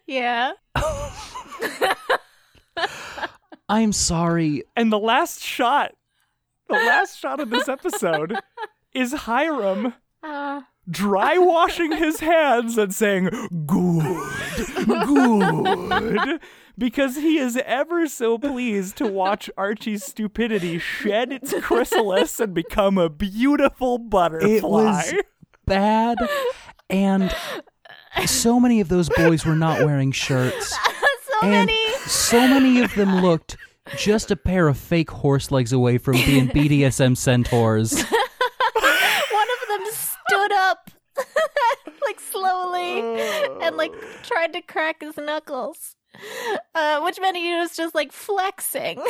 Yeah. 0.06 0.52
I'm 3.68 3.92
sorry. 3.92 4.64
And 4.74 4.90
the 4.92 4.98
last 4.98 5.42
shot, 5.44 5.92
the 6.70 6.76
last 6.86 7.18
shot 7.18 7.40
of 7.40 7.50
this 7.50 7.68
episode 7.68 8.36
is 8.94 9.12
Hiram 9.12 9.94
Uh, 10.22 10.60
dry 10.88 11.38
washing 11.38 11.92
his 11.92 12.20
hands 12.20 12.76
and 12.78 12.94
saying, 12.94 13.30
Good, 13.66 14.26
good. 14.86 16.40
Because 16.78 17.16
he 17.16 17.38
is 17.38 17.56
ever 17.66 18.06
so 18.06 18.38
pleased 18.38 18.96
to 18.96 19.06
watch 19.06 19.50
Archie's 19.56 20.04
stupidity 20.04 20.78
shed 20.78 21.32
its 21.32 21.52
chrysalis 21.60 22.40
and 22.40 22.54
become 22.54 22.96
a 22.98 23.08
beautiful 23.10 23.98
butterfly. 23.98 24.48
It 24.48 24.62
was 24.62 25.12
bad. 25.66 26.18
And 26.88 27.34
so 28.26 28.58
many 28.58 28.80
of 28.80 28.88
those 28.88 29.08
boys 29.10 29.44
were 29.44 29.56
not 29.56 29.84
wearing 29.84 30.12
shirts. 30.12 30.70
so 31.24 31.34
and 31.42 31.66
many. 31.66 31.92
so 32.06 32.40
many 32.48 32.82
of 32.82 32.94
them 32.94 33.20
looked 33.22 33.56
just 33.96 34.30
a 34.30 34.36
pair 34.36 34.68
of 34.68 34.76
fake 34.78 35.10
horse 35.10 35.50
legs 35.50 35.72
away 35.72 35.98
from 35.98 36.14
being 36.14 36.48
BDSM 36.54 37.16
centaurs. 37.16 37.92
One 38.02 39.48
of 39.62 39.68
them 39.68 39.86
stood 39.92 40.52
up, 40.52 40.90
like 42.04 42.20
slowly, 42.20 43.00
and 43.62 43.76
like 43.76 43.92
tried 44.22 44.52
to 44.54 44.62
crack 44.62 45.00
his 45.00 45.16
knuckles. 45.16 45.96
Uh, 46.74 47.00
which 47.02 47.20
meant 47.20 47.36
he 47.36 47.54
was 47.54 47.76
just 47.76 47.94
like 47.94 48.10
flexing. 48.12 49.00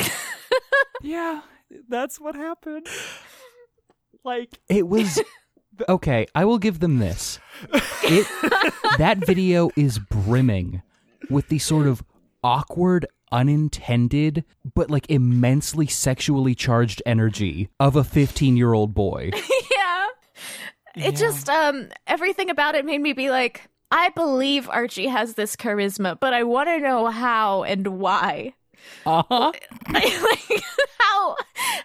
Yeah, 1.03 1.41
that's 1.89 2.21
what 2.21 2.35
happened. 2.37 2.87
Like, 4.23 4.59
It 4.69 4.87
was 4.87 5.19
okay. 5.89 6.27
I 6.35 6.45
will 6.45 6.59
give 6.59 6.81
them 6.81 6.99
this. 6.99 7.39
It 8.03 8.27
that 8.99 9.19
video 9.19 9.71
is 9.77 9.99
brimming 9.99 10.83
with 11.31 11.49
the 11.49 11.59
sort 11.59 11.87
of 11.87 12.03
awkward, 12.45 13.07
unintended, 13.33 14.45
but 14.75 14.91
like 14.91 15.09
immensely 15.11 15.87
sexually 15.87 16.55
charged 16.55 17.03
energy 17.07 17.69
of 17.79 17.97
a 17.97 18.05
15 18.05 18.57
year 18.57 18.73
old 18.73 18.95
boy. 18.95 19.31
yeah. 19.73 20.07
It 20.97 21.17
just 21.17 21.49
um 21.49 21.89
everything 22.07 22.51
about 22.51 22.75
it 22.75 22.85
made 22.85 23.01
me 23.01 23.13
be 23.13 23.31
like, 23.31 23.69
I 23.91 24.11
believe 24.11 24.69
Archie 24.69 25.07
has 25.07 25.35
this 25.35 25.57
charisma, 25.57 26.19
but 26.19 26.33
I 26.33 26.45
want 26.45 26.69
to 26.69 26.79
know 26.79 27.07
how 27.07 27.65
and 27.65 27.87
why. 27.99 28.55
Uh 29.07 29.23
huh. 29.29 29.53
like 29.93 30.63
how 30.99 31.37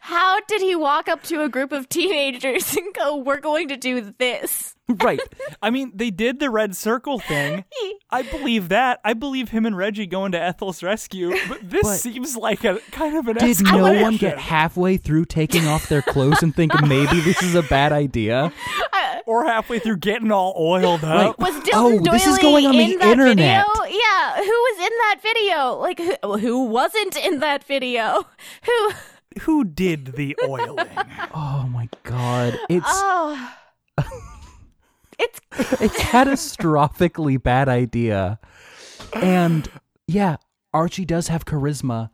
how 0.02 0.40
did 0.42 0.62
he 0.62 0.76
walk 0.76 1.08
up 1.08 1.24
to 1.24 1.44
a 1.44 1.50
group 1.50 1.72
of 1.72 1.90
teenagers 1.90 2.76
and 2.76 2.94
go, 2.94 3.18
"We're 3.18 3.40
going 3.40 3.70
to 3.70 3.78
do 3.78 4.14
this"? 4.18 4.76
Right. 4.88 5.20
I 5.64 5.72
mean, 5.72 5.94
they 5.96 6.12
did 6.12 6.40
the 6.40 6.52
red 6.52 6.76
circle 6.76 7.18
thing. 7.18 7.66
I 8.12 8.22
believe 8.22 8.70
that. 8.70 9.00
I 9.04 9.14
believe 9.14 9.50
him 9.50 9.66
and 9.66 9.76
Reggie 9.76 10.06
going 10.06 10.32
to 10.34 10.40
Ethel's 10.40 10.84
rescue, 10.84 11.34
but 11.50 11.68
this 11.68 11.82
But- 11.82 11.98
seems 11.98 12.38
like 12.38 12.64
a 12.64 12.78
kind 12.92 13.18
of 13.18 13.28
an 13.28 13.38
Did 13.38 13.64
no 13.64 14.00
one 14.04 14.18
get 14.18 14.38
halfway 14.38 14.98
through 14.98 15.26
taking 15.26 15.66
off 15.66 15.90
their 15.90 16.04
clothes 16.04 16.44
and 16.44 16.56
think 16.56 16.72
maybe 16.84 17.20
this 17.22 17.42
is 17.42 17.56
a 17.56 17.64
bad 17.64 17.94
idea? 17.94 18.54
or 19.26 19.46
halfway 19.46 19.80
through 19.80 19.98
getting 19.98 20.32
all 20.32 20.54
oiled 20.58 21.04
up. 21.04 21.38
Was 21.40 21.54
Dilton 21.56 21.70
Oh, 21.74 22.00
Doiley 22.00 22.18
this 22.18 22.28
is 22.28 22.38
going 22.40 22.66
on 22.66 22.74
the 22.78 22.94
in 22.94 23.00
that 23.00 23.12
internet. 23.12 23.66
video? 23.68 24.00
Yeah, 24.00 24.36
who 24.38 24.44
was 24.44 24.78
in 24.80 24.92
that 24.98 25.20
video? 25.22 25.76
Like 25.76 26.00
who, 26.00 26.38
who 26.38 26.66
wasn't 26.66 27.16
in 27.18 27.40
that 27.40 27.64
video? 27.64 28.26
Who? 28.66 28.92
Who 29.42 29.64
did 29.66 30.14
the 30.16 30.36
oiling? 30.48 30.88
Oh 31.34 31.68
my 31.70 31.90
god. 32.04 32.58
It's 32.70 32.86
Oh, 32.88 33.52
it's 35.20 35.40
a 35.52 35.88
catastrophically 35.90 37.42
bad 37.42 37.68
idea. 37.70 38.40
And 39.14 39.70
yeah, 40.08 40.38
Archie 40.74 41.06
does 41.06 41.28
have 41.30 41.46
charisma. 41.46 42.10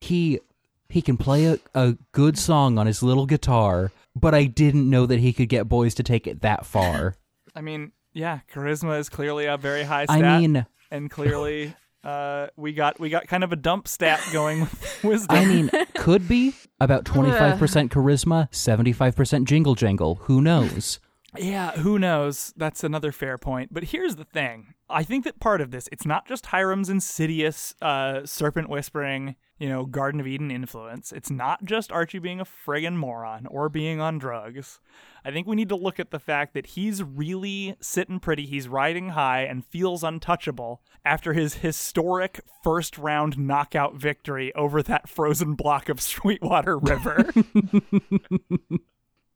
He 0.00 0.40
he 0.88 1.00
can 1.02 1.16
play 1.16 1.44
a, 1.46 1.58
a 1.74 1.96
good 2.12 2.38
song 2.38 2.78
on 2.78 2.86
his 2.86 3.02
little 3.02 3.26
guitar, 3.26 3.90
but 4.14 4.34
I 4.34 4.44
didn't 4.44 4.88
know 4.88 5.06
that 5.06 5.20
he 5.20 5.32
could 5.32 5.48
get 5.48 5.68
boys 5.68 5.94
to 5.94 6.02
take 6.02 6.26
it 6.26 6.42
that 6.42 6.66
far. 6.66 7.16
I 7.54 7.60
mean, 7.60 7.92
yeah, 8.12 8.40
charisma 8.52 8.98
is 8.98 9.08
clearly 9.08 9.46
a 9.46 9.56
very 9.56 9.82
high 9.84 10.04
stat. 10.04 10.24
I 10.24 10.38
mean, 10.40 10.66
and 10.90 11.10
clearly 11.10 11.74
uh, 12.04 12.48
we 12.56 12.72
got 12.72 12.98
we 12.98 13.10
got 13.10 13.28
kind 13.28 13.44
of 13.44 13.52
a 13.52 13.56
dump 13.56 13.88
stat 13.88 14.20
going 14.32 14.62
with 14.62 15.00
wisdom. 15.04 15.36
I 15.36 15.44
mean, 15.44 15.70
could 15.94 16.28
be 16.28 16.54
about 16.80 17.04
25% 17.04 17.88
charisma, 17.88 18.50
75% 18.50 19.44
jingle 19.44 19.74
jangle. 19.74 20.16
Who 20.22 20.40
knows? 20.40 20.98
Yeah, 21.38 21.72
who 21.72 21.98
knows? 21.98 22.52
That's 22.56 22.84
another 22.84 23.10
fair 23.10 23.38
point. 23.38 23.72
But 23.72 23.84
here's 23.84 24.16
the 24.16 24.24
thing. 24.24 24.74
I 24.90 25.02
think 25.02 25.24
that 25.24 25.40
part 25.40 25.62
of 25.62 25.70
this, 25.70 25.88
it's 25.90 26.04
not 26.04 26.26
just 26.26 26.46
Hiram's 26.46 26.90
insidious 26.90 27.74
uh, 27.80 28.26
serpent 28.26 28.68
whispering, 28.68 29.36
you 29.58 29.68
know, 29.68 29.86
Garden 29.86 30.20
of 30.20 30.26
Eden 30.26 30.50
influence. 30.50 31.10
It's 31.10 31.30
not 31.30 31.64
just 31.64 31.90
Archie 31.90 32.18
being 32.18 32.40
a 32.40 32.44
friggin' 32.44 32.96
moron 32.96 33.46
or 33.46 33.70
being 33.70 33.98
on 33.98 34.18
drugs. 34.18 34.80
I 35.24 35.30
think 35.30 35.46
we 35.46 35.56
need 35.56 35.70
to 35.70 35.76
look 35.76 35.98
at 35.98 36.10
the 36.10 36.18
fact 36.18 36.52
that 36.52 36.66
he's 36.66 37.02
really 37.02 37.76
sitting 37.80 38.20
pretty, 38.20 38.44
he's 38.44 38.68
riding 38.68 39.10
high, 39.10 39.42
and 39.44 39.64
feels 39.64 40.04
untouchable 40.04 40.82
after 41.02 41.32
his 41.32 41.54
historic 41.54 42.40
first 42.62 42.98
round 42.98 43.38
knockout 43.38 43.94
victory 43.94 44.52
over 44.54 44.82
that 44.82 45.08
frozen 45.08 45.54
block 45.54 45.88
of 45.88 46.00
Sweetwater 46.02 46.76
River. 46.78 47.32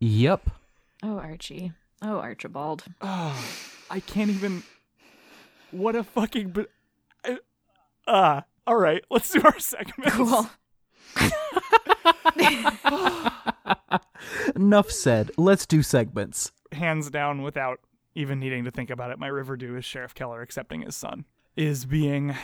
Yep. 0.01 0.51
Oh, 1.03 1.19
Archie. 1.19 1.73
Oh, 2.03 2.19
Archibald. 2.19 2.85
Oh, 3.01 3.45
I 3.91 4.01
can't 4.01 4.31
even. 4.31 4.63
What 5.71 5.97
a 5.97 6.05
fucking. 6.05 6.51
But, 6.51 6.71
uh, 8.07 8.43
all 8.67 8.77
right, 8.77 9.05
let's 9.11 9.31
do 9.31 9.43
our 9.45 9.59
segment. 9.59 10.13
Cool. 10.13 10.49
Enough 14.57 14.91
said. 14.91 15.31
Let's 15.37 15.67
do 15.67 15.83
segments. 15.83 16.53
Hands 16.73 17.09
down, 17.11 17.43
without 17.43 17.81
even 18.15 18.41
needing 18.41 18.65
to 18.65 18.71
think 18.71 18.91
about 18.91 19.11
it, 19.11 19.19
my 19.19 19.29
River 19.29 19.57
Do 19.57 19.77
is 19.77 19.85
Sheriff 19.85 20.15
Keller 20.15 20.41
accepting 20.43 20.83
his 20.83 20.97
son, 20.97 21.27
is 21.55 21.85
being 21.85 22.35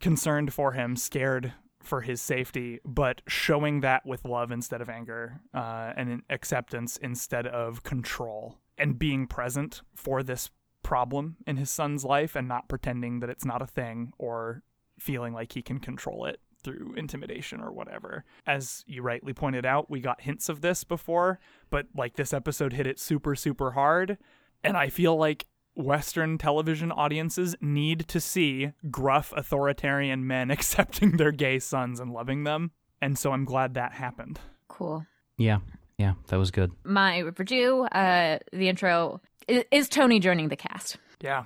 concerned 0.00 0.52
for 0.54 0.72
him, 0.72 0.96
scared 0.96 1.52
for 1.82 2.02
his 2.02 2.20
safety, 2.20 2.80
but 2.84 3.22
showing 3.26 3.80
that 3.80 4.06
with 4.06 4.24
love 4.24 4.50
instead 4.52 4.80
of 4.80 4.88
anger, 4.88 5.40
uh, 5.54 5.92
and 5.96 6.22
acceptance 6.30 6.96
instead 6.98 7.46
of 7.46 7.82
control, 7.82 8.58
and 8.78 8.98
being 8.98 9.26
present 9.26 9.82
for 9.94 10.22
this 10.22 10.50
problem 10.82 11.36
in 11.46 11.56
his 11.56 11.70
son's 11.70 12.04
life 12.04 12.36
and 12.36 12.48
not 12.48 12.68
pretending 12.68 13.20
that 13.20 13.30
it's 13.30 13.44
not 13.44 13.62
a 13.62 13.66
thing 13.66 14.12
or 14.18 14.62
feeling 14.98 15.32
like 15.32 15.52
he 15.52 15.62
can 15.62 15.78
control 15.78 16.24
it 16.24 16.40
through 16.62 16.94
intimidation 16.96 17.60
or 17.60 17.72
whatever. 17.72 18.24
As 18.46 18.84
you 18.86 19.02
rightly 19.02 19.32
pointed 19.32 19.64
out, 19.64 19.90
we 19.90 20.00
got 20.00 20.22
hints 20.22 20.48
of 20.48 20.60
this 20.60 20.84
before, 20.84 21.38
but 21.70 21.86
like 21.96 22.16
this 22.16 22.32
episode 22.32 22.72
hit 22.72 22.86
it 22.86 22.98
super, 22.98 23.34
super 23.34 23.72
hard. 23.72 24.18
And 24.64 24.76
I 24.76 24.88
feel 24.88 25.16
like 25.16 25.46
Western 25.74 26.38
television 26.38 26.90
audiences 26.90 27.54
need 27.60 28.08
to 28.08 28.20
see 28.20 28.72
gruff 28.90 29.32
authoritarian 29.36 30.26
men 30.26 30.50
accepting 30.50 31.16
their 31.16 31.32
gay 31.32 31.58
sons 31.58 32.00
and 32.00 32.12
loving 32.12 32.44
them. 32.44 32.72
And 33.00 33.16
so 33.16 33.32
I'm 33.32 33.44
glad 33.44 33.74
that 33.74 33.92
happened. 33.92 34.40
Cool. 34.66 35.06
Yeah. 35.36 35.58
Yeah, 35.98 36.14
that 36.28 36.36
was 36.38 36.50
good. 36.50 36.70
My 36.84 37.18
River 37.18 37.44
Do, 37.44 37.82
uh, 37.84 38.38
the 38.52 38.68
intro 38.68 39.20
is, 39.48 39.64
is 39.70 39.88
Toni 39.88 40.20
joining 40.20 40.48
the 40.48 40.56
cast. 40.56 40.96
Yeah. 41.20 41.44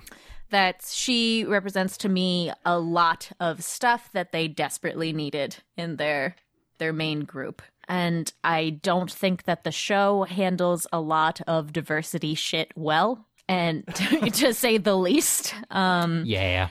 that 0.51 0.83
she 0.87 1.43
represents 1.45 1.97
to 1.97 2.09
me 2.09 2.51
a 2.63 2.77
lot 2.77 3.31
of 3.39 3.63
stuff 3.63 4.09
that 4.13 4.31
they 4.31 4.47
desperately 4.47 5.11
needed 5.11 5.57
in 5.77 5.95
their 5.95 6.35
their 6.77 6.93
main 6.93 7.21
group. 7.21 7.61
And 7.87 8.31
I 8.43 8.69
don't 8.81 9.11
think 9.11 9.43
that 9.43 9.63
the 9.63 9.71
show 9.71 10.23
handles 10.23 10.85
a 10.93 10.99
lot 11.01 11.41
of 11.47 11.73
diversity 11.73 12.35
shit 12.35 12.71
well, 12.75 13.25
and 13.49 13.83
to 14.33 14.53
say 14.53 14.77
the 14.77 14.95
least. 14.95 15.53
Um, 15.71 16.23
Yeah. 16.25 16.69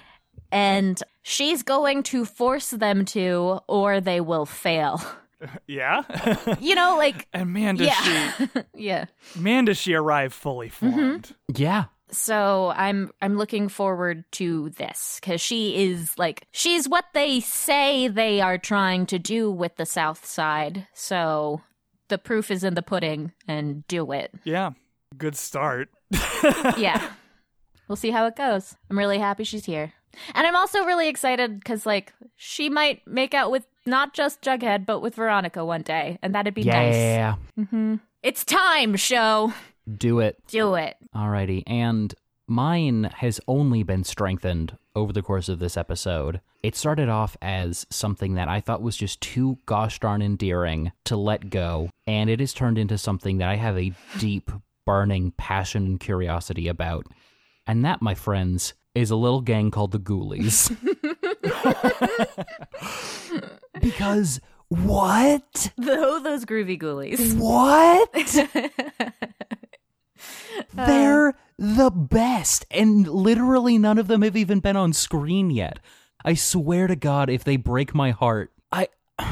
and 0.53 1.03
she's 1.23 1.63
going 1.65 2.03
to 2.05 2.25
force 2.25 2.71
them 2.71 3.05
to, 3.07 3.61
or 3.69 4.01
they 4.01 4.21
will 4.21 4.47
fail. 4.47 5.03
Yeah. 5.67 6.03
You 6.61 6.75
know, 6.75 6.97
like 6.97 7.27
and 7.33 7.53
man 7.53 7.77
does 7.77 7.89
yeah, 7.89 8.47
yeah. 8.75 9.05
she 9.33 9.41
man 9.41 9.65
does 9.65 9.79
she 9.79 9.95
arrive 9.95 10.33
fully 10.33 10.69
mm-hmm. 10.69 10.91
formed. 10.91 11.35
Yeah. 11.53 11.85
So 12.11 12.73
I'm 12.77 13.11
I'm 13.21 13.37
looking 13.37 13.69
forward 13.69 14.25
to 14.33 14.71
this 14.71 15.19
because 15.21 15.41
she 15.41 15.91
is 15.91 16.17
like 16.19 16.47
she's 16.53 16.89
what 16.89 17.07
they 17.15 17.41
say 17.41 18.09
they 18.09 18.41
are 18.41 18.59
trying 18.59 19.07
to 19.07 19.19
do 19.19 19.51
with 19.51 19.77
the 19.77 19.87
South 19.87 20.25
Side. 20.25 20.87
So 20.95 21.63
the 22.09 22.19
proof 22.19 22.51
is 22.51 22.63
in 22.63 22.75
the 22.75 22.83
pudding, 22.83 23.33
and 23.49 23.87
do 23.89 24.13
it. 24.13 24.33
Yeah. 24.45 24.73
Good 25.17 25.37
start. 25.37 25.89
yeah, 26.77 27.11
we'll 27.89 27.97
see 27.97 28.11
how 28.11 28.27
it 28.27 28.37
goes. 28.37 28.77
I'm 28.91 28.99
really 28.99 29.19
happy 29.19 29.45
she's 29.45 29.65
here, 29.65 29.93
and 30.35 30.47
I'm 30.47 30.57
also 30.57 30.85
really 30.85 31.09
excited 31.09 31.59
because 31.59 31.87
like 31.87 32.13
she 32.37 32.69
might 32.69 33.07
make 33.07 33.35
out 33.35 33.51
with 33.51 33.67
not 33.87 34.15
just 34.15 34.43
Jughead 34.43 34.87
but 34.87 35.01
with 35.01 35.15
Veronica 35.17 35.65
one 35.65 35.83
day, 35.83 36.19
and 36.23 36.35
that'd 36.35 36.55
be 36.55 36.65
nice. 36.65 36.95
Yeah. 36.95 37.35
hmm 37.69 37.97
It's 38.23 38.45
time, 38.45 38.97
show. 38.97 39.53
Do 39.97 40.21
it. 40.21 40.39
Do 40.47 40.75
it. 40.75 40.97
Alrighty. 41.15 41.63
And 41.67 42.15
mine 42.47 43.11
has 43.17 43.41
only 43.49 43.83
been 43.83 44.05
strengthened 44.05 44.77
over 44.95 45.13
the 45.13 45.23
course 45.23 45.49
of 45.49 45.59
this 45.59 45.77
episode. 45.77 46.41
It 46.63 46.77
started 46.77 47.09
off 47.09 47.37
as 47.43 47.87
something 47.91 48.35
that 48.35 48.47
I 48.49 48.61
thought 48.61 48.83
was 48.83 48.97
just 48.97 49.21
too 49.21 49.59
gosh 49.67 49.99
darn 49.99 50.23
endearing 50.23 50.93
to 51.07 51.17
let 51.17 51.51
go, 51.51 51.91
and 52.07 52.31
it 52.31 52.39
has 52.41 52.53
turned 52.53 52.79
into 52.79 52.97
something 52.99 53.39
that 53.39 53.49
I 53.49 53.57
have 53.57 53.77
a 53.77 53.93
deep, 54.19 54.51
burning 54.87 55.33
passion 55.37 55.87
and 55.87 55.99
curiosity 56.01 56.69
about. 56.69 57.07
And 57.67 57.85
that, 57.85 58.03
my 58.03 58.15
friends, 58.15 58.75
is 58.95 59.11
a 59.11 59.17
little 59.17 59.41
gang 59.41 59.71
called 59.73 59.91
the 59.93 59.99
Ghoulies. 59.99 60.71
because 63.81 64.41
what? 64.69 65.73
Oh, 65.81 66.21
those 66.21 66.45
groovy 66.45 66.81
ghoulies. 66.81 67.35
What? 67.37 69.13
Uh. 70.79 70.87
They're 70.87 71.35
the 71.59 71.91
best, 71.91 72.65
and 72.71 73.07
literally 73.09 73.79
none 73.79 73.99
of 73.99 74.07
them 74.07 74.23
have 74.23 74.37
even 74.37 74.61
been 74.61 74.77
on 74.77 74.93
screen 74.93 75.51
yet. 75.51 75.79
I 76.25 76.35
swear 76.35 76.87
to 76.87 76.95
God, 76.95 77.29
if 77.29 77.43
they 77.43 77.57
break 77.57 77.95
my 77.95 78.11
heart, 78.13 78.53
I. 78.71 78.89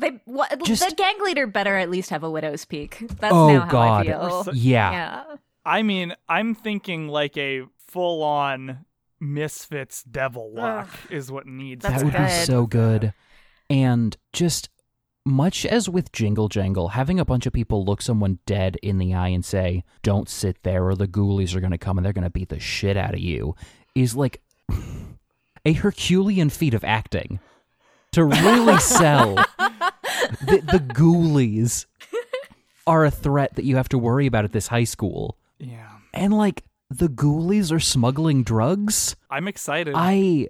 They 0.00 0.20
what, 0.26 0.62
Just- 0.64 0.88
the 0.88 0.94
gang 0.94 1.16
leader 1.22 1.46
better 1.48 1.76
at 1.76 1.90
least 1.90 2.10
have 2.10 2.22
a 2.22 2.30
widow's 2.30 2.64
peak. 2.64 2.98
That's 3.20 3.34
oh 3.34 3.48
now 3.52 3.60
how 3.62 3.68
God, 3.68 4.06
I 4.08 4.10
feel. 4.44 4.54
yeah. 4.54 4.92
Yeah. 4.92 5.24
I 5.66 5.82
mean, 5.82 6.14
I'm 6.28 6.54
thinking 6.54 7.08
like 7.08 7.36
a 7.36 7.64
full 7.88 8.22
on 8.22 8.84
Misfits 9.20 10.02
devil 10.02 10.52
lock 10.52 10.88
is 11.10 11.30
what 11.30 11.46
needs 11.46 11.82
That's 11.82 12.02
that 12.02 12.10
to 12.12 12.18
would 12.18 12.26
be 12.26 12.32
so 12.32 12.66
good. 12.66 13.12
And 13.70 14.16
just 14.32 14.68
much 15.26 15.66
as 15.66 15.88
with 15.88 16.12
Jingle 16.12 16.48
Jangle, 16.48 16.88
having 16.88 17.20
a 17.20 17.24
bunch 17.24 17.44
of 17.46 17.52
people 17.52 17.84
look 17.84 18.00
someone 18.00 18.38
dead 18.46 18.76
in 18.82 18.98
the 18.98 19.12
eye 19.14 19.28
and 19.28 19.44
say, 19.44 19.84
"Don't 20.02 20.28
sit 20.28 20.62
there, 20.62 20.86
or 20.86 20.94
the 20.94 21.08
ghoulies 21.08 21.54
are 21.54 21.60
going 21.60 21.72
to 21.72 21.78
come 21.78 21.98
and 21.98 22.04
they're 22.04 22.12
going 22.14 22.24
to 22.24 22.30
beat 22.30 22.48
the 22.48 22.60
shit 22.60 22.96
out 22.96 23.12
of 23.14 23.20
you," 23.20 23.54
is 23.94 24.14
like 24.16 24.40
a 25.66 25.72
Herculean 25.74 26.48
feat 26.50 26.72
of 26.74 26.84
acting. 26.84 27.40
To 28.12 28.24
really 28.24 28.78
sell 28.80 29.34
that 29.34 30.66
the 30.66 30.82
ghoulies 30.94 31.84
are 32.86 33.04
a 33.04 33.10
threat 33.10 33.54
that 33.56 33.64
you 33.66 33.76
have 33.76 33.88
to 33.90 33.98
worry 33.98 34.26
about 34.26 34.44
at 34.46 34.52
this 34.52 34.68
high 34.68 34.84
school, 34.84 35.36
Yeah. 35.58 35.90
and 36.14 36.32
like 36.32 36.64
the 36.90 37.08
ghoulies 37.08 37.72
are 37.72 37.80
smuggling 37.80 38.42
drugs. 38.42 39.16
I'm 39.30 39.48
excited. 39.48 39.94
I 39.96 40.48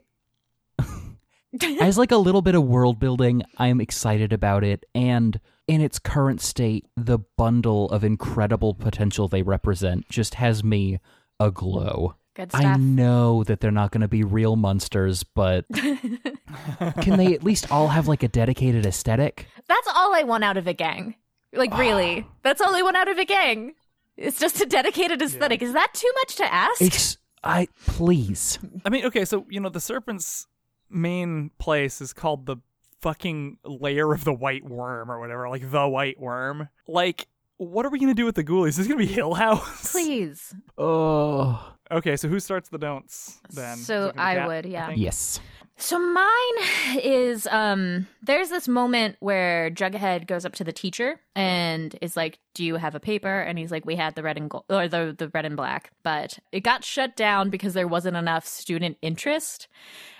as 1.80 1.98
like 1.98 2.12
a 2.12 2.16
little 2.16 2.42
bit 2.42 2.54
of 2.54 2.64
world 2.64 2.98
building, 2.98 3.42
I'm 3.56 3.80
excited 3.80 4.32
about 4.32 4.64
it 4.64 4.84
and 4.94 5.40
in 5.68 5.82
its 5.82 5.98
current 5.98 6.40
state, 6.40 6.86
the 6.96 7.18
bundle 7.18 7.90
of 7.90 8.02
incredible 8.02 8.74
potential 8.74 9.28
they 9.28 9.42
represent 9.42 10.08
just 10.08 10.36
has 10.36 10.64
me 10.64 10.98
aglow. 11.38 12.16
Good 12.34 12.50
I 12.54 12.76
know 12.76 13.44
that 13.44 13.60
they're 13.60 13.70
not 13.70 13.90
going 13.90 14.00
to 14.00 14.08
be 14.08 14.22
real 14.24 14.56
monsters, 14.56 15.24
but 15.24 15.66
can 15.74 17.16
they 17.16 17.34
at 17.34 17.44
least 17.44 17.70
all 17.70 17.88
have 17.88 18.08
like 18.08 18.22
a 18.22 18.28
dedicated 18.28 18.86
aesthetic? 18.86 19.46
That's 19.66 19.88
all 19.88 20.14
I 20.14 20.22
want 20.22 20.44
out 20.44 20.56
of 20.56 20.66
a 20.66 20.72
gang. 20.72 21.16
Like 21.52 21.76
really. 21.76 22.24
Ah. 22.26 22.32
That's 22.42 22.60
all 22.60 22.74
I 22.74 22.82
want 22.82 22.96
out 22.96 23.08
of 23.08 23.18
a 23.18 23.24
gang. 23.24 23.74
It's 24.18 24.38
just 24.40 24.60
a 24.60 24.66
dedicated 24.66 25.22
aesthetic. 25.22 25.62
Is 25.62 25.72
that 25.72 25.94
too 25.94 26.10
much 26.16 26.34
to 26.36 26.52
ask? 26.52 26.82
It's 26.82 27.16
I 27.44 27.68
please. 27.86 28.58
I 28.84 28.88
mean, 28.90 29.04
okay, 29.06 29.24
so 29.24 29.46
you 29.48 29.60
know 29.60 29.68
the 29.68 29.80
serpent's 29.80 30.46
main 30.90 31.50
place 31.58 32.00
is 32.00 32.12
called 32.12 32.46
the 32.46 32.56
fucking 33.00 33.58
lair 33.64 34.12
of 34.12 34.24
the 34.24 34.32
white 34.34 34.64
worm 34.64 35.10
or 35.10 35.20
whatever, 35.20 35.48
like 35.48 35.70
the 35.70 35.86
white 35.88 36.18
worm. 36.18 36.68
Like, 36.88 37.28
what 37.58 37.86
are 37.86 37.90
we 37.90 38.00
gonna 38.00 38.12
do 38.14 38.24
with 38.24 38.34
the 38.34 38.42
ghoulies? 38.44 38.70
Is 38.70 38.76
this 38.78 38.86
gonna 38.88 38.98
be 38.98 39.06
Hill 39.06 39.34
House? 39.34 39.92
Please. 39.92 40.54
Oh, 40.78 41.74
Okay, 41.90 42.16
so 42.18 42.28
who 42.28 42.38
starts 42.38 42.68
the 42.68 42.76
don'ts 42.78 43.40
then? 43.50 43.78
So 43.78 44.08
Is 44.08 44.10
it 44.10 44.12
gonna 44.12 44.12
be 44.14 44.18
I 44.18 44.34
Kat, 44.34 44.48
would, 44.48 44.66
yeah. 44.66 44.86
think? 44.88 44.98
yes. 45.00 45.40
So 45.80 45.98
mine 45.98 46.98
is 47.02 47.46
um 47.46 48.08
there's 48.20 48.48
this 48.48 48.66
moment 48.66 49.16
where 49.20 49.70
Jughead 49.70 50.26
goes 50.26 50.44
up 50.44 50.54
to 50.56 50.64
the 50.64 50.72
teacher 50.72 51.20
and 51.36 51.96
is 52.02 52.16
like, 52.16 52.40
"Do 52.54 52.64
you 52.64 52.76
have 52.76 52.96
a 52.96 53.00
paper?" 53.00 53.40
And 53.40 53.58
he's 53.58 53.70
like, 53.70 53.86
"We 53.86 53.94
had 53.94 54.16
the 54.16 54.24
red 54.24 54.36
and 54.36 54.50
gold 54.50 54.64
or 54.68 54.88
the 54.88 55.14
the 55.16 55.28
red 55.28 55.44
and 55.44 55.56
black, 55.56 55.92
but 56.02 56.38
it 56.50 56.60
got 56.60 56.84
shut 56.84 57.16
down 57.16 57.50
because 57.50 57.74
there 57.74 57.88
wasn't 57.88 58.16
enough 58.16 58.44
student 58.44 58.98
interest." 59.02 59.68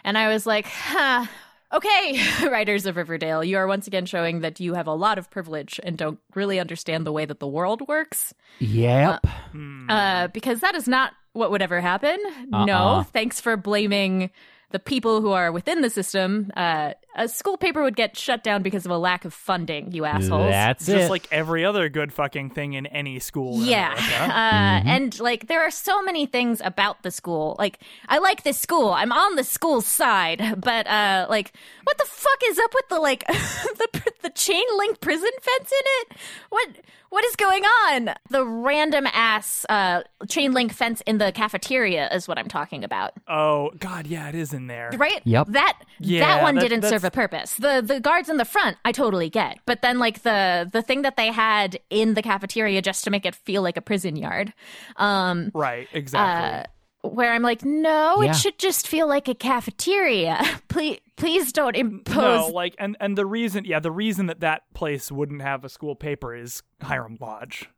And 0.05 0.17
I 0.17 0.29
was 0.29 0.47
like, 0.47 0.67
"Huh, 0.67 1.27
Okay, 1.71 2.19
writers 2.49 2.87
of 2.87 2.97
Riverdale, 2.97 3.45
you 3.45 3.59
are 3.59 3.67
once 3.67 3.87
again 3.87 4.07
showing 4.07 4.41
that 4.41 4.59
you 4.59 4.75
have 4.75 4.87
a 4.87 4.95
lot 4.95 5.19
of 5.19 5.29
privilege 5.31 5.79
and 5.83 5.99
don't 5.99 6.19
really 6.35 6.59
understand 6.59 7.07
the 7.07 7.13
way 7.13 7.27
that 7.27 7.41
the 7.41 7.47
world 7.47 7.87
works. 7.87 8.33
Yep. 8.61 9.27
Hmm. 9.53 9.91
Uh, 9.91 10.29
because 10.29 10.61
that 10.61 10.75
is 10.75 10.89
not 10.89 11.13
what 11.35 11.51
would 11.51 11.61
ever 11.61 11.81
happen. 11.81 12.19
Uh-uh. 12.53 12.65
No, 12.65 13.05
thanks 13.13 13.41
for 13.41 13.57
blaming 13.59 14.31
the 14.71 14.79
people 14.79 15.21
who 15.21 15.31
are 15.31 15.51
within 15.51 15.81
the 15.81 15.91
system. 15.91 16.53
Uh, 16.57 16.93
a 17.17 17.27
school 17.29 17.57
paper 17.57 17.83
would 17.83 17.97
get 17.97 18.17
shut 18.17 18.45
down 18.45 18.63
because 18.63 18.85
of 18.85 18.91
a 18.93 18.99
lack 18.99 19.25
of 19.25 19.35
funding, 19.35 19.91
you 19.93 20.05
assholes. 20.05 20.51
Yeah, 20.51 20.67
that's 20.69 20.87
Just 20.87 21.07
it. 21.07 21.11
like 21.11 21.27
every 21.33 21.65
other 21.65 21.89
good 21.89 22.13
fucking 22.13 22.51
thing 22.51 22.75
in 22.75 22.87
any 22.87 23.19
school. 23.19 23.61
in 23.61 23.67
Yeah. 23.67 23.93
America. 23.93 24.35
Uh, 24.39 24.83
And 24.95 25.19
like, 25.21 25.49
there 25.49 25.61
are 25.67 25.71
so 25.71 26.03
many 26.03 26.27
things 26.27 26.61
about 26.65 27.03
the 27.03 27.11
school. 27.11 27.57
Like, 27.59 27.81
I 28.09 28.19
like 28.19 28.43
this 28.45 28.59
school. 28.59 28.91
I'm 28.91 29.11
on 29.13 29.35
the 29.37 29.45
school's 29.45 29.87
side. 29.87 30.41
But, 30.59 30.87
uh, 30.87 31.27
like, 31.29 31.53
what 31.85 31.99
the 31.99 32.05
fuck 32.07 32.39
is 32.47 32.59
up 32.59 32.73
with 32.75 32.89
the, 32.89 33.01
like, 33.01 33.27
the, 33.29 34.13
the 34.23 34.31
chain 34.31 34.65
link 34.77 35.01
prison 35.01 35.31
fence 35.41 35.73
in 35.73 35.85
it? 36.13 36.19
What, 36.51 36.69
what 37.11 37.25
is 37.25 37.37
going 37.37 37.65
on? 37.65 38.11
The 38.31 38.45
random 38.45 39.07
ass, 39.13 39.65
uh, 39.71 40.03
chain 40.29 40.53
link 40.53 40.73
fence 40.75 41.01
in 41.07 41.19
the 41.19 41.33
cafeteria 41.33 42.09
is 42.13 42.29
what 42.29 42.39
I'm 42.39 42.49
talking 42.49 42.85
about. 42.85 43.13
Oh 43.27 43.71
God, 43.79 44.07
yeah, 44.07 44.29
it 44.29 44.35
is 44.35 44.53
in 44.53 44.67
there. 44.67 44.91
Right? 44.97 45.23
Yep. 45.25 45.47
That 45.49 45.79
Yeah, 45.99 46.21
that 46.21 46.43
one 46.43 46.57
that- 46.57 46.61
didn't 46.61 46.81
that's- 46.83 46.98
serve 46.99 47.05
a 47.05 47.11
purpose. 47.11 47.55
The 47.55 47.83
the 47.85 48.01
guards 48.01 48.29
in 48.29 48.37
the 48.37 48.45
front, 48.45 48.77
I 48.85 48.93
totally 48.93 49.31
get. 49.31 49.59
But 49.67 49.83
then 49.83 49.99
like 49.99 50.23
the 50.23 50.69
the 50.73 50.83
thing 50.83 51.03
that 51.03 51.17
they 51.17 51.33
had 51.33 51.79
in 51.91 52.15
the 52.15 52.23
cafeteria 52.23 52.83
just 52.83 53.05
to 53.05 53.11
make 53.11 53.25
it 53.27 53.35
feel 53.35 53.63
like 53.63 53.77
a 53.77 53.83
prison 53.83 54.17
yard. 54.17 54.53
Um 54.97 55.51
Right, 55.55 55.89
exactly. 55.93 56.61
uh 56.61 56.65
where 57.09 57.33
I'm 57.33 57.43
like, 57.43 57.65
no, 57.65 58.21
Yeah. 58.23 58.31
it 58.31 58.35
should 58.35 58.59
just 58.59 58.89
feel 58.89 59.07
like 59.07 59.29
a 59.29 59.35
cafeteria. 59.35 60.43
please 60.69 60.99
please 61.17 61.53
don't 61.53 61.77
impose. 61.77 62.17
no, 62.17 62.35
impose 62.37 62.53
like, 62.53 62.75
and 62.79 62.97
and 63.01 63.17
the 63.17 63.25
reason, 63.27 63.65
yeah, 63.65 63.79
the 63.81 63.93
reason 63.93 64.27
that 64.27 64.41
that 64.41 64.63
place 64.75 65.11
wouldn't 65.13 65.43
have 65.43 65.65
a 65.65 65.69
school 65.69 65.95
paper 65.95 66.35
is 66.35 66.63
Hiram 66.83 67.17
Lodge, 67.21 67.69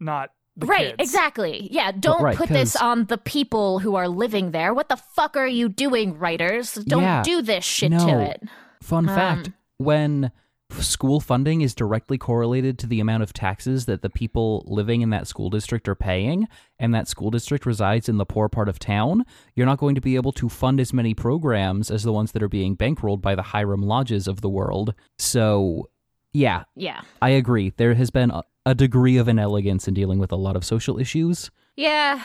not 0.00 0.30
the 0.56 0.66
Right, 0.66 0.88
kids. 0.88 0.96
exactly. 0.98 1.68
Yeah, 1.70 1.92
don't 1.92 2.22
right, 2.22 2.36
put 2.36 2.48
this 2.48 2.74
on 2.74 3.04
the 3.04 3.16
people 3.18 3.78
who 3.78 3.94
are 3.96 4.08
living 4.08 4.50
there. 4.50 4.74
What 4.74 4.88
the 4.88 4.96
fuck 4.96 5.36
are 5.36 5.46
you 5.46 5.68
doing, 5.68 6.18
writers? 6.18 6.74
Don't 6.74 7.02
Yeah, 7.02 7.22
do 7.22 7.40
this 7.42 7.64
shit 7.64 7.92
no. 7.92 7.98
to 8.06 8.20
it. 8.30 8.42
Fun 8.82 9.06
fact 9.06 9.48
Um, 9.48 9.54
when 9.78 10.32
school 10.78 11.18
funding 11.18 11.62
is 11.62 11.74
directly 11.74 12.16
correlated 12.16 12.78
to 12.78 12.86
the 12.86 13.00
amount 13.00 13.24
of 13.24 13.32
taxes 13.32 13.86
that 13.86 14.02
the 14.02 14.10
people 14.10 14.62
living 14.68 15.00
in 15.00 15.10
that 15.10 15.26
school 15.26 15.50
district 15.50 15.88
are 15.88 15.96
paying, 15.96 16.46
and 16.78 16.94
that 16.94 17.08
school 17.08 17.30
district 17.30 17.66
resides 17.66 18.08
in 18.08 18.18
the 18.18 18.24
poor 18.26 18.48
part 18.48 18.68
of 18.68 18.78
town, 18.78 19.24
you're 19.56 19.66
not 19.66 19.78
going 19.78 19.96
to 19.96 20.00
be 20.00 20.14
able 20.14 20.32
to 20.32 20.48
fund 20.48 20.78
as 20.78 20.92
many 20.92 21.12
programs 21.12 21.90
as 21.90 22.04
the 22.04 22.12
ones 22.12 22.32
that 22.32 22.42
are 22.42 22.48
being 22.48 22.76
bankrolled 22.76 23.20
by 23.20 23.34
the 23.34 23.42
Hiram 23.42 23.82
Lodges 23.82 24.28
of 24.28 24.42
the 24.42 24.48
world. 24.48 24.94
So, 25.18 25.90
yeah, 26.32 26.64
Yeah. 26.76 27.00
I 27.20 27.30
agree. 27.30 27.72
There 27.76 27.94
has 27.94 28.10
been 28.10 28.30
a, 28.30 28.44
a 28.64 28.74
degree 28.74 29.16
of 29.16 29.26
inelegance 29.26 29.88
in 29.88 29.94
dealing 29.94 30.20
with 30.20 30.30
a 30.30 30.36
lot 30.36 30.54
of 30.54 30.64
social 30.64 31.00
issues. 31.00 31.50
Yeah. 31.74 32.22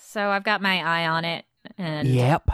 So 0.00 0.30
I've 0.30 0.44
got 0.44 0.62
my 0.62 0.80
eye 0.82 1.06
on 1.06 1.26
it 1.26 1.44
and 1.76 2.08
Yep. 2.08 2.50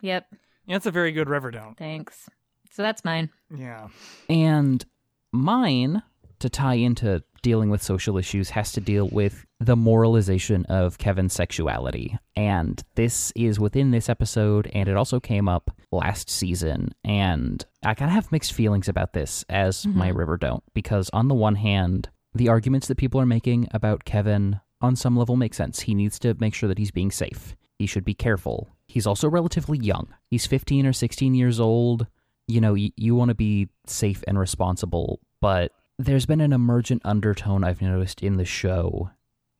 Yep. 0.00 0.34
Yeah, 0.66 0.76
it's 0.76 0.86
a 0.86 0.90
very 0.90 1.12
good 1.12 1.28
Riverdale. 1.28 1.74
Thanks. 1.78 2.28
So 2.72 2.82
that's 2.82 3.04
mine. 3.04 3.30
Yeah. 3.56 3.88
And 4.28 4.84
mine, 5.32 6.02
to 6.40 6.50
tie 6.50 6.74
into 6.74 7.22
dealing 7.42 7.70
with 7.70 7.82
social 7.82 8.18
issues, 8.18 8.50
has 8.50 8.72
to 8.72 8.80
deal 8.80 9.08
with 9.08 9.46
the 9.60 9.76
moralization 9.76 10.66
of 10.66 10.98
Kevin's 10.98 11.32
sexuality. 11.32 12.18
And 12.34 12.82
this 12.96 13.32
is 13.36 13.60
within 13.60 13.92
this 13.92 14.08
episode, 14.08 14.68
and 14.74 14.88
it 14.88 14.96
also 14.96 15.20
came 15.20 15.48
up 15.48 15.70
last 15.92 16.28
season. 16.28 16.92
And 17.04 17.64
I 17.84 17.94
kind 17.94 18.10
of 18.10 18.14
have 18.14 18.32
mixed 18.32 18.52
feelings 18.52 18.88
about 18.88 19.12
this 19.12 19.44
as 19.48 19.86
mm-hmm. 19.86 19.98
my 19.98 20.08
River 20.08 20.36
Don't, 20.36 20.64
because 20.74 21.08
on 21.12 21.28
the 21.28 21.34
one 21.34 21.54
hand, 21.54 22.10
the 22.34 22.48
arguments 22.48 22.88
that 22.88 22.98
people 22.98 23.20
are 23.20 23.26
making 23.26 23.68
about 23.70 24.04
Kevin 24.04 24.60
on 24.82 24.96
some 24.96 25.16
level 25.16 25.36
make 25.36 25.54
sense. 25.54 25.80
He 25.80 25.94
needs 25.94 26.18
to 26.18 26.36
make 26.38 26.52
sure 26.52 26.68
that 26.68 26.78
he's 26.78 26.90
being 26.90 27.10
safe. 27.10 27.56
He 27.78 27.86
should 27.86 28.04
be 28.04 28.14
careful. 28.14 28.68
He's 28.96 29.06
also 29.06 29.28
relatively 29.28 29.76
young. 29.76 30.08
He's 30.30 30.46
15 30.46 30.86
or 30.86 30.94
16 30.94 31.34
years 31.34 31.60
old 31.60 32.06
you 32.48 32.60
know, 32.60 32.72
y- 32.74 32.92
you 32.96 33.14
want 33.14 33.28
to 33.30 33.34
be 33.34 33.68
safe 33.86 34.22
and 34.26 34.38
responsible, 34.38 35.20
but 35.40 35.72
there's 35.98 36.26
been 36.26 36.40
an 36.40 36.52
emergent 36.52 37.02
undertone 37.04 37.64
I've 37.64 37.82
noticed 37.82 38.22
in 38.22 38.36
the 38.36 38.44
show 38.44 39.10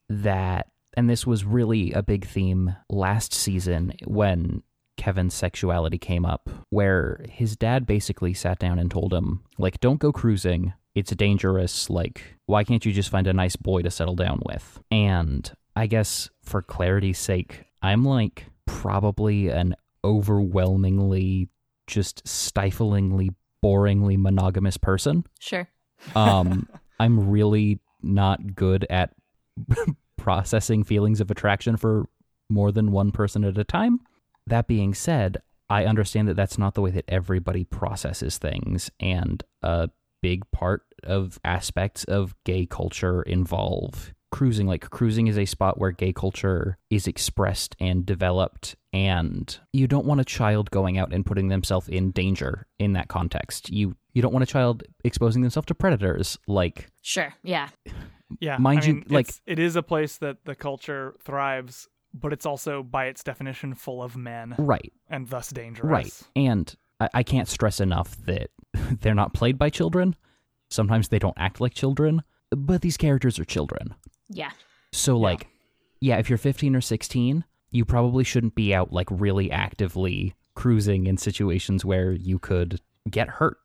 that, 0.08 0.68
and 0.96 1.10
this 1.10 1.26
was 1.26 1.44
really 1.44 1.92
a 1.92 2.02
big 2.02 2.26
theme 2.26 2.76
last 2.88 3.32
season 3.32 3.92
when 4.06 4.62
Kevin's 4.96 5.34
sexuality 5.34 5.98
came 5.98 6.24
up, 6.24 6.48
where 6.70 7.24
his 7.28 7.56
dad 7.56 7.86
basically 7.86 8.34
sat 8.34 8.58
down 8.58 8.78
and 8.78 8.90
told 8.90 9.12
him, 9.12 9.42
like, 9.58 9.80
don't 9.80 10.00
go 10.00 10.12
cruising. 10.12 10.72
It's 10.94 11.14
dangerous. 11.14 11.90
Like, 11.90 12.22
why 12.46 12.64
can't 12.64 12.86
you 12.86 12.92
just 12.92 13.10
find 13.10 13.26
a 13.26 13.32
nice 13.32 13.56
boy 13.56 13.82
to 13.82 13.90
settle 13.90 14.16
down 14.16 14.40
with? 14.46 14.80
And 14.90 15.50
I 15.74 15.86
guess 15.86 16.30
for 16.42 16.62
clarity's 16.62 17.18
sake, 17.18 17.64
I'm 17.82 18.04
like 18.04 18.46
probably 18.66 19.48
an 19.48 19.74
overwhelmingly 20.04 21.48
just 21.86 22.26
stiflingly 22.26 23.30
boringly 23.64 24.18
monogamous 24.18 24.76
person 24.76 25.24
Sure. 25.40 25.68
um 26.14 26.68
i'm 27.00 27.28
really 27.30 27.80
not 28.02 28.54
good 28.54 28.86
at 28.90 29.12
processing 30.16 30.84
feelings 30.84 31.20
of 31.20 31.30
attraction 31.30 31.76
for 31.76 32.06
more 32.48 32.70
than 32.72 32.92
one 32.92 33.10
person 33.12 33.44
at 33.44 33.58
a 33.58 33.64
time 33.64 34.00
that 34.46 34.66
being 34.66 34.94
said 34.94 35.38
i 35.70 35.84
understand 35.84 36.28
that 36.28 36.34
that's 36.36 36.58
not 36.58 36.74
the 36.74 36.82
way 36.82 36.90
that 36.90 37.04
everybody 37.08 37.64
processes 37.64 38.38
things 38.38 38.90
and 39.00 39.42
a 39.62 39.88
big 40.22 40.48
part 40.50 40.82
of 41.04 41.38
aspects 41.44 42.04
of 42.04 42.34
gay 42.44 42.66
culture 42.66 43.22
involve 43.22 44.12
cruising 44.36 44.66
like 44.66 44.90
cruising 44.90 45.28
is 45.28 45.38
a 45.38 45.46
spot 45.46 45.78
where 45.78 45.90
gay 45.90 46.12
culture 46.12 46.76
is 46.90 47.06
expressed 47.06 47.74
and 47.80 48.04
developed 48.04 48.76
and 48.92 49.58
you 49.72 49.86
don't 49.86 50.04
want 50.04 50.20
a 50.20 50.24
child 50.24 50.70
going 50.70 50.98
out 50.98 51.10
and 51.10 51.24
putting 51.24 51.48
themselves 51.48 51.88
in 51.88 52.10
danger 52.10 52.66
in 52.78 52.92
that 52.92 53.08
context 53.08 53.70
you 53.70 53.96
you 54.12 54.20
don't 54.20 54.34
want 54.34 54.42
a 54.42 54.46
child 54.46 54.82
exposing 55.04 55.40
themselves 55.40 55.64
to 55.66 55.74
predators 55.74 56.38
like 56.46 56.88
Sure. 57.00 57.32
Yeah. 57.42 57.68
Yeah. 58.40 58.58
Mind 58.58 58.82
I 58.82 58.86
you, 58.88 58.94
like- 59.08 59.28
it's- 59.28 59.40
it 59.46 59.58
is 59.58 59.74
a 59.74 59.82
place 59.82 60.18
that 60.18 60.44
the 60.44 60.54
culture 60.54 61.14
thrives, 61.24 61.88
but 62.12 62.32
it's 62.34 62.44
also 62.44 62.82
by 62.82 63.06
its 63.06 63.22
definition 63.24 63.72
full 63.74 64.02
of 64.02 64.16
men 64.18 64.54
right 64.58 64.92
and 65.08 65.28
thus 65.28 65.48
dangerous. 65.50 65.90
right 65.90 66.22
and 66.36 66.74
I, 67.00 67.08
I 67.14 67.22
can't 67.22 67.48
stress 67.48 67.80
enough 67.80 68.16
that 68.26 68.50
they're 69.00 69.14
not 69.14 69.32
played 69.32 69.56
by 69.58 69.70
children 69.70 70.14
sometimes 70.70 71.08
they 71.08 71.18
don't 71.18 71.38
act 71.38 71.58
like 71.58 71.72
children 71.72 72.22
but 72.50 72.82
these 72.82 72.96
characters 72.98 73.38
are 73.38 73.44
children 73.46 73.94
Yeah. 74.28 74.50
So 74.92 75.16
like, 75.16 75.48
yeah, 76.00 76.18
if 76.18 76.28
you're 76.28 76.38
15 76.38 76.74
or 76.76 76.80
16, 76.80 77.44
you 77.70 77.84
probably 77.84 78.24
shouldn't 78.24 78.54
be 78.54 78.74
out 78.74 78.92
like 78.92 79.08
really 79.10 79.50
actively 79.50 80.34
cruising 80.54 81.06
in 81.06 81.16
situations 81.16 81.84
where 81.84 82.12
you 82.12 82.38
could 82.38 82.80
get 83.10 83.28
hurt 83.28 83.58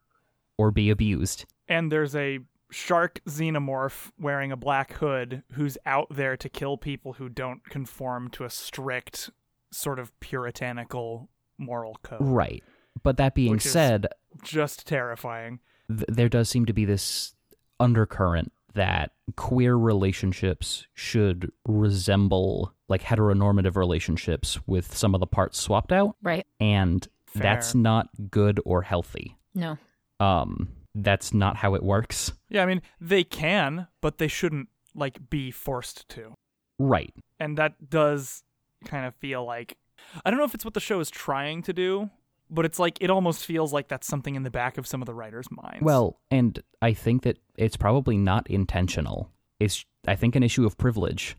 or 0.58 0.72
be 0.72 0.90
abused. 0.90 1.46
And 1.68 1.92
there's 1.92 2.16
a 2.16 2.40
shark 2.72 3.20
xenomorph 3.28 4.12
wearing 4.20 4.52
a 4.52 4.58
black 4.58 4.94
hood 4.94 5.44
who's 5.54 5.78
out 5.86 6.08
there 6.10 6.38
to 6.38 6.50
kill 6.50 6.78
people 6.78 7.14
who 7.14 7.30
don't 7.30 7.64
conform 7.66 8.30
to 8.32 8.44
a 8.44 8.50
strict 8.50 9.30
sort 9.72 10.00
of 10.00 10.18
puritanical 10.20 11.30
moral 11.58 11.98
code. 12.04 12.20
Right. 12.22 12.64
But 13.04 13.18
that 13.18 13.36
being 13.36 13.52
Which 13.54 13.66
is- 13.66 13.72
said, 13.72 14.08
Just 14.44 14.86
terrifying. 14.88 15.60
th- 15.88 16.04
there 16.08 16.30
does 16.30 16.50
seem 16.50 16.66
to 16.66 16.74
be 16.74 16.84
this 16.86 17.36
undercurrent 17.80 18.52
that 18.74 19.12
queer 19.36 19.76
relationships 19.76 20.88
should 20.94 21.52
resemble 21.68 22.74
like 22.90 23.02
heteronormative 23.04 23.76
relationships 23.76 24.60
with 24.68 24.96
some 24.96 25.14
of 25.14 25.20
the 25.20 25.28
parts 25.28 25.60
swapped 25.60 25.92
out 25.92 26.16
Right. 26.22 26.46
and 26.60 27.08
that's 27.36 27.74
not 27.76 28.10
good 28.30 28.60
or 28.66 28.82
healthy. 28.82 29.38
No. 29.56 29.78
Um 30.20 30.70
that's 30.94 31.34
not 31.34 31.56
how 31.56 31.74
it 31.76 31.84
works. 31.84 32.34
Yeah, 32.50 32.64
I 32.64 32.66
mean, 32.66 32.82
they 33.00 33.24
can, 33.24 33.88
but 34.02 34.18
they 34.18 34.28
shouldn't 34.28 34.68
like 34.94 35.30
be 35.30 35.50
forced 35.52 36.10
to. 36.10 36.34
Right. 36.80 37.14
and 37.40 37.58
that 37.58 37.90
does 37.90 38.44
kind 38.86 39.06
of 39.06 39.16
feel 39.16 39.46
like 39.46 39.78
I 40.26 40.30
don't 40.32 40.40
know 40.40 40.46
if 40.46 40.54
it's 40.56 40.66
what 40.66 40.74
the 40.74 40.80
show 40.80 41.00
is 41.00 41.10
trying 41.10 41.62
to 41.64 41.74
do, 41.74 42.10
but 42.52 42.66
it's 42.66 42.78
like 42.78 42.98
it 43.02 43.10
almost 43.10 43.46
feels 43.46 43.74
like 43.74 43.88
that's 43.88 44.06
something 44.08 44.36
in 44.36 44.44
the 44.44 44.52
back 44.52 44.78
of 44.78 44.86
some 44.86 45.02
of 45.02 45.06
the 45.06 45.14
writers' 45.14 45.48
minds. 45.50 45.82
Well, 45.82 46.20
and 46.30 46.62
I 46.82 46.94
think 46.94 47.24
that 47.24 47.40
it's 47.58 47.78
probably 47.78 48.18
not 48.18 48.48
intentional. 48.50 49.32
It's 49.60 49.86
I 50.08 50.16
think 50.16 50.36
an 50.36 50.44
issue 50.44 50.66
of 50.66 50.78
privilege 50.78 51.36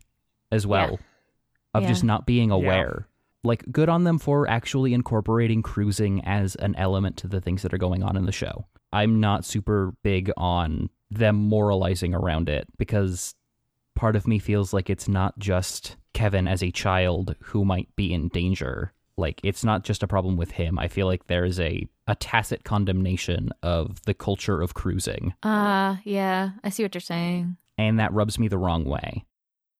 as 0.51 0.65
well. 0.67 0.99
Of 1.73 1.83
Yeah. 1.83 1.89
just 1.89 2.03
not 2.03 2.25
being 2.25 2.51
aware. 2.51 3.07
Like 3.43 3.63
good 3.71 3.89
on 3.89 4.03
them 4.05 4.19
for 4.19 4.49
actually 4.49 4.93
incorporating 4.93 5.61
cruising 5.61 6.23
as 6.23 6.55
an 6.55 6.75
element 6.75 7.17
to 7.17 7.27
the 7.27 7.41
things 7.41 7.61
that 7.63 7.73
are 7.73 7.77
going 7.79 8.03
on 8.03 8.15
in 8.15 8.25
the 8.25 8.31
show. 8.31 8.65
I'm 8.93 9.19
not 9.19 9.43
super 9.43 9.93
big 10.03 10.31
on 10.37 10.89
them 11.09 11.35
moralizing 11.35 12.13
around 12.13 12.47
it 12.47 12.67
because 12.77 13.35
part 13.95 14.15
of 14.15 14.27
me 14.27 14.39
feels 14.39 14.71
like 14.71 14.89
it's 14.89 15.07
not 15.07 15.37
just 15.39 15.97
Kevin 16.13 16.47
as 16.47 16.63
a 16.63 16.71
child 16.71 17.35
who 17.41 17.65
might 17.65 17.93
be 17.95 18.13
in 18.13 18.29
danger. 18.29 18.93
Like 19.17 19.39
it's 19.43 19.63
not 19.63 19.83
just 19.83 20.01
a 20.03 20.07
problem 20.07 20.37
with 20.37 20.51
him. 20.51 20.79
I 20.79 20.87
feel 20.87 21.05
like 21.07 21.27
there 21.27 21.45
is 21.45 21.59
a 21.59 21.87
a 22.07 22.15
tacit 22.15 22.63
condemnation 22.63 23.49
of 23.61 24.01
the 24.05 24.13
culture 24.13 24.61
of 24.61 24.73
cruising, 24.73 25.33
Uh, 25.43 25.97
yeah, 26.03 26.51
I 26.63 26.69
see 26.69 26.83
what 26.83 26.93
you're 26.95 27.01
saying. 27.01 27.57
and 27.77 27.99
that 27.99 28.11
rubs 28.13 28.37
me 28.39 28.47
the 28.47 28.57
wrong 28.57 28.85
way. 28.85 29.23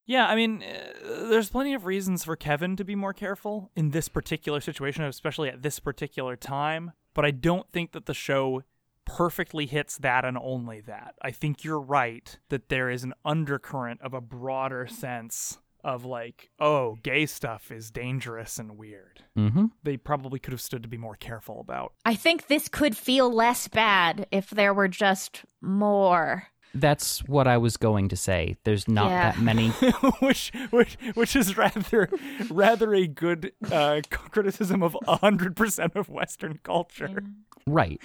Yeah, 0.06 0.28
I 0.28 0.36
mean, 0.36 0.64
uh, 0.64 1.30
there's 1.30 1.50
plenty 1.50 1.74
of 1.74 1.86
reasons 1.86 2.24
for 2.26 2.36
Kevin 2.36 2.76
to 2.76 2.84
be 2.84 2.96
more 2.96 3.14
careful 3.14 3.72
in 3.76 3.92
this 3.92 4.08
particular 4.10 4.60
situation, 4.62 5.04
especially 5.06 5.50
at 5.50 5.62
this 5.64 5.80
particular 5.80 6.36
time. 6.36 6.92
But 7.14 7.24
I 7.26 7.32
don't 7.32 7.70
think 7.72 7.94
that 7.94 8.06
the 8.06 8.14
show 8.14 8.64
perfectly 9.06 9.66
hits 9.66 9.98
that 9.98 10.26
and 10.26 10.38
only 10.38 10.82
that. 10.82 11.16
I 11.22 11.32
think 11.32 11.64
you're 11.64 11.80
right 11.80 12.38
that 12.50 12.70
there 12.70 12.90
is 12.90 13.04
an 13.04 13.14
undercurrent 13.26 14.02
of 14.02 14.14
a 14.14 14.22
broader 14.22 14.88
sense 14.88 15.60
of 15.84 16.06
like, 16.06 16.50
oh, 16.60 16.96
gay 17.04 17.26
stuff 17.26 17.72
is 17.72 17.92
dangerous 17.92 18.58
and 18.60 18.78
weird. 18.78 19.24
Mm-hmm. 19.38 19.66
They 19.84 19.98
probably 19.98 20.40
could 20.40 20.54
have 20.54 20.62
stood 20.62 20.84
to 20.84 20.90
be 20.90 20.98
more 20.98 21.16
careful 21.16 21.60
about. 21.60 21.94
I 22.06 22.16
think 22.16 22.48
this 22.48 22.68
could 22.70 22.96
feel 22.96 23.32
less 23.34 23.68
bad 23.68 24.26
if 24.32 24.50
there 24.50 24.74
were 24.74 24.88
just 24.88 25.44
more. 25.62 26.48
That's 26.76 27.20
what 27.28 27.48
I 27.48 27.58
was 27.58 27.78
going 27.78 28.10
to 28.10 28.16
say. 28.18 28.56
There's 28.64 28.88
not 28.88 29.10
Yeah. 29.12 29.32
that 29.34 29.40
many. 29.42 29.70
which, 30.20 30.52
which, 30.72 30.98
which 31.14 31.36
is 31.36 31.56
rather, 31.56 32.10
rather 32.50 32.94
a 32.96 33.06
good 33.06 33.52
uh, 33.72 34.02
criticism 34.10 34.82
of 34.82 34.96
hundred 35.08 35.56
percent 35.56 35.96
of 35.96 36.10
Western 36.10 36.60
culture. 36.64 37.24
right. 37.68 38.02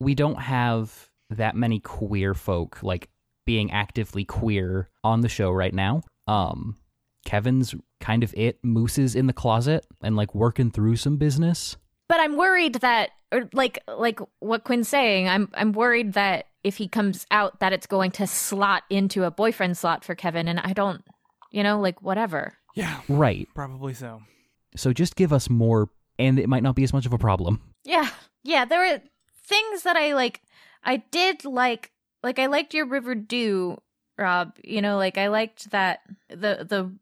We 0.00 0.14
don't 0.14 0.40
have 0.40 1.08
that 1.30 1.54
many 1.56 1.78
queer 1.80 2.34
folk 2.34 2.82
like 2.82 3.08
being 3.46 3.70
actively 3.70 4.24
queer 4.24 4.90
on 5.02 5.20
the 5.22 5.28
show 5.28 5.50
right 5.50 5.72
now. 5.72 6.02
Um, 6.26 6.76
Kevin's 7.24 7.74
kind 8.00 8.22
of 8.22 8.34
it. 8.36 8.58
Moose 8.62 8.98
is 8.98 9.14
in 9.14 9.26
the 9.26 9.32
closet 9.32 9.86
and 10.02 10.16
like 10.16 10.34
working 10.34 10.70
through 10.70 10.96
some 10.96 11.16
business. 11.16 11.76
But 12.08 12.20
I'm 12.20 12.36
worried 12.36 12.74
that, 12.76 13.10
or 13.32 13.48
like, 13.52 13.78
like 13.88 14.20
what 14.40 14.64
Quinn's 14.64 14.88
saying. 14.88 15.28
I'm, 15.28 15.48
I'm 15.54 15.72
worried 15.72 16.12
that 16.14 16.46
if 16.62 16.76
he 16.76 16.88
comes 16.88 17.26
out, 17.30 17.60
that 17.60 17.72
it's 17.72 17.86
going 17.86 18.10
to 18.12 18.26
slot 18.26 18.82
into 18.90 19.24
a 19.24 19.30
boyfriend 19.30 19.78
slot 19.78 20.04
for 20.04 20.14
Kevin, 20.14 20.46
and 20.48 20.60
I 20.60 20.72
don't, 20.74 21.02
you 21.50 21.62
know, 21.62 21.80
like 21.80 22.02
whatever. 22.02 22.54
Yeah, 22.74 23.00
Right. 23.08 23.48
probably 23.54 23.94
so. 23.94 24.22
So 24.76 24.92
just 24.92 25.16
give 25.16 25.32
us 25.32 25.48
more, 25.50 25.88
and 26.18 26.38
it 26.38 26.48
might 26.48 26.62
not 26.62 26.74
be 26.74 26.84
as 26.84 26.92
much 26.92 27.06
of 27.06 27.12
a 27.12 27.18
problem. 27.18 27.60
Yeah, 27.84 28.08
yeah. 28.44 28.64
There 28.64 28.80
were 28.80 29.00
things 29.46 29.82
that 29.82 29.96
I 29.96 30.14
like. 30.14 30.40
I 30.84 30.98
did 31.10 31.44
like, 31.44 31.92
like 32.22 32.38
I 32.38 32.46
liked 32.46 32.74
your 32.74 32.86
River 32.86 33.14
Do, 33.14 33.78
Rob. 34.18 34.56
You 34.62 34.82
know, 34.82 34.96
like 34.96 35.18
I 35.18 35.28
liked 35.28 35.70
that 35.70 36.00
the 36.28 36.66
the 36.68 36.92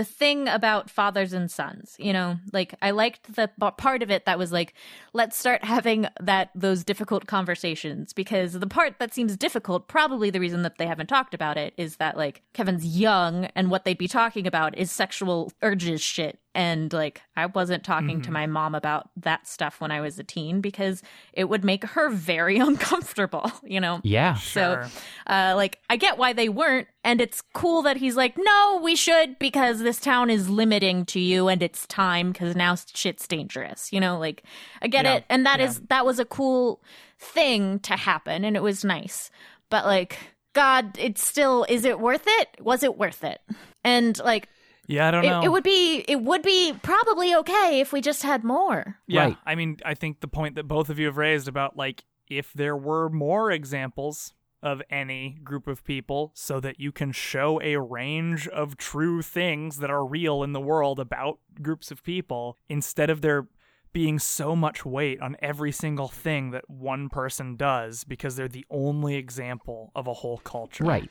the 0.00 0.04
thing 0.04 0.48
about 0.48 0.88
fathers 0.88 1.34
and 1.34 1.50
sons. 1.50 1.94
You 1.98 2.14
know, 2.14 2.38
like 2.54 2.74
I 2.80 2.90
liked 2.92 3.34
the 3.34 3.50
part 3.76 4.02
of 4.02 4.10
it 4.10 4.24
that 4.24 4.38
was 4.38 4.50
like, 4.50 4.72
let's 5.12 5.36
start 5.36 5.62
having 5.62 6.06
that 6.20 6.48
those 6.54 6.84
difficult 6.84 7.26
conversations 7.26 8.14
because 8.14 8.54
the 8.54 8.66
part 8.66 8.94
that 8.98 9.12
seems 9.12 9.36
difficult, 9.36 9.88
probably 9.88 10.30
the 10.30 10.40
reason 10.40 10.62
that 10.62 10.78
they 10.78 10.86
haven't 10.86 11.08
talked 11.08 11.34
about 11.34 11.58
it 11.58 11.74
is 11.76 11.96
that 11.96 12.16
like 12.16 12.42
Kevin's 12.54 12.86
young 12.86 13.46
and 13.54 13.70
what 13.70 13.84
they'd 13.84 13.98
be 13.98 14.08
talking 14.08 14.46
about 14.46 14.78
is 14.78 14.90
sexual 14.90 15.52
urges 15.60 16.00
shit. 16.00 16.38
And 16.52 16.92
like, 16.92 17.22
I 17.36 17.46
wasn't 17.46 17.84
talking 17.84 18.22
to 18.22 18.32
my 18.32 18.46
mom 18.46 18.74
about 18.74 19.10
that 19.16 19.46
stuff 19.46 19.80
when 19.80 19.92
I 19.92 20.00
was 20.00 20.18
a 20.18 20.24
teen 20.24 20.60
because 20.60 21.00
it 21.32 21.44
would 21.44 21.64
make 21.64 21.84
her 21.84 22.10
very 22.10 22.58
uncomfortable, 22.68 23.52
you 23.62 23.80
know? 23.80 24.00
Yeah. 24.02 24.34
Sure. 24.34 24.88
So, 24.88 25.32
uh, 25.32 25.52
like, 25.56 25.78
I 25.88 25.96
get 25.96 26.18
why 26.18 26.32
they 26.32 26.48
weren't, 26.48 26.88
and 27.04 27.20
it's 27.20 27.40
cool 27.54 27.82
that 27.82 27.98
he's 27.98 28.16
like, 28.16 28.34
no, 28.36 28.80
we 28.82 28.96
should 28.96 29.38
because 29.38 29.78
this 29.78 30.00
town 30.00 30.28
is 30.28 30.50
limiting 30.50 31.04
to 31.06 31.20
you, 31.20 31.46
and 31.46 31.62
it's 31.62 31.86
time 31.86 32.32
because 32.32 32.56
now 32.56 32.74
shit's 32.94 33.28
dangerous. 33.28 33.92
You 33.92 34.00
know, 34.00 34.18
like, 34.18 34.42
I 34.82 34.88
get 34.88 35.04
Yeah, 35.04 35.14
it, 35.16 35.24
and 35.28 35.46
that 35.46 35.60
yeah. 35.60 35.66
is 35.66 35.80
that 35.88 36.04
was 36.04 36.18
a 36.18 36.24
cool 36.24 36.82
thing 37.18 37.78
to 37.80 37.94
happen, 37.94 38.44
and 38.44 38.56
it 38.56 38.62
was 38.62 38.84
nice. 38.84 39.30
But 39.68 39.86
like, 39.86 40.18
God, 40.52 40.98
it's 40.98 41.24
still 41.24 41.64
is 41.68 41.84
it 41.84 42.00
worth 42.00 42.24
it? 42.26 42.48
Was 42.60 42.82
it 42.82 42.98
worth 42.98 43.22
it? 43.22 43.40
And 43.84 44.18
like, 44.18 44.48
yeah, 44.90 45.08
I 45.08 45.10
don't 45.12 45.24
it, 45.24 45.28
know. 45.28 45.42
it 45.42 45.52
would 45.52 45.62
be 45.62 46.04
it 46.08 46.20
would 46.22 46.42
be 46.42 46.72
probably 46.82 47.34
okay 47.36 47.80
if 47.80 47.92
we 47.92 48.00
just 48.00 48.22
had 48.22 48.42
more. 48.42 48.98
Yeah, 49.06 49.24
Right. 49.24 49.36
I 49.46 49.54
mean, 49.54 49.78
I 49.84 49.94
think 49.94 50.20
the 50.20 50.28
point 50.28 50.56
that 50.56 50.64
both 50.64 50.90
of 50.90 50.98
you 50.98 51.06
have 51.06 51.16
raised 51.16 51.46
about 51.46 51.76
like 51.76 52.04
if 52.28 52.52
there 52.52 52.76
were 52.76 53.08
more 53.08 53.52
examples 53.52 54.34
of 54.62 54.82
any 54.90 55.38
group 55.44 55.66
of 55.66 55.84
people 55.84 56.32
so 56.34 56.60
that 56.60 56.80
you 56.80 56.92
can 56.92 57.12
show 57.12 57.60
a 57.62 57.76
range 57.76 58.46
of 58.48 58.76
true 58.76 59.22
things 59.22 59.78
that 59.78 59.90
are 59.90 60.04
real 60.04 60.42
in 60.42 60.52
the 60.52 60.60
world 60.60 60.98
about 60.98 61.38
groups 61.62 61.90
of 61.90 62.02
people 62.02 62.58
instead 62.68 63.08
of 63.08 63.22
there 63.22 63.48
being 63.92 64.18
so 64.18 64.54
much 64.54 64.84
weight 64.84 65.20
on 65.20 65.36
every 65.40 65.72
single 65.72 66.08
thing 66.08 66.50
that 66.50 66.68
one 66.68 67.08
person 67.08 67.56
does 67.56 68.04
because 68.04 68.36
they're 68.36 68.48
the 68.48 68.66
only 68.70 69.16
example 69.16 69.90
of 69.94 70.06
a 70.06 70.14
whole 70.14 70.38
culture. 70.38 70.84
Right. 70.84 71.10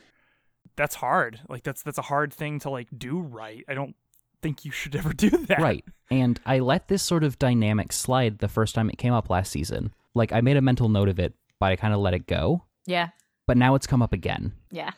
That's 0.75 0.95
hard. 0.95 1.41
Like 1.49 1.63
that's 1.63 1.83
that's 1.83 1.97
a 1.97 2.03
hard 2.03 2.33
thing 2.33 2.59
to 2.59 2.69
like 2.69 2.87
do 2.97 3.19
right. 3.19 3.63
I 3.67 3.73
don't 3.73 3.95
think 4.41 4.63
you 4.65 4.71
should 4.71 4.95
ever 5.01 5.13
do 5.13 5.29
that. 5.29 5.59
Right. 5.59 5.83
And 6.11 6.39
I 6.45 6.59
let 6.59 6.87
this 6.87 7.03
sort 7.03 7.23
of 7.23 7.37
dynamic 7.39 7.91
slide 7.91 8.39
the 8.39 8.47
first 8.47 8.75
time 8.75 8.89
it 8.89 8.97
came 8.97 9.13
up 9.13 9.29
last 9.29 9.51
season. 9.51 9.93
Like 10.15 10.31
I 10.31 10.41
made 10.41 10.57
a 10.57 10.61
mental 10.61 10.89
note 10.89 11.09
of 11.09 11.19
it, 11.19 11.33
but 11.59 11.67
I 11.71 11.75
kind 11.75 11.93
of 11.93 11.99
let 11.99 12.13
it 12.13 12.25
go. 12.27 12.63
Yeah, 12.85 13.09
But 13.45 13.57
now 13.57 13.75
it's 13.75 13.85
come 13.87 14.01
up 14.01 14.13
again. 14.13 14.53
yeah. 14.71 14.91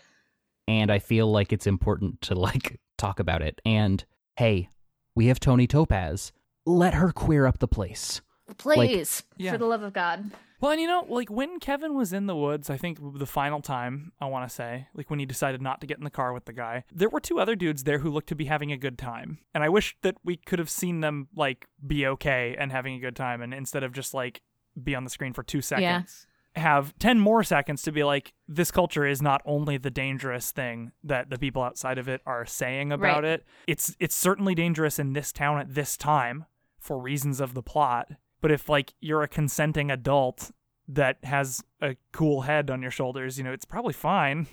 And 0.67 0.89
I 0.91 0.99
feel 0.99 1.30
like 1.30 1.51
it's 1.51 1.67
important 1.67 2.22
to 2.22 2.36
like 2.36 2.80
talk 2.97 3.19
about 3.19 3.41
it. 3.41 3.59
And 3.65 4.05
hey, 4.38 4.69
we 5.15 5.26
have 5.26 5.39
Toni 5.39 5.67
Topaz. 5.67 6.32
Let 6.65 6.93
her 6.93 7.11
queer 7.11 7.45
up 7.47 7.57
the 7.59 7.67
place. 7.67 8.22
Please, 8.57 9.23
Yeah. 9.37 9.51
for 9.53 9.57
the 9.57 9.65
love 9.65 9.83
of 9.83 9.93
God. 9.93 10.31
Well, 10.59 10.71
and 10.71 10.79
you 10.79 10.85
know, 10.85 11.05
like 11.09 11.29
when 11.31 11.59
Kevin 11.59 11.95
was 11.95 12.13
in 12.13 12.27
the 12.27 12.35
woods, 12.35 12.69
I 12.69 12.77
think 12.77 12.99
the 13.17 13.25
final 13.25 13.61
time, 13.61 14.11
I 14.21 14.25
want 14.27 14.47
to 14.47 14.53
say, 14.55 14.87
like 14.93 15.09
when 15.09 15.17
he 15.17 15.25
decided 15.25 15.59
not 15.59 15.81
to 15.81 15.87
get 15.87 15.97
in 15.97 16.03
the 16.03 16.11
car 16.11 16.33
with 16.33 16.45
the 16.45 16.53
guy, 16.53 16.83
there 16.93 17.09
were 17.09 17.19
two 17.19 17.39
other 17.39 17.55
dudes 17.55 17.83
there 17.83 17.97
who 17.99 18.11
looked 18.11 18.29
to 18.29 18.35
be 18.35 18.45
having 18.45 18.71
a 18.71 18.77
good 18.77 18.97
time. 18.99 19.39
And 19.55 19.63
I 19.63 19.69
wish 19.69 19.97
that 20.03 20.17
we 20.23 20.37
could 20.37 20.59
have 20.59 20.69
seen 20.69 20.99
them, 21.01 21.29
like, 21.35 21.67
be 21.85 22.05
okay 22.05 22.55
and 22.59 22.71
having 22.71 22.93
a 22.93 22.99
good 22.99 23.15
time, 23.15 23.41
and 23.41 23.55
instead 23.55 23.81
of 23.83 23.91
just, 23.91 24.13
like, 24.13 24.41
be 24.81 24.93
on 24.93 25.03
the 25.03 25.09
screen 25.09 25.33
for 25.33 25.41
two 25.41 25.61
seconds, 25.61 26.27
have 26.55 26.93
10 26.99 27.17
more 27.19 27.43
seconds 27.43 27.81
to 27.81 27.91
be 27.91 28.03
like, 28.03 28.33
this 28.47 28.69
culture 28.69 29.07
is 29.07 29.19
not 29.19 29.41
only 29.45 29.77
the 29.77 29.89
dangerous 29.89 30.51
thing 30.51 30.91
that 31.03 31.29
the 31.31 31.39
people 31.39 31.63
outside 31.63 31.97
of 31.97 32.07
it 32.07 32.21
are 32.27 32.45
saying 32.45 32.91
about 32.91 33.23
Right. 33.23 33.33
it, 33.39 33.45
it's, 33.65 33.95
it's 33.99 34.13
certainly 34.15 34.53
dangerous 34.53 34.99
in 34.99 35.13
this 35.13 35.31
town 35.31 35.57
at 35.59 35.73
this 35.73 35.97
time 35.97 36.45
for 36.79 36.99
reasons 36.99 37.39
of 37.39 37.53
the 37.55 37.63
plot. 37.63 38.11
But 38.41 38.51
if 38.51 38.67
like 38.69 38.93
you're 38.99 39.21
a 39.23 39.27
consenting 39.27 39.91
adult 39.91 40.51
that 40.87 41.17
has 41.23 41.63
a 41.81 41.95
cool 42.11 42.41
head 42.41 42.69
on 42.69 42.81
your 42.81 42.91
shoulders, 42.91 43.37
you 43.37 43.43
know, 43.43 43.51
it's 43.53 43.65
probably 43.65 43.93
fine. 43.93 44.47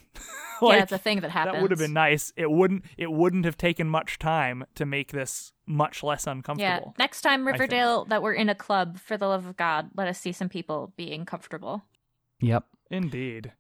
like, 0.61 0.77
yeah, 0.77 0.83
it's 0.83 0.93
a 0.93 0.99
thing 0.99 1.21
that 1.21 1.31
happens. 1.31 1.55
that 1.55 1.63
would 1.63 1.71
have 1.71 1.81
been 1.81 1.93
nice. 1.95 2.33
It 2.37 2.51
wouldn't 2.51 2.85
it 2.97 3.11
wouldn't 3.11 3.45
have 3.45 3.57
taken 3.57 3.89
much 3.89 4.19
time 4.19 4.65
to 4.77 4.87
make 4.87 5.13
this 5.13 5.53
much 5.67 6.03
less 6.03 6.27
uncomfortable. 6.27 6.63
Yeah. 6.63 6.77
uncomfortable. 6.77 6.95
Next 6.99 7.23
time. 7.23 7.47
Riverdale, 7.47 8.05
that 8.07 8.23
we're 8.23 8.35
in 8.35 8.49
a 8.49 8.55
club, 8.55 8.99
for 8.99 9.17
the 9.17 9.27
love 9.27 9.47
of 9.47 9.57
God, 9.57 9.91
let 9.97 10.07
us 10.07 10.21
see 10.21 10.33
some 10.33 10.49
people 10.49 10.93
being 10.97 11.25
comfortable. 11.25 11.85
Yep. 12.41 12.65
Indeed. 12.91 13.53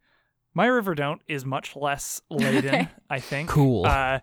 My 0.55 0.66
river 0.66 0.95
don't 0.95 1.20
is 1.29 1.45
much 1.45 1.76
less 1.76 2.20
laden, 2.31 2.74
Okay. 2.74 2.89
I 3.11 3.20
think. 3.20 3.49
Cool. 3.49 3.87
Uh 3.87 4.20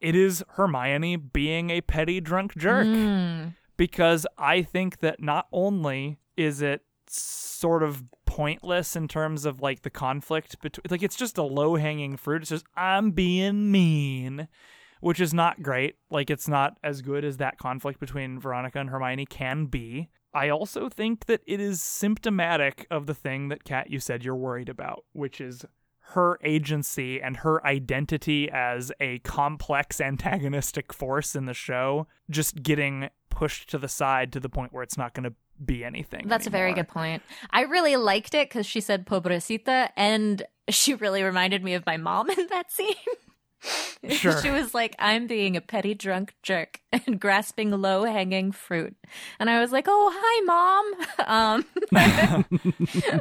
it 0.00 0.14
is 0.14 0.44
Hermione 0.50 1.16
being 1.16 1.70
a 1.70 1.80
petty 1.80 2.20
drunk 2.20 2.56
jerk. 2.56 2.86
Mm. 2.86 3.54
Because 3.78 4.26
I 4.36 4.60
think 4.60 5.00
that 5.00 5.22
not 5.22 5.46
only 5.50 6.18
is 6.36 6.60
it 6.60 6.82
sort 7.08 7.82
of 7.82 8.04
pointless 8.26 8.94
in 8.94 9.08
terms 9.08 9.46
of 9.46 9.62
like 9.62 9.82
the 9.82 9.90
conflict 9.90 10.60
between 10.60 10.84
like 10.90 11.02
it's 11.02 11.16
just 11.16 11.38
a 11.38 11.42
low 11.42 11.76
hanging 11.76 12.18
fruit. 12.18 12.42
It's 12.42 12.50
just 12.50 12.66
I'm 12.76 13.12
being 13.12 13.72
mean, 13.72 14.48
which 15.00 15.20
is 15.20 15.32
not 15.32 15.62
great. 15.62 15.96
Like 16.10 16.28
it's 16.28 16.46
not 16.46 16.76
as 16.84 17.00
good 17.00 17.24
as 17.24 17.38
that 17.38 17.56
conflict 17.56 17.98
between 17.98 18.38
Veronica 18.38 18.78
and 18.78 18.90
Hermione 18.90 19.24
can 19.24 19.66
be. 19.66 20.10
I 20.34 20.50
also 20.50 20.90
think 20.90 21.24
that 21.26 21.40
it 21.46 21.58
is 21.58 21.80
symptomatic 21.80 22.86
of 22.90 23.06
the 23.06 23.14
thing 23.14 23.48
that 23.48 23.64
Kat 23.64 23.90
you 23.90 23.98
said 23.98 24.24
you're 24.24 24.36
worried 24.36 24.68
about, 24.68 25.04
which 25.12 25.40
is 25.40 25.64
her 26.12 26.38
agency 26.42 27.20
and 27.20 27.38
her 27.38 27.64
identity 27.66 28.50
as 28.50 28.90
a 28.98 29.18
complex 29.18 30.00
antagonistic 30.00 30.92
force 30.92 31.36
in 31.36 31.44
the 31.44 31.52
show 31.52 32.06
just 32.30 32.62
getting 32.62 33.10
pushed 33.28 33.68
to 33.68 33.78
the 33.78 33.88
side 33.88 34.32
to 34.32 34.40
the 34.40 34.48
point 34.48 34.72
where 34.72 34.82
it's 34.82 34.96
not 34.96 35.12
going 35.12 35.24
to 35.24 35.34
be 35.62 35.84
anything. 35.84 36.26
That's 36.26 36.46
a 36.46 36.50
very 36.50 36.72
good 36.72 36.88
point. 36.88 37.22
I 37.50 37.62
really 37.62 37.96
liked 37.96 38.32
it 38.32 38.48
because 38.48 38.64
she 38.64 38.80
said 38.80 39.06
pobrecita, 39.06 39.90
and 39.96 40.42
she 40.70 40.94
really 40.94 41.22
reminded 41.22 41.62
me 41.62 41.74
of 41.74 41.84
my 41.84 41.98
mom 41.98 42.30
in 42.38 42.46
that 42.48 42.72
scene. 42.72 42.94
Sure. 44.08 44.40
she 44.40 44.50
was 44.50 44.72
like, 44.72 44.94
I'm 44.98 45.26
being 45.26 45.56
a 45.56 45.60
petty 45.60 45.94
drunk 45.94 46.34
jerk 46.42 46.80
and 46.92 47.20
grasping 47.20 47.70
low 47.70 48.04
hanging 48.04 48.52
fruit. 48.52 48.96
And 49.40 49.50
I 49.50 49.60
was 49.60 49.72
like, 49.72 49.86
oh, 49.88 50.12
hi, 50.14 50.40
mom. 50.44 50.94
Um, 51.28 51.64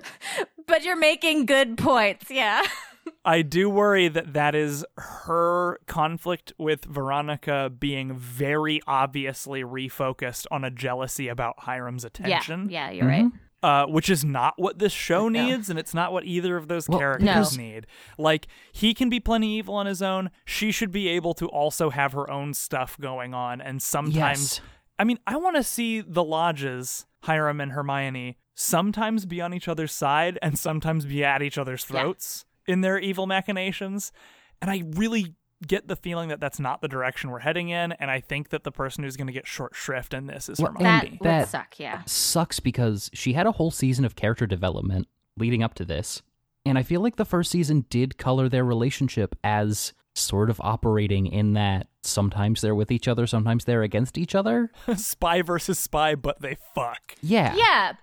but 0.68 0.84
you're 0.84 0.96
making 0.98 1.46
good 1.46 1.78
points. 1.78 2.30
Yeah. 2.30 2.64
I 3.26 3.42
do 3.42 3.70
worry 3.70 4.10
that 4.10 4.34
that 4.34 4.54
is 4.54 4.86
her 4.98 5.80
conflict 5.88 6.52
with 6.58 6.84
Veronica 6.86 7.72
being 7.78 8.14
very 8.14 8.82
obviously 8.86 9.64
refocused 9.64 10.46
on 10.52 10.64
a 10.66 10.70
jealousy 10.72 11.30
about 11.30 11.56
Hiram's 11.60 12.04
attention. 12.04 12.70
yeah, 12.70 12.90
yeah 12.90 12.92
you're 12.92 13.08
right. 13.08 13.26
uh, 13.64 13.86
which 13.86 14.10
is 14.10 14.26
not 14.26 14.56
what 14.58 14.80
this 14.80 14.92
show 14.92 15.30
No. 15.30 15.46
needs, 15.46 15.70
and 15.70 15.80
it's 15.80 15.94
not 15.94 16.12
what 16.12 16.26
either 16.26 16.58
of 16.58 16.68
those 16.68 16.90
Well, 16.90 17.00
characters 17.00 17.58
No. 17.58 17.64
need. 17.64 17.88
Like, 18.18 18.48
he 18.74 18.94
can 18.94 19.10
be 19.10 19.22
plenty 19.22 19.58
evil 19.58 19.76
on 19.76 19.86
his 19.86 20.02
own. 20.02 20.30
She 20.46 20.72
should 20.74 20.92
be 20.92 21.08
able 21.08 21.34
to 21.36 21.48
also 21.48 21.90
have 21.90 22.12
her 22.12 22.30
own 22.30 22.54
stuff 22.54 22.98
going 23.00 23.34
on, 23.34 23.62
and 23.62 23.82
sometimes. 23.82 24.16
Yes. 24.16 24.62
I 25.00 25.06
mean, 25.06 25.20
I 25.26 25.38
want 25.38 25.56
to 25.56 25.64
see 25.64 26.02
the 26.02 26.24
lodges, 26.26 27.06
Hiram 27.24 27.62
and 27.62 27.72
Hermione, 27.72 28.38
sometimes 28.62 29.26
be 29.28 29.40
on 29.40 29.54
each 29.54 29.68
other's 29.68 29.94
side 29.94 30.40
and 30.42 30.58
sometimes 30.58 31.06
be 31.06 31.24
at 31.24 31.42
each 31.44 31.58
other's 31.60 31.86
Yeah. 31.90 32.02
throats 32.02 32.44
in 32.66 32.82
their 32.82 32.98
evil 32.98 33.28
machinations. 33.28 34.12
And 34.62 34.72
I 34.72 34.84
really 34.96 35.36
get 35.68 35.88
the 35.88 35.96
feeling 35.96 36.30
that 36.30 36.40
that's 36.40 36.60
not 36.60 36.82
the 36.82 36.88
direction 36.88 37.30
we're 37.30 37.40
heading 37.40 37.70
in, 37.70 37.92
and 37.94 38.10
I 38.12 38.20
think 38.20 38.50
that 38.50 38.64
the 38.64 38.72
person 38.72 39.04
who's 39.04 39.16
going 39.16 39.28
to 39.28 39.34
get 39.34 39.48
short 39.48 39.76
shrift 39.76 40.14
in 40.14 40.26
this 40.28 40.50
is 40.50 40.60
Well, 40.60 40.72
Hermione. 40.74 40.90
That 41.00 41.04
And 41.12 41.20
would 41.20 41.28
that- 41.30 41.50
suck. 41.50 41.80
Yeah. 41.80 42.02
sucks 42.06 42.60
because 42.60 43.10
she 43.14 43.34
had 43.34 43.46
a 43.46 43.52
whole 43.54 43.72
season 43.72 44.06
of 44.06 44.16
character 44.16 44.46
development 44.48 45.08
leading 45.38 45.62
up 45.64 45.74
to 45.76 45.86
this. 45.86 46.22
And 46.66 46.78
I 46.78 46.84
feel 46.84 47.02
like 47.02 47.16
the 47.16 47.26
first 47.26 47.52
season 47.52 47.86
did 47.90 48.18
color 48.18 48.50
their 48.50 48.66
relationship 48.66 49.36
as 49.44 49.94
sort 50.16 50.50
of 50.50 50.60
operating 50.62 51.28
in 51.28 51.54
that 51.54 51.88
sometimes 52.02 52.62
they're 52.62 52.76
with 52.76 52.92
each 52.92 53.08
other, 53.08 53.26
sometimes 53.28 53.66
they're 53.66 53.84
against 53.84 54.18
each 54.18 54.34
other. 54.36 54.72
spy 54.96 55.42
versus 55.44 55.78
spy, 55.80 56.16
but 56.16 56.42
they 56.42 56.58
fuck. 56.76 57.16
Yeah. 57.22 57.56
Yeah. 57.56 57.94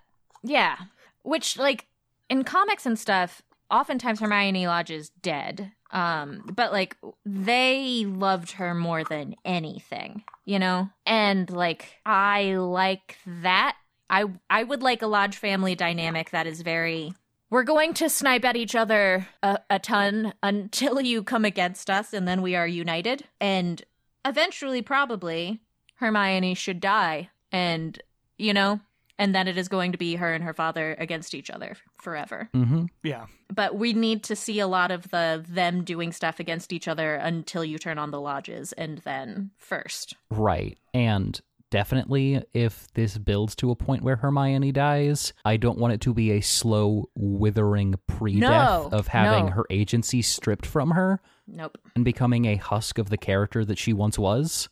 Yeah. 0.44 0.76
Which 1.22 1.58
like 1.58 1.86
in 2.28 2.44
comics 2.44 2.86
and 2.86 2.98
stuff, 2.98 3.42
oftentimes 3.70 4.20
Hermione 4.20 4.66
Lodge 4.66 4.90
is 4.90 5.08
dead. 5.08 5.72
Um, 5.90 6.44
but 6.54 6.72
like 6.72 6.96
they 7.24 8.04
loved 8.06 8.52
her 8.52 8.74
more 8.74 9.04
than 9.04 9.36
anything, 9.44 10.24
you 10.44 10.58
know? 10.58 10.90
And 11.06 11.50
like 11.50 11.96
I 12.04 12.56
like 12.56 13.18
that. 13.26 13.76
I 14.10 14.26
I 14.50 14.64
would 14.64 14.82
like 14.82 15.02
a 15.02 15.06
Lodge 15.06 15.36
family 15.36 15.74
dynamic 15.74 16.30
that 16.30 16.46
is 16.46 16.60
very 16.60 17.14
we're 17.48 17.62
going 17.62 17.94
to 17.94 18.08
snipe 18.08 18.44
at 18.44 18.56
each 18.56 18.74
other 18.74 19.28
a, 19.42 19.60
a 19.70 19.78
ton 19.78 20.34
until 20.42 21.00
you 21.00 21.22
come 21.22 21.44
against 21.44 21.88
us 21.88 22.12
and 22.12 22.26
then 22.26 22.42
we 22.42 22.56
are 22.56 22.66
united. 22.66 23.24
And 23.40 23.82
eventually 24.24 24.82
probably 24.82 25.60
Hermione 25.96 26.54
should 26.54 26.80
die 26.80 27.30
and 27.52 28.02
you 28.36 28.52
know 28.52 28.80
and 29.18 29.34
then 29.34 29.46
it 29.48 29.56
is 29.56 29.68
going 29.68 29.92
to 29.92 29.98
be 29.98 30.16
her 30.16 30.32
and 30.32 30.42
her 30.44 30.54
father 30.54 30.94
against 30.98 31.34
each 31.34 31.50
other 31.50 31.76
forever. 32.02 32.48
Mm-hmm. 32.54 32.86
Yeah. 33.02 33.26
But 33.52 33.76
we 33.76 33.92
need 33.92 34.24
to 34.24 34.36
see 34.36 34.58
a 34.60 34.66
lot 34.66 34.90
of 34.90 35.10
the 35.10 35.44
them 35.48 35.84
doing 35.84 36.12
stuff 36.12 36.40
against 36.40 36.72
each 36.72 36.88
other 36.88 37.14
until 37.14 37.64
you 37.64 37.78
turn 37.78 37.98
on 37.98 38.10
the 38.10 38.20
lodges 38.20 38.72
and 38.72 38.98
then 38.98 39.50
first. 39.58 40.14
Right. 40.30 40.78
And 40.92 41.40
definitely, 41.70 42.42
if 42.52 42.92
this 42.94 43.18
builds 43.18 43.54
to 43.56 43.70
a 43.70 43.76
point 43.76 44.02
where 44.02 44.16
Hermione 44.16 44.72
dies, 44.72 45.32
I 45.44 45.56
don't 45.56 45.78
want 45.78 45.94
it 45.94 46.00
to 46.02 46.14
be 46.14 46.32
a 46.32 46.40
slow, 46.40 47.08
withering 47.14 47.94
pre 48.06 48.40
death 48.40 48.50
No, 48.50 48.88
of 48.92 49.08
having 49.08 49.46
no. 49.46 49.50
her 49.52 49.64
agency 49.70 50.22
stripped 50.22 50.66
from 50.66 50.92
her 50.92 51.20
Nope. 51.46 51.78
and 51.94 52.04
becoming 52.04 52.44
a 52.46 52.56
husk 52.56 52.98
of 52.98 53.10
the 53.10 53.16
character 53.18 53.64
that 53.64 53.78
she 53.78 53.92
once 53.92 54.18
was. 54.18 54.68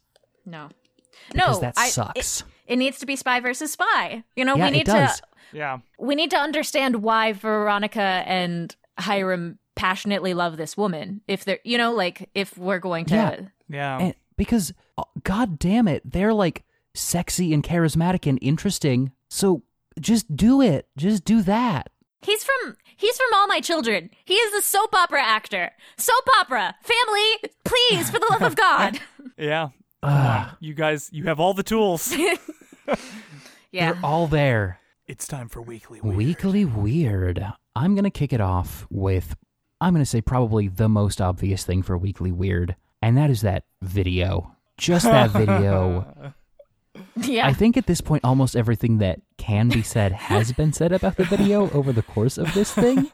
No. 0.46 0.68
Because 1.30 1.56
no, 1.56 1.60
that 1.60 1.74
I- 1.76 1.88
sucks. 1.88 2.40
It, 2.40 2.46
it 2.66 2.76
needs 2.76 2.98
to 3.00 3.06
be 3.06 3.16
spy 3.16 3.40
versus 3.40 3.72
spy. 3.72 4.24
You 4.36 4.44
know, 4.44 4.56
Yeah, 4.56 4.64
we 4.64 4.68
it 4.68 4.72
need 4.78 4.86
does. 4.86 5.20
to 5.20 5.26
Yeah. 5.52 5.78
we 5.98 6.14
need 6.14 6.30
to 6.30 6.36
understand 6.38 6.96
why 7.02 7.32
Veronica 7.32 8.22
and 8.26 8.74
Hiram 8.98 9.58
passionately 9.74 10.34
love 10.34 10.56
this 10.56 10.76
woman. 10.76 11.20
If 11.26 11.44
they're, 11.44 11.58
you 11.64 11.78
know, 11.78 11.92
like 11.92 12.28
if 12.34 12.56
we're 12.58 12.78
going 12.78 13.04
to 13.06 13.14
Yeah. 13.14 13.40
Yeah. 13.68 13.98
And 13.98 14.14
because, 14.36 14.72
uh, 14.98 15.04
god 15.24 15.58
damn 15.58 15.88
it, 15.88 16.02
they're 16.10 16.34
like 16.34 16.64
sexy 16.94 17.54
and 17.54 17.62
charismatic 17.62 18.26
and 18.28 18.38
interesting. 18.42 19.12
So 19.28 19.62
just 20.00 20.34
do 20.36 20.60
it. 20.60 20.88
Just 20.96 21.24
do 21.24 21.42
that. 21.42 21.88
He's 22.20 22.44
from 22.44 22.76
he's 22.96 23.16
from 23.16 23.28
All 23.34 23.46
My 23.48 23.60
Children. 23.60 24.10
He 24.24 24.34
is 24.34 24.54
a 24.54 24.62
soap 24.62 24.94
opera 24.94 25.22
actor. 25.22 25.70
Soap 25.96 26.24
opera. 26.38 26.74
Family, 26.82 27.50
please, 27.64 28.10
for 28.10 28.18
the 28.20 28.26
love 28.30 28.42
of 28.42 28.54
God. 28.66 29.00
yeah. 29.36 29.70
Ugh, 30.02 30.56
You 30.60 30.74
guys, 30.74 31.08
you 31.12 31.24
have 31.24 31.38
all 31.40 31.54
the 31.54 31.62
tools. 31.62 32.14
yeah. 33.72 33.92
They're 33.92 33.98
all 34.02 34.26
there. 34.26 34.78
it's 35.06 35.26
time 35.26 35.48
for 35.48 35.62
weekly. 35.62 36.00
Weird. 36.00 36.16
Weekly 36.16 36.64
Weird. 36.64 37.44
I'm 37.74 37.94
going 37.94 38.04
to 38.04 38.10
kick 38.10 38.32
it 38.32 38.40
off 38.40 38.86
with, 38.90 39.36
I'm 39.80 39.94
going 39.94 40.04
to 40.04 40.08
say 40.10 40.20
probably 40.20 40.68
the 40.68 40.88
most 40.88 41.20
obvious 41.20 41.64
thing 41.64 41.82
for 41.82 41.96
Weekly 41.96 42.32
Weird, 42.32 42.76
and 43.00 43.16
that 43.16 43.30
is 43.30 43.40
that 43.42 43.64
video. 43.80 44.54
Just 44.76 45.04
that 45.06 45.30
video. 45.32 46.34
Yeah. 47.16 47.46
I 47.46 47.52
think 47.54 47.76
at 47.76 47.86
this 47.86 48.00
point, 48.00 48.24
almost 48.24 48.54
everything 48.56 48.98
that 48.98 49.20
can 49.38 49.68
be 49.68 49.82
said 49.82 50.12
has 50.12 50.52
been 50.52 50.72
said 50.72 50.92
about 50.92 51.16
the 51.16 51.24
video 51.24 51.70
over 51.70 51.92
the 51.92 52.02
course 52.02 52.36
of 52.36 52.52
this 52.52 52.72
thing. 52.72 53.10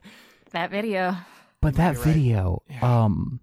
that 0.51 0.71
video. 0.71 1.17
But 1.61 1.75
that 1.75 1.95
You're 1.95 2.05
right. 2.05 2.15
video, 2.15 2.63
Yeah. 2.69 3.05
um, 3.05 3.41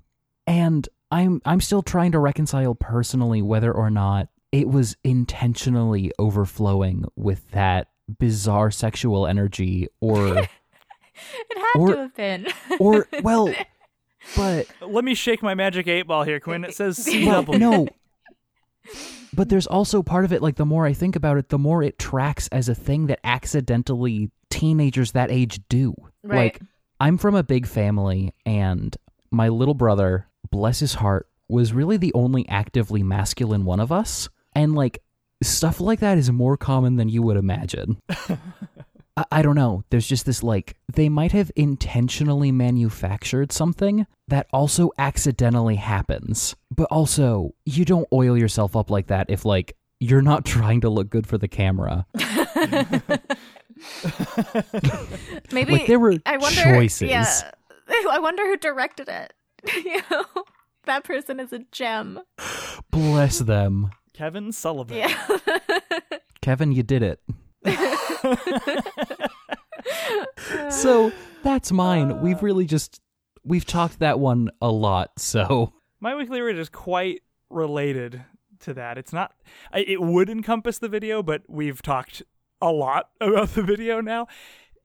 and 0.48 0.88
I'm 1.16 1.42
I'm 1.46 1.62
still 1.62 1.82
trying 1.82 2.12
to 2.12 2.20
reconcile 2.20 2.76
personally 2.76 3.42
whether 3.42 3.72
or 3.72 3.90
not 3.90 4.28
it 4.52 4.68
was 4.68 4.96
intentionally 5.04 6.12
overflowing 6.20 7.06
with 7.16 7.50
that 7.52 7.88
bizarre 8.20 8.72
sexual 8.72 9.26
energy, 9.28 9.88
or 10.02 10.38
It 11.50 11.58
had 11.58 11.80
Or- 11.80 11.94
to 11.94 11.98
have 12.02 12.16
been. 12.16 12.48
or 12.80 13.08
well, 13.24 13.54
but 14.36 14.68
Let 14.82 15.04
me 15.06 15.14
shake 15.16 15.42
my 15.42 15.56
magic 15.56 15.88
eight 15.88 16.08
ball 16.08 16.24
here, 16.24 16.40
Quinn. 16.40 16.64
It 16.66 16.76
says 16.76 17.04
well, 17.08 17.44
CW. 17.46 17.60
no. 17.60 17.88
But 19.34 19.50
there's 19.50 19.68
also 19.68 20.02
part 20.02 20.24
of 20.24 20.32
it, 20.32 20.42
like 20.42 20.56
the 20.56 20.66
more 20.66 20.86
I 20.86 20.94
think 20.94 21.16
about 21.18 21.38
it, 21.38 21.50
the 21.50 21.58
more 21.58 21.84
it 21.84 22.00
tracks 22.00 22.48
as 22.50 22.70
a 22.70 22.76
thing 22.76 23.08
that 23.08 23.20
accidentally 23.26 24.32
teenagers 24.50 25.12
that 25.12 25.30
age 25.30 25.60
do. 25.68 25.94
Right. 26.24 26.38
Like, 26.54 26.62
I'm 27.02 27.18
from 27.18 27.36
a 27.36 27.44
big 27.44 27.68
family, 27.68 28.34
and 28.46 28.96
my 29.32 29.50
little 29.50 29.74
brother, 29.74 30.28
bless 30.56 30.80
his 30.80 30.94
heart, 30.96 31.28
was 31.50 31.74
really 31.74 31.98
the 31.98 32.14
only 32.14 32.48
actively 32.48 33.04
masculine 33.04 33.66
one 33.66 33.82
of 33.82 33.92
us. 33.92 34.30
And, 34.54 34.74
like, 34.74 35.04
stuff 35.44 35.82
like 35.82 36.00
that 36.00 36.18
is 36.18 36.32
more 36.32 36.56
common 36.56 36.96
than 36.96 37.10
you 37.10 37.22
would 37.22 37.36
imagine. 37.38 37.98
I, 39.18 39.26
I 39.32 39.42
don't 39.42 39.56
know. 39.56 39.84
There's 39.90 40.08
just 40.08 40.26
this, 40.26 40.42
like, 40.44 40.78
they 40.92 41.10
might 41.10 41.34
have 41.34 41.52
intentionally 41.58 42.52
manufactured 42.54 43.52
something 43.52 44.08
that 44.30 44.48
also 44.54 44.92
accidentally 44.98 45.76
happens. 45.76 46.56
But 46.74 46.88
also, 46.90 47.54
you 47.66 47.84
don't 47.84 48.08
oil 48.14 48.38
yourself 48.38 48.76
up 48.78 48.90
like 48.90 49.08
that 49.08 49.30
if, 49.30 49.44
like, 49.44 49.76
you're 50.00 50.22
not 50.22 50.46
trying 50.46 50.82
to 50.82 50.90
look 50.90 51.10
good 51.10 51.28
for 51.28 51.38
the 51.38 51.48
camera. 51.50 52.06
Maybe 55.52 55.74
Like, 55.74 55.88
there 55.88 56.00
were 56.00 56.16
I 56.26 56.38
wonder, 56.38 56.64
choices. 56.64 57.10
Yeah. 57.10 57.52
I 57.88 58.20
wonder 58.20 58.44
who 58.46 58.58
directed 58.58 59.10
it. 59.10 59.34
you 59.86 60.02
know? 60.10 60.26
That 60.86 61.04
person 61.04 61.40
is 61.40 61.52
a 61.52 61.60
gem. 61.72 62.20
Bless 62.92 63.40
them. 63.40 63.92
Kevin 64.14 64.52
Sullivan. 64.52 64.98
Yeah. 64.98 65.38
Kevin, 66.42 66.72
you 66.72 66.84
did 66.84 67.02
it. 67.02 67.22
so 70.70 71.12
that's 71.44 71.72
mine. 71.72 72.22
We've 72.22 72.42
really 72.44 72.66
just 72.66 73.02
we've 73.44 73.66
talked 73.66 74.00
that 74.00 74.20
one 74.20 74.52
a 74.62 74.70
lot. 74.72 75.20
So 75.20 75.74
My 76.00 76.16
weekly 76.16 76.42
read 76.42 76.58
is 76.58 76.70
quite 76.70 77.22
related 77.50 78.24
to 78.62 78.74
that. 78.76 78.98
It's 78.98 79.12
not. 79.12 79.34
It 79.74 80.02
would 80.02 80.30
encompass 80.30 80.78
the 80.78 80.90
video, 80.90 81.24
but 81.24 81.42
we've 81.48 81.82
talked 81.82 82.22
a 82.62 82.72
lot 82.72 83.10
about 83.20 83.50
the 83.50 83.64
video 83.64 84.02
now. 84.02 84.28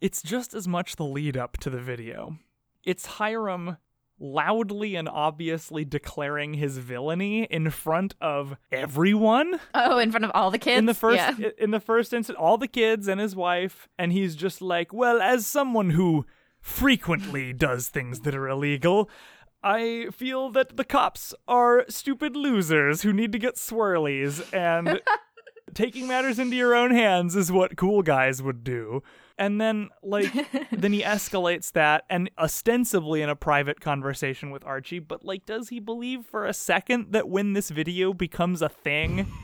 It's 0.01 0.23
just 0.23 0.55
as 0.55 0.67
much 0.67 0.97
the 0.97 1.05
lead 1.05 1.37
up 1.37 1.59
to 1.59 1.71
the 1.71 1.81
video. 1.81 2.39
It's 2.85 3.05
Hiram 3.07 3.77
loudly 4.23 4.95
and 4.97 5.09
obviously 5.09 5.85
declaring 5.85 6.55
his 6.55 6.77
villainy 6.79 7.45
in 7.45 7.71
front 7.71 8.15
of 8.21 8.55
everyone. 8.71 9.59
oh, 9.75 9.99
in 9.99 10.11
front 10.11 10.25
of 10.27 10.31
all 10.35 10.51
the 10.51 10.59
kids. 10.59 10.79
in 10.79 10.85
the 10.87 10.95
first 10.95 11.17
Yeah. 11.39 11.49
in 11.59 11.71
the 11.71 11.81
first 11.81 12.13
instant 12.13 12.39
all 12.39 12.59
the 12.59 12.69
kids 12.69 13.09
and 13.09 13.19
his 13.21 13.35
wife 13.35 13.89
and 13.99 14.13
he's 14.13 14.37
just 14.37 14.61
like 14.61 14.93
well 14.93 15.21
as 15.23 15.47
someone 15.47 15.91
who 15.91 16.27
frequently 16.61 17.53
does 17.55 17.89
things 17.89 18.21
that 18.21 18.35
are 18.35 18.47
illegal 18.47 19.09
i 19.63 20.07
feel 20.13 20.51
that 20.51 20.77
the 20.77 20.85
cops 20.85 21.35
are 21.49 21.85
stupid 21.89 22.37
losers 22.37 23.01
who 23.03 23.13
need 23.15 23.33
to 23.33 23.39
get 23.39 23.55
swirlies 23.57 24.43
and 24.53 25.01
taking 25.75 26.07
matters 26.07 26.39
into 26.39 26.57
your 26.57 26.75
own 26.75 26.91
hands 26.91 27.35
is 27.35 27.51
what 27.51 27.77
cool 27.77 28.03
guys 28.03 28.43
would 28.43 28.63
do 28.63 29.03
and 29.41 29.61
then 29.61 29.89
like 30.03 30.31
then 30.71 30.93
he 30.93 31.03
escalates 31.03 31.73
that 31.73 32.05
and 32.09 32.31
ostensibly 32.39 33.23
in 33.23 33.29
a 33.29 33.35
private 33.35 33.81
conversation 33.81 34.51
with 34.51 34.65
archie 34.65 35.01
but 35.01 35.25
like 35.25 35.45
does 35.47 35.71
he 35.71 35.81
believe 35.81 36.25
for 36.25 36.45
a 36.47 36.53
second 36.53 37.11
that 37.11 37.29
when 37.29 37.55
this 37.55 37.71
video 37.71 38.13
becomes 38.13 38.63
a 38.63 38.69
thing 38.69 39.27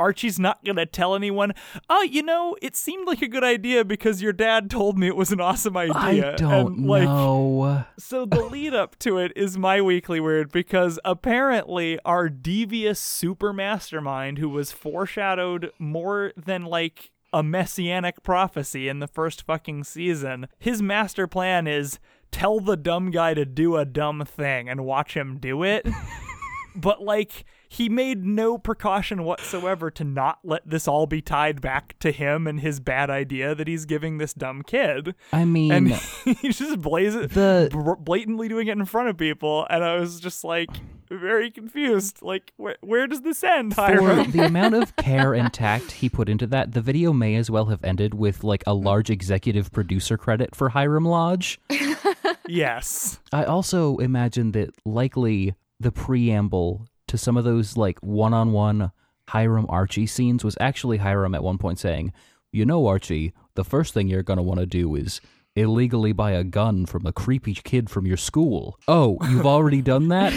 Archie's 0.00 0.38
not 0.38 0.64
gonna 0.64 0.86
tell 0.86 1.14
anyone. 1.14 1.52
Oh, 1.90 2.00
you 2.00 2.22
know, 2.22 2.56
it 2.62 2.74
seemed 2.74 3.06
like 3.06 3.20
a 3.20 3.28
good 3.28 3.44
idea 3.44 3.84
because 3.84 4.22
your 4.22 4.32
dad 4.32 4.70
told 4.70 4.98
me 4.98 5.06
it 5.08 5.14
was 5.14 5.30
an 5.30 5.42
awesome 5.42 5.76
idea. 5.76 6.32
I 6.32 6.36
don't 6.36 6.78
and, 6.78 6.86
like, 6.86 7.04
know. 7.04 7.84
So 7.98 8.24
the 8.24 8.40
lead 8.40 8.72
up 8.72 8.98
to 9.00 9.18
it 9.18 9.30
is 9.36 9.58
my 9.58 9.82
weekly 9.82 10.18
weird 10.18 10.50
because 10.50 10.98
apparently 11.04 11.98
our 12.06 12.30
devious 12.30 12.98
super 12.98 13.52
mastermind 13.52 14.38
who 14.38 14.48
was 14.48 14.72
foreshadowed 14.72 15.70
more 15.78 16.32
than 16.34 16.64
like 16.64 17.10
a 17.32 17.42
messianic 17.42 18.22
prophecy 18.22 18.88
in 18.88 18.98
the 18.98 19.06
first 19.06 19.42
fucking 19.42 19.84
season, 19.84 20.48
his 20.58 20.82
master 20.82 21.26
plan 21.26 21.66
is 21.66 21.98
tell 22.30 22.60
the 22.60 22.76
dumb 22.76 23.10
guy 23.10 23.34
to 23.34 23.44
do 23.44 23.76
a 23.76 23.84
dumb 23.84 24.24
thing 24.24 24.68
and 24.68 24.84
watch 24.84 25.14
him 25.14 25.38
do 25.38 25.62
it. 25.62 25.86
but 26.74 27.02
like 27.02 27.44
he 27.68 27.88
made 27.88 28.24
no 28.24 28.58
precaution 28.58 29.24
whatsoever 29.24 29.90
to 29.92 30.04
not 30.04 30.40
let 30.42 30.68
this 30.68 30.88
all 30.88 31.06
be 31.06 31.22
tied 31.22 31.60
back 31.60 31.96
to 32.00 32.10
him 32.10 32.46
and 32.46 32.60
his 32.60 32.80
bad 32.80 33.10
idea 33.10 33.54
that 33.54 33.68
he's 33.68 33.84
giving 33.84 34.18
this 34.18 34.34
dumb 34.34 34.62
kid. 34.62 35.14
I 35.32 35.44
mean, 35.44 35.72
and 35.72 35.88
he 36.40 36.50
just 36.50 36.80
blazes 36.80 37.28
the 37.28 37.96
blatantly 38.00 38.48
doing 38.48 38.68
it 38.68 38.76
in 38.76 38.84
front 38.84 39.08
of 39.08 39.16
people. 39.16 39.66
And 39.70 39.84
i 39.84 39.96
was 39.96 40.20
just 40.20 40.42
like 40.42 40.70
very 41.10 41.50
confused 41.50 42.22
like 42.22 42.52
where, 42.56 42.76
where 42.80 43.06
does 43.06 43.22
this 43.22 43.42
end 43.42 43.74
Hiram? 43.74 44.24
for 44.24 44.30
the 44.30 44.44
amount 44.44 44.74
of 44.74 44.94
care 44.96 45.34
and 45.34 45.52
tact 45.52 45.92
he 45.92 46.08
put 46.08 46.28
into 46.28 46.46
that, 46.48 46.72
the 46.72 46.80
video 46.80 47.12
may 47.12 47.34
as 47.34 47.50
well 47.50 47.66
have 47.66 47.82
ended 47.84 48.14
with 48.14 48.44
like 48.44 48.62
a 48.66 48.74
large 48.74 49.10
executive 49.10 49.72
producer 49.72 50.16
credit 50.16 50.54
for 50.54 50.70
Hiram 50.70 51.04
Lodge. 51.04 51.60
yes 52.46 53.18
I 53.32 53.44
also 53.44 53.96
imagine 53.98 54.52
that 54.52 54.70
likely 54.84 55.54
the 55.78 55.92
preamble 55.92 56.86
to 57.08 57.18
some 57.18 57.36
of 57.36 57.44
those 57.44 57.76
like 57.76 57.98
one-on-one 58.00 58.92
Hiram 59.28 59.66
Archie 59.68 60.06
scenes 60.06 60.44
was 60.44 60.56
actually 60.60 60.98
Hiram 60.98 61.34
at 61.34 61.42
one 61.44 61.58
point 61.58 61.78
saying, 61.78 62.12
"You 62.52 62.66
know, 62.66 62.86
Archie, 62.86 63.32
the 63.54 63.64
first 63.64 63.94
thing 63.94 64.08
you're 64.08 64.24
gonna 64.24 64.42
want 64.42 64.60
to 64.60 64.66
do 64.66 64.94
is." 64.96 65.20
Illegally 65.56 66.12
buy 66.12 66.30
a 66.32 66.44
gun 66.44 66.86
from 66.86 67.06
a 67.06 67.12
creepy 67.12 67.54
kid 67.54 67.90
from 67.90 68.06
your 68.06 68.16
school. 68.16 68.78
Oh, 68.86 69.18
you've 69.28 69.46
already 69.46 69.82
done 69.82 70.08
that? 70.08 70.32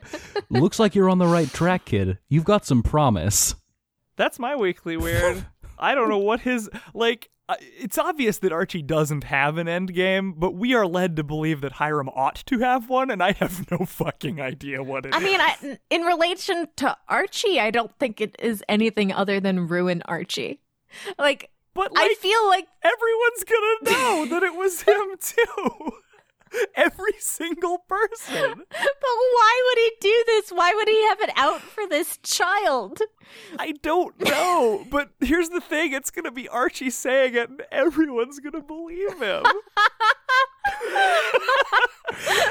Looks 0.50 0.78
like 0.78 0.94
you're 0.94 1.10
on 1.10 1.18
the 1.18 1.26
right 1.26 1.52
track, 1.52 1.84
kid. 1.84 2.18
You've 2.28 2.44
got 2.44 2.64
some 2.64 2.82
promise. 2.82 3.54
that's 4.16 4.38
my 4.38 4.54
weekly 4.54 4.98
weird 4.98 5.46
i 5.78 5.94
don't 5.94 6.10
know 6.10 6.18
what 6.18 6.40
his 6.40 6.68
like 6.92 7.30
uh, 7.48 7.56
it's 7.60 7.98
obvious 7.98 8.38
that 8.38 8.52
Archie 8.52 8.80
doesn't 8.82 9.24
have 9.24 9.58
an 9.58 9.66
end 9.66 9.92
game, 9.92 10.34
but 10.36 10.54
we 10.54 10.72
are 10.74 10.86
led 10.86 11.16
to 11.16 11.24
believe 11.24 11.62
that 11.62 11.72
Hiram 11.72 12.08
ought 12.10 12.36
to 12.46 12.60
have 12.60 12.88
one, 12.88 13.10
and 13.10 13.20
I 13.20 13.32
have 13.32 13.68
no 13.72 13.78
fucking 13.78 14.40
idea 14.40 14.84
what 14.84 15.04
it 15.04 15.12
I 15.12 15.18
mean, 15.18 15.40
I, 15.40 15.76
in 15.90 16.02
relation 16.02 16.68
to 16.76 16.96
Archie, 17.08 17.58
I 17.58 17.72
don't 17.72 17.90
think 17.98 18.20
it 18.20 18.36
is 18.38 18.62
anything 18.68 19.12
other 19.12 19.40
than 19.40 19.66
ruin 19.66 20.00
Archie. 20.04 20.60
Like, 21.18 21.50
But 21.80 21.92
I 21.96 22.14
feel 22.14 22.46
like 22.46 22.68
everyone's 22.82 23.44
gonna 23.44 23.90
know 23.90 24.26
that 24.26 24.42
it 24.42 24.54
was 24.54 24.82
him 24.82 25.16
too. 25.20 25.92
Every 26.74 27.14
single 27.20 27.78
person. 27.78 28.54
But 28.58 29.00
why 29.02 29.62
would 29.66 29.78
he 29.78 29.92
do 30.00 30.24
this? 30.26 30.50
Why 30.50 30.74
would 30.74 30.88
he 30.88 31.02
have 31.08 31.20
it 31.20 31.30
out 31.36 31.60
for 31.62 31.86
this 31.88 32.18
child? 32.22 33.00
I 33.58 33.72
don't 33.82 34.20
know, 34.20 34.84
but 34.90 35.10
here's 35.20 35.48
the 35.48 35.60
thing: 35.60 35.92
it's 35.92 36.10
gonna 36.10 36.32
be 36.32 36.48
Archie 36.48 36.90
saying 36.90 37.34
it, 37.34 37.48
and 37.48 37.62
everyone's 37.72 38.40
gonna 38.40 38.62
believe 38.62 39.18
him. 39.18 39.44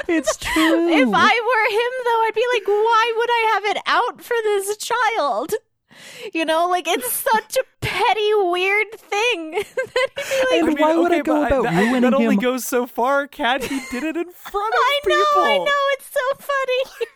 It's 0.08 0.36
true. 0.36 0.88
If 0.88 1.08
I 1.12 1.34
were 1.50 1.66
him, 1.78 1.92
though, 2.04 2.22
I'd 2.26 2.34
be 2.34 2.46
like, 2.52 2.66
why 2.66 3.12
would 3.16 3.30
I 3.30 3.50
have 3.54 3.64
it 3.76 3.82
out 3.86 4.20
for 4.22 4.36
this 4.42 4.76
child? 4.76 5.52
You 6.34 6.44
know, 6.44 6.68
like 6.68 6.86
it's 6.86 7.12
such 7.12 7.56
a 7.56 7.64
petty, 7.80 8.30
weird 8.34 8.92
thing. 8.92 9.50
that 9.76 10.08
he'd 10.50 10.50
be 10.50 10.58
And 10.58 10.68
like, 10.68 10.78
why 10.78 10.96
would 10.96 11.12
I 11.12 11.20
go 11.20 11.42
but 11.42 11.46
about 11.52 11.62
that, 11.64 11.80
ruining 11.80 12.02
that 12.02 12.14
only 12.14 12.34
him? 12.36 12.40
goes 12.40 12.64
so 12.64 12.86
far. 12.86 13.26
Kat, 13.26 13.64
he 13.64 13.80
did 13.90 14.04
it 14.04 14.16
in 14.16 14.30
front 14.30 14.74
of 14.74 14.80
people. 15.04 15.16
I 15.16 15.28
know. 15.36 15.42
I 15.44 15.56
know, 15.58 15.82
it's 15.92 16.10
so 16.10 16.20
funny. 16.38 17.06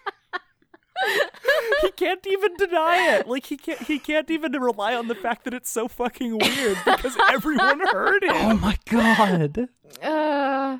He 1.82 1.90
can't 1.92 2.26
even 2.26 2.56
deny 2.56 3.16
it. 3.16 3.28
Like 3.28 3.46
he 3.46 3.56
can't. 3.56 3.80
He 3.82 3.98
can't 3.98 4.30
even 4.30 4.52
rely 4.52 4.94
on 4.94 5.08
the 5.08 5.14
fact 5.14 5.44
that 5.44 5.52
it's 5.52 5.70
so 5.70 5.86
fucking 5.88 6.38
weird 6.38 6.78
because 6.84 7.16
everyone 7.30 7.80
heard 7.92 8.22
it. 8.22 8.30
Oh 8.32 8.56
my 8.56 8.76
god. 8.88 9.68
Uh, 10.02 10.78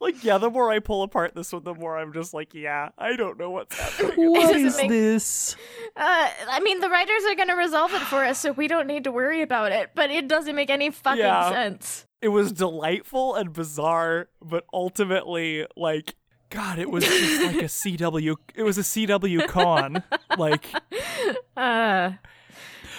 Like, 0.00 0.22
yeah, 0.22 0.38
the 0.38 0.48
more 0.50 0.70
I 0.70 0.78
pull 0.78 1.02
apart 1.02 1.34
this 1.34 1.52
one, 1.52 1.64
the 1.64 1.74
more 1.74 1.98
I'm 1.98 2.12
just 2.12 2.32
like, 2.32 2.54
yeah, 2.54 2.90
I 2.96 3.16
don't 3.16 3.36
know 3.38 3.50
what's 3.50 3.76
happening. 3.76 4.30
what 4.30 4.54
is 4.56 4.76
make- 4.76 4.88
this? 4.88 5.56
uh, 5.96 6.28
I 6.50 6.60
mean, 6.60 6.80
the 6.80 6.88
writers 6.88 7.24
are 7.28 7.34
going 7.34 7.48
to 7.48 7.54
resolve 7.56 7.92
it 7.94 8.02
for 8.02 8.24
us, 8.24 8.38
so 8.38 8.52
we 8.52 8.68
don't 8.68 8.86
need 8.86 9.04
to 9.04 9.12
worry 9.12 9.42
about 9.42 9.72
it. 9.72 9.90
But 9.96 10.10
it 10.10 10.28
doesn't 10.28 10.54
make 10.54 10.70
any 10.70 10.90
fucking 10.90 11.18
Yeah. 11.18 11.50
sense. 11.50 12.06
It 12.22 12.28
was 12.28 12.52
delightful 12.52 13.34
and 13.34 13.52
bizarre, 13.52 14.28
but 14.40 14.64
ultimately, 14.72 15.66
like, 15.76 16.14
God, 16.50 16.78
it 16.78 16.90
was 16.90 17.04
just 17.04 17.42
like 17.46 17.56
a 17.56 17.64
CW. 17.68 18.36
It 18.54 18.62
was 18.62 18.78
a 18.78 18.82
CW 18.82 19.48
con. 19.48 20.02
Like, 20.36 20.66
Uh, 21.56 22.12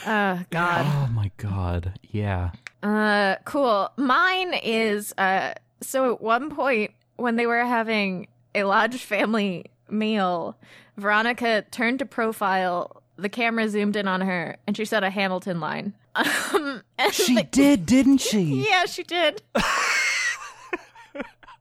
uh, 0.05 0.39
God. 0.49 0.85
Oh 0.85 1.09
my 1.13 1.31
god. 1.37 1.97
Yeah. 2.11 2.51
Uh, 2.83 3.35
cool. 3.45 3.89
Mine 3.97 4.53
is 4.53 5.13
uh. 5.17 5.53
So 5.81 6.13
at 6.13 6.21
one 6.21 6.49
point 6.49 6.91
when 7.15 7.35
they 7.35 7.45
were 7.45 7.63
having 7.65 8.27
a 8.55 8.63
large 8.63 8.97
family 9.03 9.65
meal, 9.89 10.57
Veronica 10.97 11.63
turned 11.71 11.99
to 11.99 12.05
profile. 12.05 13.01
The 13.17 13.29
camera 13.29 13.67
zoomed 13.67 13.95
in 13.97 14.07
on 14.07 14.21
her, 14.21 14.55
and 14.65 14.77
she 14.77 14.85
said 14.85 15.03
a 15.03 15.09
Hamilton 15.09 15.59
line. 15.59 15.93
Um, 16.15 16.81
and 16.97 17.13
She 17.13 17.35
the- 17.35 17.43
did, 17.43 17.85
didn't 17.85 18.17
she? 18.29 18.65
yeah, 18.67 18.85
she 18.85 19.03
did. 19.03 19.41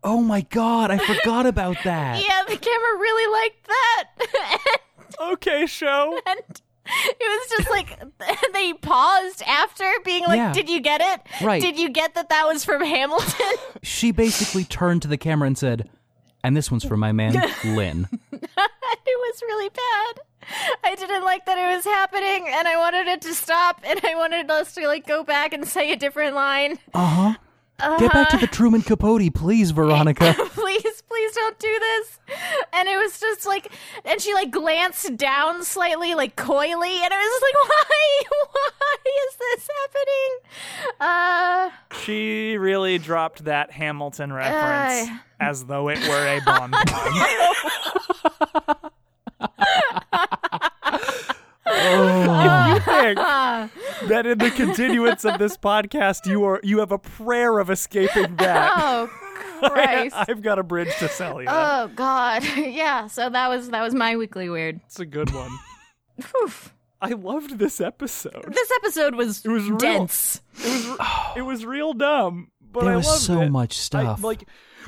Oh 0.05 0.23
my 0.23 0.43
god, 0.43 0.93
I 0.93 0.99
forgot 0.99 1.45
about 1.45 1.77
that. 1.83 2.23
Yeah, 2.23 2.45
the 2.49 2.57
camera 2.57 2.99
really 2.99 3.33
liked 3.43 3.67
that. 3.67 4.79
okay, 5.33 5.67
show. 5.67 6.19
and 6.25 6.63
it 7.05 7.17
was 7.21 7.59
just 7.59 7.71
like 7.71 7.99
they 8.53 8.73
paused 8.75 9.43
after 9.47 9.85
being 10.05 10.25
like, 10.25 10.37
Yeah. 10.39 10.53
"Did 10.53 10.69
you 10.69 10.81
get 10.81 11.01
it? 11.01 11.45
Right. 11.45 11.61
Did 11.61 11.79
you 11.79 11.89
get 11.91 12.15
that 12.15 12.29
that 12.31 12.47
was 12.47 12.65
from 12.65 12.83
Hamilton?" 12.85 13.47
She 13.83 14.11
basically 14.13 14.65
turned 14.65 15.03
to 15.03 15.09
the 15.09 15.17
camera 15.19 15.47
and 15.47 15.57
said, 15.57 15.89
and 16.45 16.57
this 16.57 16.71
one's 16.71 16.85
for 16.85 16.97
my 16.97 17.13
man, 17.13 17.33
Lin. 17.65 18.07
it 18.33 18.41
was 19.07 19.43
really 19.43 19.69
bad. 19.71 20.21
I 20.85 20.95
didn't 20.95 21.25
like 21.25 21.45
that 21.47 21.59
it 21.59 21.75
was 21.77 21.85
happening, 21.85 22.47
and 22.49 22.67
I 22.67 22.77
wanted 22.77 23.07
it 23.07 23.21
to 23.23 23.35
stop, 23.35 23.81
and 23.85 24.01
I 24.05 24.15
wanted 24.15 24.51
us 24.51 24.75
to 24.75 24.87
like 24.87 25.07
go 25.07 25.23
back 25.25 25.53
and 25.53 25.67
say 25.67 25.93
a 25.93 25.97
different 25.97 26.35
line. 26.35 26.79
Uh-huh. 26.95 27.35
Uh. 27.81 27.97
Get 27.99 28.13
back 28.13 28.29
to 28.31 28.37
the 28.39 28.47
Truman 28.49 28.83
Capote, 28.83 29.33
please, 29.35 29.71
Veronica. 29.71 30.35
please, 30.51 31.03
please 31.09 31.33
don't 31.35 31.59
do 31.59 31.79
this. 31.79 32.19
And 32.73 32.89
it 32.89 32.97
was 32.97 33.21
just 33.21 33.47
like, 33.47 33.71
and 34.05 34.21
she 34.21 34.35
like 34.35 34.51
glanced 34.51 35.17
down 35.17 35.63
slightly, 35.65 36.15
like 36.15 36.35
coyly, 36.37 37.01
and 37.03 37.15
I 37.15 37.19
was 37.19 37.29
just 37.31 37.43
like, 37.43 37.55
why? 37.69 38.23
Why 38.53 38.97
is 39.29 39.37
this 39.39 39.69
happening? 39.81 40.33
Uh, 41.01 41.71
She 42.05 42.57
really 42.59 42.99
dropped 42.99 43.45
that 43.45 43.71
Hamilton 43.71 44.33
reference 44.33 45.09
Aye. 45.11 45.21
as 45.41 45.65
though 45.67 45.89
it 45.89 45.99
were 46.09 46.27
a 46.27 46.41
Bond 46.45 46.73
pun. 46.73 47.15
Oh. 51.71 52.75
you 52.75 52.81
think 52.81 54.09
that 54.09 54.27
in 54.27 54.39
the 54.39 54.51
continuance 54.51 55.25
of 55.25 55.39
this 55.39 55.57
podcast 55.57 56.27
you 56.27 56.45
are 56.45 56.61
you 56.63 56.79
have 56.79 56.93
a 56.93 56.99
prayer 56.99 57.59
of 57.59 57.71
escaping 57.71 58.37
that. 58.37 58.73
oh 58.77 59.07
Christ. 59.61 60.15
I've 60.17 60.41
got 60.43 60.59
a 60.59 60.63
bridge 60.63 60.95
to 60.99 61.09
sell 61.09 61.41
you. 61.43 61.49
Oh 61.51 61.91
God, 61.97 62.45
yeah. 62.57 63.07
So 63.09 63.29
that 63.29 63.49
was 63.49 63.71
that 63.71 63.83
was 63.83 63.95
my 63.95 64.17
weekly 64.17 64.49
weird. 64.49 64.81
it's 64.87 65.01
a 65.01 65.07
good 65.07 65.31
one. 65.35 65.51
Whew. 66.17 66.51
I 67.01 67.11
loved 67.11 67.59
this 67.59 67.81
episode. 67.81 68.45
This 68.53 68.71
episode 68.83 69.15
was, 69.15 69.45
It 69.45 69.49
was 69.51 69.69
real. 69.69 69.79
dense. 69.79 70.41
It 70.57 70.99
was 70.99 70.99
it 71.37 71.43
was 71.43 71.65
real 71.67 71.93
dumb, 71.93 72.51
but 72.73 72.85
there 72.85 72.95
I 72.95 72.97
was 72.97 73.07
loved 73.07 73.21
so 73.23 73.41
it. 73.43 73.51
much 73.51 73.73
I- 73.77 73.81
stuff. 73.81 74.23
like 74.25 74.45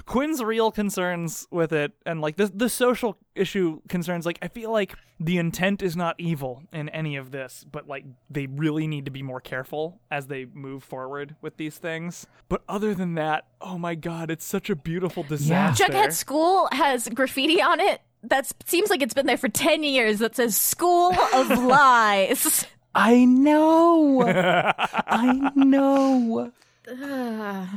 Quinn's 0.07 0.43
real 0.43 0.71
concerns 0.71 1.47
with 1.51 1.73
it, 1.73 1.93
and 2.07 2.21
like 2.21 2.37
the 2.37 2.47
the 2.47 2.69
social 2.69 3.17
issue 3.35 3.81
concerns. 3.89 4.27
Like 4.27 4.39
I 4.43 4.49
feel 4.49 4.71
like 4.71 4.95
the 5.19 5.39
intent 5.39 5.83
is 5.83 5.97
not 5.97 6.17
evil 6.19 6.63
in 6.73 6.89
any 6.89 7.17
of 7.17 7.31
this, 7.31 7.65
but 7.71 7.87
like 7.87 8.05
they 8.29 8.47
really 8.47 8.87
need 8.87 9.05
to 9.05 9.11
be 9.11 9.23
more 9.23 9.41
careful 9.41 10.01
as 10.11 10.27
they 10.27 10.47
move 10.47 10.83
forward 10.83 11.37
with 11.41 11.57
these 11.57 11.79
things. 11.79 12.27
But 12.49 12.63
other 12.69 12.95
than 12.95 13.15
that, 13.15 13.47
oh 13.61 13.79
my 13.79 13.95
god, 13.95 14.31
it's 14.31 14.45
such 14.45 14.71
a 14.71 14.77
beautiful 14.77 15.23
disaster. 15.23 15.85
Jughead 15.85 16.13
School 16.13 16.69
has 16.73 17.09
graffiti 17.09 17.61
on 17.63 17.81
it. 17.81 18.01
That 18.23 18.51
seems 18.67 18.91
like 18.91 19.03
it's 19.03 19.15
been 19.15 19.27
there 19.27 19.37
for 19.37 19.49
ten 19.49 19.83
years. 19.83 20.19
That 20.19 20.37
says 20.37 20.57
"School 20.57 21.15
of 21.35 21.51
Lies." 21.65 22.67
I 22.95 23.25
know. 23.25 24.23
I 24.27 25.53
know. 25.55 26.53
Ugh. 26.91 27.69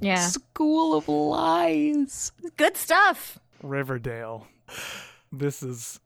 Yeah, 0.00 0.26
School 0.26 0.94
of 0.96 1.08
Lies. 1.08 2.32
good 2.56 2.76
stuff. 2.76 3.38
Riverdale. 3.62 4.46
This 5.32 5.62
is 5.62 6.00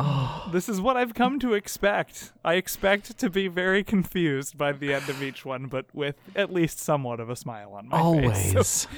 Oh, 0.00 0.48
This 0.52 0.68
is 0.68 0.80
what 0.80 0.96
I've 0.96 1.12
come 1.14 1.40
to 1.40 1.54
expect. 1.54 2.32
I 2.44 2.54
expect 2.54 3.18
to 3.18 3.28
be 3.28 3.48
very 3.48 3.82
confused 3.82 4.56
by 4.56 4.70
the 4.72 4.94
end 4.94 5.08
of 5.08 5.20
each 5.22 5.44
one, 5.44 5.66
but 5.66 5.86
with 5.92 6.14
at 6.36 6.52
least 6.52 6.78
somewhat 6.78 7.18
of 7.18 7.28
a 7.28 7.34
smile 7.36 7.72
on 7.72 7.88
my 7.88 7.96
face. 7.96 8.54
always. 8.54 8.72
So 8.82 8.88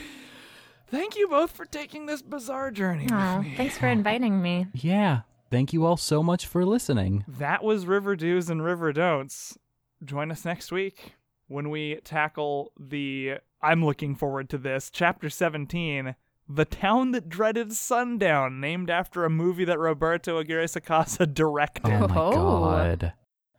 thank 0.89 1.17
you 1.17 1.27
both 1.29 1.53
for 1.53 1.65
taking 1.65 2.05
this 2.07 2.21
bizarre 2.21 2.71
journey 2.71 3.07
Oh, 3.11 3.39
with 3.39 3.47
me. 3.47 3.55
thanks 3.57 3.79
for 3.79 3.87
inviting 3.87 4.43
me. 4.43 4.67
Yeah. 4.75 5.21
Thank 5.51 5.73
you 5.73 5.85
all 5.87 5.97
so 5.97 6.23
much 6.23 6.47
for 6.47 6.65
listening. 6.67 7.25
That 7.27 7.65
was 7.65 7.87
River 7.87 8.15
Do's 8.15 8.51
and 8.51 8.63
River 8.63 8.93
Don'ts. 8.93 9.57
Join 10.05 10.31
us 10.31 10.45
next 10.45 10.71
week 10.71 11.15
when 11.49 11.71
we 11.71 11.97
tackle 12.05 12.73
the. 12.79 13.39
I'm 13.63 13.85
looking 13.85 14.15
forward 14.15 14.49
to 14.51 14.59
this. 14.59 14.91
Chapter 14.93 15.29
17 15.31 16.15
The 16.49 16.65
Town 16.65 17.11
That 17.13 17.29
Dreaded 17.29 17.73
Sundown, 17.73 18.61
named 18.61 18.91
after 18.91 19.25
a 19.25 19.31
movie 19.31 19.65
that 19.67 19.79
Roberto 19.79 20.39
Aguirre 20.39 20.65
Sacasa 20.65 21.33
directed. 21.35 21.87
Oh 21.91 22.09
my 22.09 22.15
Oh. 22.17 22.33
god. 22.33 23.13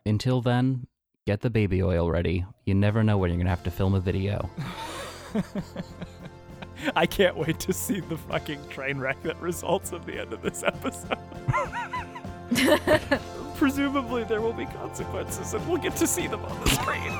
Until 0.04 0.40
then, 0.40 0.86
get 1.26 1.40
the 1.42 1.50
baby 1.50 1.82
oil 1.82 2.10
ready. 2.10 2.44
You 2.66 2.74
never 2.74 3.04
know 3.04 3.16
when 3.18 3.30
you're 3.30 3.36
going 3.38 3.46
to 3.46 3.50
have 3.50 3.62
to 3.64 3.70
film 3.70 3.94
a 3.94 4.00
video. 4.00 4.50
I 6.96 7.06
can't 7.06 7.36
wait 7.36 7.60
to 7.60 7.72
see 7.72 8.00
the 8.00 8.16
fucking 8.16 8.68
train 8.68 8.98
wreck 8.98 9.22
that 9.22 9.40
results 9.40 9.92
at 9.92 10.04
the 10.04 10.18
end 10.20 10.32
of 10.32 10.42
this 10.42 10.64
episode. 10.64 11.16
Presumably, 13.56 14.24
there 14.24 14.40
will 14.40 14.52
be 14.52 14.66
consequences, 14.66 15.54
and 15.54 15.66
we'll 15.68 15.80
get 15.80 15.94
to 15.96 16.06
see 16.08 16.26
them 16.26 16.44
on 16.44 16.60
the 16.64 16.70
screen. 16.70 17.12